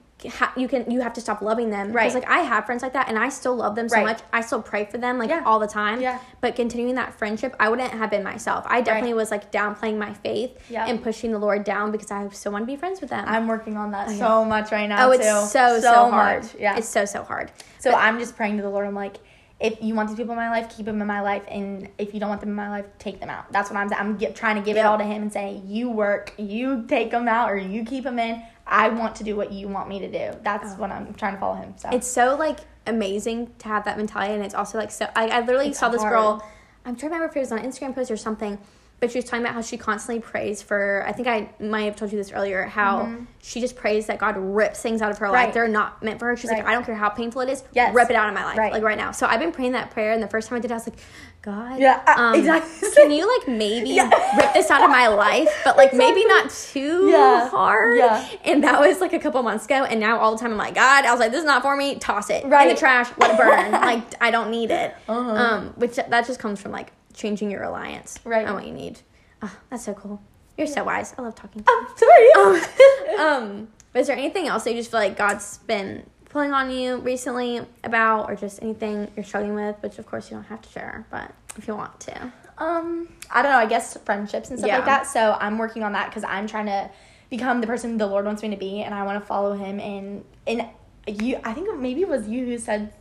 you 0.57 0.69
can 0.69 0.91
you 0.91 1.01
have 1.01 1.13
to 1.15 1.21
stop 1.21 1.43
loving 1.43 1.71
them. 1.71 1.93
Right. 1.93 2.05
Because 2.05 2.15
like 2.15 2.29
I 2.31 2.39
have 2.39 2.65
friends 2.67 2.83
like 2.83 2.93
that, 2.95 3.09
and 3.09 3.19
I 3.19 3.29
still 3.29 3.55
love 3.57 3.75
them 3.75 3.89
so 3.89 3.97
Right. 3.97 4.07
much. 4.07 4.21
I 4.33 4.41
still 4.41 4.63
pray 4.63 4.85
for 4.87 4.99
them 4.99 5.19
like 5.19 5.29
Yeah. 5.29 5.43
all 5.45 5.59
the 5.59 5.67
time. 5.67 6.01
Yeah. 6.01 6.19
But 6.41 6.57
continuing 6.57 6.95
that 6.95 7.15
friendship, 7.15 7.55
I 7.61 7.69
wouldn't 7.69 7.91
have 7.91 8.11
been 8.11 8.23
myself. 8.23 8.65
I 8.69 8.81
definitely 8.81 9.13
Right. 9.13 9.17
was 9.17 9.31
like 9.31 9.51
downplaying 9.53 9.99
my 9.99 10.13
faith 10.15 10.53
Yeah. 10.71 10.87
and 10.87 11.03
pushing 11.03 11.33
the 11.33 11.39
Lord 11.39 11.65
down 11.65 11.91
because 11.91 12.11
I 12.11 12.27
still 12.31 12.53
want 12.53 12.63
to 12.63 12.67
be 12.67 12.77
friends 12.77 13.01
with 13.01 13.11
them. 13.11 13.25
I'm 13.27 13.47
working 13.47 13.77
on 13.77 13.91
that 13.91 14.09
oh, 14.09 14.13
so 14.13 14.45
much 14.45 14.73
right 14.73 14.89
now. 14.89 15.09
oh, 15.09 15.13
it's 15.13 15.27
too. 15.27 15.47
so 15.47 15.81
so, 15.81 16.11
hard. 16.11 16.43
much. 16.45 16.55
Yeah. 16.59 16.77
it's 16.77 16.89
so 16.89 17.05
so 17.05 17.23
hard. 17.23 17.51
So 17.79 17.95
I'm 17.95 18.19
just 18.19 18.37
praying 18.37 18.57
to 18.57 18.63
the 18.63 18.71
Lord. 18.71 18.87
I'm 18.87 18.95
like, 18.95 19.17
if 19.61 19.81
you 19.81 19.95
want 19.95 20.09
these 20.09 20.17
people 20.19 20.33
in 20.33 20.37
my 20.39 20.51
life, 20.51 20.75
keep 20.77 20.85
them 20.87 21.01
in 21.01 21.07
my 21.07 21.21
life, 21.21 21.43
and 21.49 21.89
if 21.97 22.13
you 22.13 22.19
don't 22.21 22.29
want 22.29 22.41
them 22.41 22.51
in 22.51 22.57
my 22.57 22.69
life, 22.69 22.87
take 22.99 23.21
them 23.21 23.31
out. 23.31 23.51
That's 23.53 23.71
what 23.71 23.79
I'm. 23.79 23.93
I'm 23.95 24.17
get, 24.17 24.35
trying 24.35 24.57
to 24.57 24.63
give 24.63 24.77
it 24.77 24.85
all 24.85 24.99
to 24.99 25.05
Him 25.05 25.23
and 25.23 25.33
say, 25.33 25.63
you 25.65 25.89
work, 25.91 26.35
you 26.37 26.85
take 26.89 27.13
them 27.13 27.29
out, 27.29 27.51
or 27.51 27.57
you 27.57 27.85
keep 27.85 28.05
them 28.05 28.19
in. 28.19 28.43
I 28.67 28.89
want 28.89 29.17
to 29.17 29.25
do 29.25 29.37
what 29.37 29.53
you 29.53 29.69
want 29.69 29.89
me 29.89 29.99
to 30.01 30.11
do. 30.11 30.39
That's 30.43 30.73
oh. 30.73 30.77
what 30.77 30.91
I'm 30.91 31.13
trying 31.15 31.35
to 31.35 31.41
follow 31.41 31.55
Him. 31.55 31.75
So 31.77 31.91
It's 31.91 32.07
so 32.07 32.37
like 32.37 32.61
amazing 32.87 33.53
to 33.59 33.69
have 33.69 33.85
that 33.85 33.97
mentality, 33.97 34.35
and 34.35 34.45
it's 34.45 34.55
also 34.55 34.79
like 34.79 34.91
so. 34.91 35.09
I, 35.15 35.29
I 35.29 35.41
literally 35.41 35.69
It's 35.69 35.79
saw 35.79 35.89
this 35.89 36.03
girl 36.03 36.43
I'm 36.85 36.97
trying 36.97 37.11
to 37.11 37.15
remember 37.17 37.31
if 37.31 37.37
it 37.37 37.41
was 37.41 37.53
on 37.53 37.61
Instagram 37.61 37.95
post 37.95 38.11
or 38.11 38.17
something, 38.17 38.59
but 39.05 39.13
she 39.13 39.19
was 39.19 39.25
talking 39.25 39.43
about 39.45 39.55
how 39.55 39.61
she 39.63 39.77
constantly 39.77 40.21
prays 40.21 40.63
for. 40.63 41.05
I 41.07 41.13
think 41.13 41.29
I 41.29 41.49
might 41.63 41.83
have 41.85 41.97
told 41.97 42.11
you 42.13 42.19
this 42.19 42.33
earlier. 42.33 42.65
How 42.65 43.15
she 43.43 43.61
just 43.61 43.77
prays 43.77 44.07
that 44.07 44.19
God 44.19 44.37
rips 44.39 44.81
things 44.81 45.03
out 45.03 45.11
of 45.11 45.19
her 45.19 45.27
Mm-hmm. 45.27 45.35
Right. 45.35 45.45
life. 45.47 45.55
They're 45.55 45.69
not 45.69 46.03
meant 46.03 46.19
for 46.19 46.27
her. 46.27 46.37
She's 46.37 46.51
like, 46.51 46.65
I 46.67 46.73
don't 46.73 46.85
care 46.85 46.95
how 46.95 47.09
painful 47.11 47.43
it 47.43 47.49
is. 47.49 47.63
Yes. 47.73 47.95
rip 47.95 48.11
it 48.11 48.17
out 48.17 48.29
of 48.29 48.35
my 48.35 48.45
life, 48.45 48.57
Right. 48.59 48.73
like 48.73 48.83
right 48.83 48.97
now. 48.99 49.11
So 49.13 49.27
I've 49.27 49.41
been 49.41 49.53
praying 49.53 49.73
that 49.73 49.91
prayer, 49.91 50.13
and 50.13 50.23
the 50.23 50.29
first 50.29 50.49
time 50.49 50.57
I 50.57 50.61
did, 50.61 50.71
it, 50.71 50.75
I 50.75 50.77
was 50.79 50.87
like, 50.89 50.99
God, 51.43 51.79
Yeah, 51.79 52.01
uh, 52.07 52.33
exactly. 52.35 52.89
Can 52.95 53.11
you 53.11 53.29
like 53.39 53.47
maybe 53.49 53.99
rip 54.37 54.53
this 54.55 54.71
out 54.71 54.83
of 54.83 54.89
my 54.91 55.09
life, 55.09 55.49
but 55.65 55.77
like 55.77 55.93
maybe 55.93 56.25
not 56.25 56.49
too 56.51 57.09
Yeah. 57.11 57.49
hard? 57.51 57.99
Yeah. 57.99 58.27
And 58.47 58.65
that 58.65 58.81
was 58.81 59.01
like 59.01 59.13
a 59.13 59.19
couple 59.19 59.43
months 59.43 59.67
ago, 59.67 59.85
and 59.85 60.01
now 60.01 60.19
all 60.19 60.33
the 60.33 60.39
time 60.41 60.53
I'm 60.53 60.57
like, 60.59 60.75
God, 60.75 61.05
I 61.05 61.11
was 61.11 61.21
like, 61.21 61.31
this 61.33 61.41
is 61.41 61.45
not 61.47 61.61
for 61.63 61.77
me. 61.77 61.97
Toss 61.97 62.31
it 62.31 62.45
right. 62.47 62.69
in 62.69 62.75
the 62.75 62.79
trash. 62.81 63.11
Let 63.19 63.33
it 63.33 63.37
burn. 63.37 63.73
like 63.73 64.03
I 64.23 64.31
don't 64.31 64.51
need 64.51 64.71
it. 64.71 64.95
Uh-huh. 65.09 65.31
Um, 65.33 65.67
which 65.77 65.97
that 65.97 66.27
just 66.27 66.41
comes 66.41 66.61
from 66.63 66.73
like 66.73 66.93
changing 67.15 67.51
your 67.51 67.61
reliance 67.61 68.19
Right. 68.25 68.47
on 68.47 68.55
what 68.55 68.67
you 68.67 68.73
need. 68.73 69.01
Oh, 69.43 69.55
that's 69.71 69.85
so 69.85 69.95
cool. 69.95 70.21
You're 70.59 70.67
so 70.67 70.85
wise. 70.85 71.15
I 71.19 71.23
love 71.23 71.35
talking. 71.35 71.65
Oh, 71.67 71.95
sorry. 71.97 73.19
um, 73.19 73.69
but 73.93 74.01
is 74.01 74.07
there 74.07 74.17
anything 74.17 74.47
else 74.49 74.65
that 74.65 74.71
you 74.73 74.77
just 74.79 74.91
feel 74.91 75.01
like 75.01 75.17
God's 75.17 75.59
been 75.59 76.09
pulling 76.29 76.53
on 76.53 76.71
you 76.71 76.99
recently 76.99 77.61
about, 77.83 78.29
or 78.31 78.37
just 78.37 78.63
anything 78.63 79.11
you're 79.17 79.25
struggling 79.25 79.55
with? 79.55 79.77
Which 79.83 79.99
of 79.99 80.07
course 80.07 80.31
you 80.31 80.37
don't 80.37 80.45
have 80.45 80.63
to 80.63 80.69
share, 80.69 81.07
but 81.11 81.33
if 81.57 81.67
you 81.69 81.75
want 81.77 81.99
to. 82.01 82.33
Um, 82.59 83.09
I 83.33 83.43
don't 83.43 83.51
know. 83.51 83.59
I 83.59 83.67
guess 83.67 83.97
friendships 84.05 84.51
and 84.51 84.59
stuff 84.59 84.69
Yeah. 84.69 84.77
like 84.77 84.87
that. 84.87 85.07
So 85.09 85.37
I'm 85.41 85.59
working 85.59 85.83
on 85.83 85.93
that 85.93 86.09
because 86.11 86.23
I'm 86.25 86.47
trying 86.47 86.67
to 86.67 86.89
become 87.31 87.61
the 87.61 87.67
person 87.67 87.99
the 87.99 88.07
Lord 88.07 88.25
wants 88.25 88.43
me 88.43 88.51
to 88.51 88.57
be, 88.57 88.83
and 88.83 88.95
I 88.95 89.03
want 89.03 89.21
to 89.21 89.27
follow 89.27 89.55
Him. 89.55 89.81
And 89.81 90.25
and 90.47 90.67
you, 91.07 91.41
I 91.45 91.53
think 91.53 91.77
maybe 91.79 92.03
it 92.03 92.09
was 92.09 92.29
you 92.29 92.47
who 92.47 92.59
said 92.59 92.93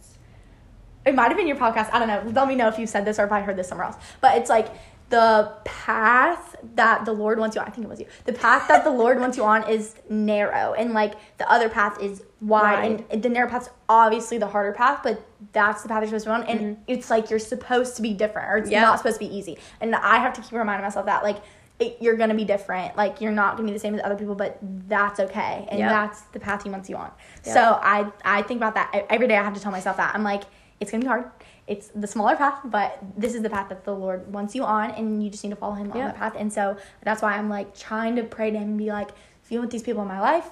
it 1.05 1.15
might 1.15 1.27
have 1.27 1.37
been 1.37 1.47
your 1.47 1.57
podcast. 1.57 1.89
I 1.93 1.99
don't 1.99 2.07
know. 2.07 2.31
Let 2.33 2.47
me 2.47 2.55
know 2.55 2.67
if 2.67 2.77
you 2.79 2.87
said 2.87 3.05
this 3.05 3.19
or 3.19 3.25
if 3.25 3.31
I 3.31 3.41
heard 3.41 3.57
this 3.57 3.67
somewhere 3.67 3.87
else. 3.87 3.97
But 4.21 4.37
it's 4.37 4.49
like 4.49 4.69
the 5.09 5.51
path 5.63 6.55
that 6.75 7.05
the 7.05 7.11
Lord 7.13 7.37
wants 7.37 7.55
you 7.55 7.61
on. 7.61 7.67
I 7.67 7.71
think 7.71 7.85
it 7.85 7.89
was 7.89 7.99
you. 7.99 8.07
The 8.25 8.33
path 8.33 8.67
that 8.69 8.83
the 8.83 8.89
Lord 8.89 9.19
wants 9.19 9.37
you 9.37 9.43
on 9.43 9.69
is 9.69 9.95
narrow, 10.09 10.73
and 10.73 10.93
like 10.93 11.13
the 11.37 11.51
other 11.51 11.69
path 11.69 12.01
is 12.01 12.23
wide. 12.41 13.05
And 13.11 13.21
the 13.21 13.29
narrow 13.29 13.49
path's 13.49 13.69
obviously 13.87 14.37
the 14.37 14.47
harder 14.47 14.71
path, 14.71 15.01
but 15.03 15.23
that's 15.51 15.83
the 15.83 15.89
path 15.89 15.99
you're 15.99 16.19
supposed 16.19 16.25
to 16.25 16.29
be 16.29 16.33
on. 16.33 16.43
And 16.43 16.59
mm-hmm. 16.77 16.83
it's 16.87 17.09
like 17.09 17.29
you're 17.29 17.37
supposed 17.37 17.95
to 17.97 18.01
be 18.01 18.13
different, 18.13 18.49
or 18.49 18.57
it's 18.57 18.69
Yeah. 18.69 18.81
not 18.81 18.97
supposed 18.97 19.19
to 19.19 19.27
be 19.27 19.35
easy. 19.35 19.57
And 19.81 19.93
I 19.95 20.17
have 20.17 20.33
to 20.33 20.41
keep 20.41 20.53
reminding 20.53 20.83
myself 20.83 21.05
that 21.05 21.23
like. 21.23 21.37
It, 21.79 21.97
you're 21.99 22.15
gonna 22.15 22.35
be 22.35 22.45
different. 22.45 22.95
Like 22.95 23.19
you're 23.19 23.31
not 23.31 23.57
gonna 23.57 23.67
be 23.67 23.73
the 23.73 23.79
same 23.79 23.95
as 23.95 24.01
other 24.03 24.15
people, 24.15 24.35
but 24.35 24.59
that's 24.87 25.19
okay, 25.19 25.67
and 25.69 25.79
Yep. 25.79 25.89
that's 25.89 26.21
the 26.21 26.39
path 26.39 26.63
he 26.63 26.69
wants 26.69 26.87
you 26.87 26.95
on. 26.95 27.09
Yep. 27.45 27.53
So 27.53 27.61
I 27.61 28.11
I 28.23 28.43
think 28.43 28.59
about 28.59 28.75
that 28.75 29.07
every 29.09 29.27
day. 29.27 29.35
I 29.35 29.43
have 29.43 29.55
to 29.55 29.59
tell 29.59 29.71
myself 29.71 29.97
that 29.97 30.13
I'm 30.13 30.23
like, 30.23 30.43
it's 30.83 30.91
gonna 30.91 31.01
be 31.01 31.07
hard. 31.07 31.25
It's 31.65 31.87
the 31.95 32.07
smaller 32.07 32.35
path, 32.35 32.59
but 32.65 32.99
this 33.17 33.33
is 33.33 33.41
the 33.41 33.49
path 33.49 33.69
that 33.69 33.85
the 33.85 33.95
Lord 33.95 34.31
wants 34.31 34.53
you 34.53 34.63
on, 34.63 34.91
and 34.91 35.23
you 35.23 35.29
just 35.29 35.43
need 35.43 35.49
to 35.51 35.55
follow 35.55 35.75
Him 35.75 35.91
on 35.91 35.97
Yep. 35.97 36.07
that 36.11 36.19
path. 36.19 36.35
And 36.37 36.51
so 36.51 36.77
that's 37.03 37.21
why 37.21 37.33
I'm 37.37 37.49
like 37.49 37.75
trying 37.77 38.15
to 38.17 38.23
pray 38.23 38.51
to 38.51 38.57
Him 38.57 38.63
and 38.69 38.77
be 38.77 38.91
like, 38.91 39.09
if 39.43 39.51
you 39.51 39.59
want 39.59 39.71
these 39.71 39.83
people 39.83 40.01
in 40.01 40.07
my 40.07 40.19
life, 40.19 40.49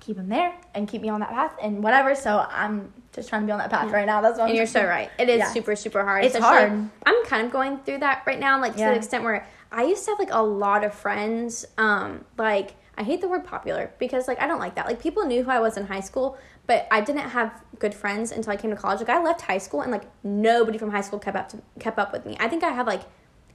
keep 0.00 0.16
them 0.16 0.28
there 0.28 0.52
and 0.74 0.88
keep 0.88 1.02
me 1.02 1.08
on 1.08 1.20
that 1.20 1.30
path 1.30 1.52
and 1.62 1.82
whatever. 1.82 2.14
So 2.14 2.44
I'm 2.50 2.92
just 3.12 3.28
trying 3.28 3.42
to 3.42 3.46
be 3.46 3.52
on 3.52 3.58
that 3.58 3.70
path 3.70 3.90
right 3.92 4.06
now. 4.06 4.20
That's 4.20 4.36
what 4.38 4.44
I'm 4.44 4.48
And 4.50 4.56
you're 4.56 4.66
so 4.66 4.84
right. 4.84 5.10
It 5.18 5.28
is 5.28 5.38
Yeah. 5.38 5.52
super, 5.52 5.76
super 5.76 6.02
hard. 6.04 6.24
It's 6.24 6.34
especially- 6.34 6.68
hard. 6.70 6.88
I'm 7.06 7.24
kind 7.26 7.46
of 7.46 7.52
going 7.52 7.78
through 7.78 7.98
that 7.98 8.22
right 8.26 8.38
now, 8.40 8.60
like 8.60 8.72
to 8.72 8.78
the 8.78 8.94
extent 8.94 9.22
where 9.24 9.46
I 9.70 9.84
used 9.84 10.04
to 10.06 10.10
have 10.12 10.18
like 10.18 10.32
a 10.32 10.42
lot 10.42 10.82
of 10.84 10.92
friends. 10.92 11.64
Um, 11.78 12.24
like 12.36 12.74
I 12.98 13.04
hate 13.04 13.20
the 13.20 13.28
word 13.28 13.44
popular 13.44 13.90
because 13.98 14.26
like 14.28 14.40
I 14.42 14.46
don't 14.46 14.58
like 14.58 14.74
that. 14.74 14.86
Like 14.86 15.00
people 15.00 15.24
knew 15.24 15.42
who 15.44 15.50
I 15.50 15.60
was 15.60 15.76
in 15.76 15.86
high 15.86 16.00
school, 16.00 16.36
but 16.66 16.86
I 16.90 17.00
didn't 17.00 17.28
have 17.30 17.60
good 17.78 17.94
friends 17.94 18.30
until 18.32 18.52
I 18.52 18.56
came 18.56 18.70
to 18.70 18.76
college. 18.76 19.00
Like 19.00 19.08
I 19.08 19.22
left 19.22 19.40
high 19.42 19.58
school 19.58 19.80
and 19.82 19.90
like 19.90 20.04
nobody 20.22 20.78
from 20.78 20.90
high 20.90 21.00
school 21.00 21.18
kept 21.18 21.36
up 21.36 21.48
to, 21.50 21.58
kept 21.80 21.98
up 21.98 22.12
with 22.12 22.24
me. 22.24 22.36
I 22.40 22.48
think 22.48 22.62
I 22.62 22.70
have 22.70 22.86
like 22.86 23.02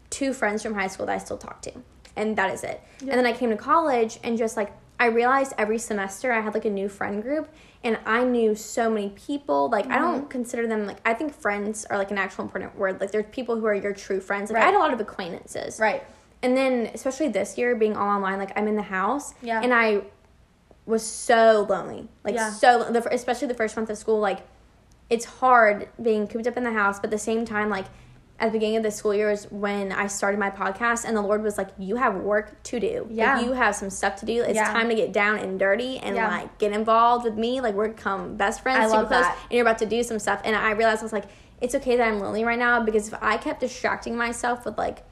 two 0.09 0.33
friends 0.33 0.61
from 0.63 0.73
high 0.73 0.87
school 0.87 1.05
that 1.05 1.15
I 1.15 1.17
still 1.17 1.37
talk 1.37 1.61
to, 1.63 1.71
and 2.15 2.37
that 2.37 2.53
is 2.53 2.63
it. 2.63 2.81
And 3.01 3.09
then 3.11 3.25
I 3.25 3.33
came 3.33 3.49
to 3.49 3.57
college 3.57 4.19
and 4.23 4.37
just 4.37 4.57
like 4.57 4.71
I 4.99 5.05
realized 5.07 5.53
every 5.59 5.77
semester 5.77 6.31
I 6.31 6.41
had 6.41 6.53
like 6.55 6.65
a 6.65 6.69
new 6.69 6.89
friend 6.89 7.21
group, 7.21 7.49
and 7.83 7.99
I 8.05 8.23
knew 8.23 8.55
so 8.55 8.89
many 8.89 9.09
people. 9.09 9.69
Like 9.69 9.85
I 9.85 9.89
Mm-hmm. 9.99 10.01
don't 10.03 10.29
consider 10.29 10.67
them 10.67 10.85
like 10.87 10.97
I 11.05 11.13
think 11.13 11.33
friends 11.33 11.85
are 11.85 11.97
like 11.97 12.11
an 12.11 12.17
actual 12.17 12.43
important 12.45 12.75
word. 12.75 12.99
Like 12.99 13.11
there's 13.11 13.25
people 13.31 13.59
who 13.59 13.65
are 13.67 13.75
your 13.75 13.93
true 13.93 14.19
friends. 14.19 14.49
Like 14.51 14.61
I 14.63 14.65
had 14.65 14.73
a 14.75 14.79
lot 14.79 14.93
of 14.93 14.99
acquaintances, 14.99 15.79
Right. 15.79 16.03
and 16.43 16.57
then 16.57 16.89
especially 16.93 17.27
this 17.29 17.57
year 17.57 17.75
being 17.75 17.95
all 17.95 18.09
online, 18.09 18.39
like 18.39 18.51
I'm 18.57 18.67
in 18.67 18.75
the 18.75 18.81
house, 18.81 19.33
Yeah. 19.41 19.61
and 19.63 19.73
I 19.73 20.01
was 20.87 21.03
so 21.05 21.65
lonely, 21.69 22.07
like 22.23 22.35
Yeah. 22.35 22.49
so. 22.51 22.91
The, 22.91 23.07
especially 23.13 23.47
the 23.49 23.53
first 23.53 23.75
month 23.75 23.89
of 23.89 23.97
school, 23.97 24.19
like 24.19 24.39
it's 25.09 25.25
hard 25.25 25.87
being 26.01 26.27
cooped 26.27 26.47
up 26.47 26.57
in 26.57 26.63
the 26.63 26.71
house, 26.73 26.97
but 26.99 27.05
at 27.05 27.11
the 27.11 27.17
same 27.17 27.45
time, 27.45 27.69
like 27.69 27.85
at 28.39 28.47
the 28.47 28.51
beginning 28.51 28.77
of 28.77 28.83
the 28.83 28.91
school 28.91 29.13
year 29.15 29.31
is 29.31 29.51
when 29.51 29.91
I 29.91 30.07
started 30.07 30.39
my 30.39 30.49
podcast, 30.51 31.05
and 31.05 31.17
the 31.17 31.21
Lord 31.21 31.41
was 31.43 31.57
like, 31.57 31.69
"You 31.79 31.95
have 31.95 32.15
work 32.15 32.61
to 32.63 32.79
do. 32.79 33.05
Like, 33.09 33.17
Yeah. 33.17 33.39
you 33.41 33.53
have 33.53 33.75
some 33.75 33.89
stuff 33.89 34.15
to 34.17 34.25
do. 34.25 34.43
It's 34.43 34.55
Yeah. 34.55 34.71
time 34.71 34.89
to 34.89 34.95
get 34.95 35.11
down 35.11 35.37
and 35.39 35.57
dirty 35.59 35.97
and 35.97 36.15
Yeah. 36.15 36.27
like 36.29 36.57
get 36.59 36.71
involved 36.71 37.25
with 37.25 37.35
me. 37.35 37.61
Like 37.61 37.73
we're 37.73 37.87
become 37.89 38.35
best 38.37 38.61
friends, 38.61 38.79
I 38.79 38.83
super 38.85 38.97
love 38.99 39.07
close, 39.07 39.21
that. 39.23 39.37
and 39.49 39.51
you're 39.53 39.63
about 39.65 39.79
to 39.79 39.85
do 39.87 40.03
some 40.03 40.19
stuff." 40.19 40.41
And 40.43 40.55
I 40.55 40.71
realized 40.71 41.01
I 41.01 41.05
was 41.05 41.13
like, 41.13 41.25
"It's 41.61 41.73
okay 41.75 41.95
that 41.97 42.07
I'm 42.07 42.19
lonely 42.19 42.43
right 42.45 42.59
now 42.59 42.81
because 42.83 43.07
if 43.07 43.15
I 43.21 43.37
kept 43.37 43.59
distracting 43.59 44.15
myself 44.15 44.65
with 44.65 44.77
like." 44.77 45.03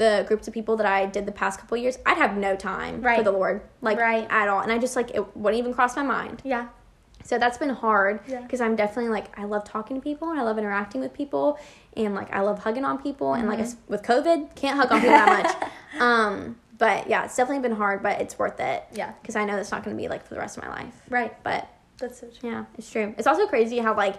The 0.00 0.24
groups 0.26 0.48
of 0.48 0.54
people 0.54 0.76
that 0.78 0.86
I 0.86 1.04
did 1.04 1.26
the 1.26 1.32
past 1.32 1.60
couple 1.60 1.76
years, 1.76 1.98
I'd 2.06 2.16
have 2.16 2.34
no 2.34 2.56
time 2.56 3.02
for 3.02 3.22
the 3.22 3.30
Lord, 3.32 3.60
like 3.82 3.98
Right. 3.98 4.26
at 4.30 4.48
all, 4.48 4.60
and 4.60 4.72
I 4.72 4.78
just 4.78 4.96
like 4.96 5.10
it 5.14 5.36
wouldn't 5.36 5.58
even 5.58 5.74
cross 5.74 5.94
my 5.94 6.02
mind. 6.02 6.40
Yeah. 6.42 6.68
So 7.22 7.38
that's 7.38 7.58
been 7.58 7.68
hard 7.68 8.20
Yeah. 8.26 8.40
because 8.40 8.62
I'm 8.62 8.76
definitely 8.76 9.10
like 9.10 9.38
I 9.38 9.44
love 9.44 9.64
talking 9.64 9.96
to 9.96 10.02
people 10.02 10.30
and 10.30 10.40
I 10.40 10.42
love 10.42 10.56
interacting 10.56 11.02
with 11.02 11.12
people 11.12 11.58
and 11.94 12.14
like 12.14 12.32
I 12.32 12.40
love 12.40 12.60
hugging 12.60 12.84
on 12.86 12.96
people 13.02 13.34
and 13.34 13.46
like 13.46 13.58
Mm-hmm. 13.58 13.92
With 13.92 14.02
COVID 14.02 14.54
can't 14.54 14.78
hug 14.78 14.90
on 14.90 15.00
people 15.02 15.16
that 15.16 15.42
much. 15.44 15.70
Um, 16.00 16.56
but 16.78 17.10
yeah, 17.10 17.24
it's 17.26 17.36
definitely 17.36 17.60
been 17.68 17.76
hard, 17.76 18.02
but 18.02 18.22
it's 18.22 18.38
worth 18.38 18.58
it. 18.58 18.84
Yeah. 18.94 19.12
because 19.20 19.36
I 19.36 19.44
know 19.44 19.58
it's 19.58 19.70
not 19.70 19.84
going 19.84 19.94
to 19.94 20.02
be 20.02 20.08
like 20.08 20.24
for 20.26 20.32
the 20.32 20.40
rest 20.40 20.56
of 20.56 20.62
my 20.64 20.70
life. 20.70 20.94
Right. 21.10 21.34
But 21.44 21.68
That's 21.98 22.20
so 22.20 22.28
true. 22.28 22.48
yeah, 22.50 22.64
it's 22.78 22.90
true. 22.90 23.14
It's 23.18 23.26
also 23.26 23.46
crazy 23.46 23.80
how 23.80 23.94
like 23.94 24.16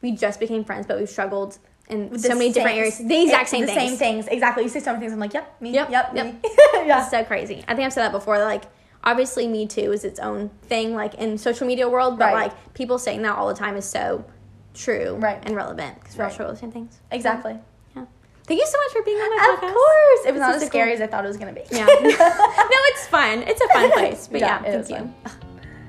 we 0.00 0.12
just 0.12 0.38
became 0.38 0.62
friends, 0.62 0.86
but 0.86 0.96
we've 0.96 1.08
struggled 1.10 1.58
in 1.88 2.10
With 2.10 2.20
so 2.22 2.28
the 2.28 2.34
many 2.34 2.52
different 2.52 2.76
areas. 2.78 2.98
The 2.98 3.22
exact 3.22 3.48
same 3.48 3.62
the 3.62 3.66
things. 3.68 3.90
same 3.90 3.96
things. 3.98 4.26
Exactly. 4.28 4.64
You 4.64 4.68
say 4.68 4.80
so 4.80 4.92
many 4.92 5.00
things. 5.00 5.12
I'm 5.12 5.20
like, 5.20 5.34
yep, 5.34 5.60
me. 5.60 5.70
Yep, 5.72 5.90
Yep. 5.90 6.10
yep. 6.14 6.26
Me. 6.26 6.38
yeah. 6.86 7.02
It's 7.02 7.10
so 7.10 7.24
crazy. 7.24 7.64
I 7.68 7.74
think 7.74 7.86
I've 7.86 7.92
said 7.92 8.02
that 8.02 8.12
before. 8.12 8.38
Like, 8.38 8.64
obviously, 9.04 9.46
Me 9.46 9.66
Too 9.66 9.92
is 9.92 10.04
its 10.04 10.18
own 10.18 10.50
thing, 10.62 10.94
like 10.94 11.14
in 11.14 11.38
social 11.38 11.66
media 11.66 11.88
world. 11.88 12.18
But 12.18 12.32
Right. 12.34 12.48
like 12.52 12.74
people 12.74 12.98
saying 12.98 13.22
that 13.22 13.36
all 13.36 13.46
the 13.48 13.54
time 13.54 13.76
is 13.76 13.84
so 13.84 14.24
true, 14.74 15.16
Right. 15.20 15.38
and 15.44 15.54
relevant 15.54 16.00
because 16.00 16.16
we 16.16 16.20
all 16.22 16.26
Right. 16.26 16.32
struggle 16.34 16.52
with 16.52 16.60
the 16.60 16.66
same 16.66 16.72
things. 16.72 17.00
Exactly. 17.12 17.56
Yeah. 17.94 18.04
Thank 18.46 18.60
you 18.60 18.66
so 18.66 18.78
much 18.84 18.92
for 18.92 19.02
being 19.02 19.16
on 19.18 19.30
my 19.30 19.36
Of 19.36 19.60
podcast. 19.60 19.68
Of 19.68 19.74
course. 19.74 20.20
It 20.26 20.32
was 20.32 20.34
This 20.34 20.40
not 20.40 20.54
as 20.56 20.66
scary 20.66 20.92
as 20.92 21.00
I 21.00 21.06
thought 21.06 21.24
it 21.24 21.28
was 21.28 21.36
gonna 21.36 21.52
be. 21.52 21.62
Yeah. 21.70 21.86
no, 22.02 22.02
it's 22.02 23.06
fun. 23.06 23.42
It's 23.42 23.60
a 23.60 23.68
fun 23.68 23.90
place. 23.92 24.28
But 24.30 24.40
yeah, 24.40 24.60
Yeah, 24.64 24.82
thank 24.82 24.90
you. 24.90 25.14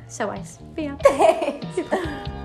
So 0.07 0.27
wise. 0.27 0.59
But 0.75 0.83
yeah. 0.83 2.43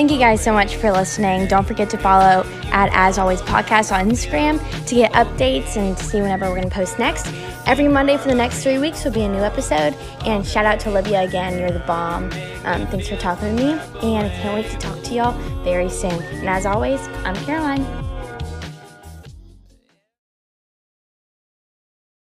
Thank 0.00 0.12
you 0.12 0.18
guys 0.18 0.42
so 0.42 0.54
much 0.54 0.76
for 0.76 0.90
listening. 0.90 1.46
Don't 1.46 1.68
forget 1.68 1.90
to 1.90 1.98
follow 1.98 2.46
at 2.72 2.88
As 2.94 3.18
Always 3.18 3.42
Podcast 3.42 3.94
on 3.94 4.08
Instagram 4.08 4.58
to 4.86 4.94
get 4.94 5.12
updates 5.12 5.76
and 5.76 5.94
to 5.94 6.02
see 6.02 6.22
whenever 6.22 6.46
we're 6.46 6.56
going 6.56 6.70
to 6.70 6.74
post 6.74 6.98
next. 6.98 7.26
Every 7.66 7.86
Monday 7.86 8.16
for 8.16 8.28
the 8.28 8.34
next 8.34 8.62
three 8.62 8.78
weeks 8.78 9.04
will 9.04 9.12
be 9.12 9.24
a 9.24 9.28
new 9.28 9.42
episode. 9.42 9.94
And 10.24 10.46
shout 10.46 10.64
out 10.64 10.80
to 10.80 10.88
Olivia 10.88 11.20
again. 11.20 11.58
You're 11.58 11.70
the 11.70 11.80
bomb. 11.80 12.32
Um, 12.64 12.86
thanks 12.86 13.08
for 13.08 13.16
talking 13.16 13.54
to 13.54 13.62
me. 13.62 13.72
And 14.02 14.26
I 14.26 14.30
can't 14.30 14.54
wait 14.54 14.70
to 14.70 14.78
talk 14.78 15.02
to 15.02 15.14
y'all 15.14 15.38
very 15.64 15.90
soon. 15.90 16.12
And 16.12 16.48
as 16.48 16.64
always, 16.64 17.06
I'm 17.26 17.36
Caroline. 17.44 18.09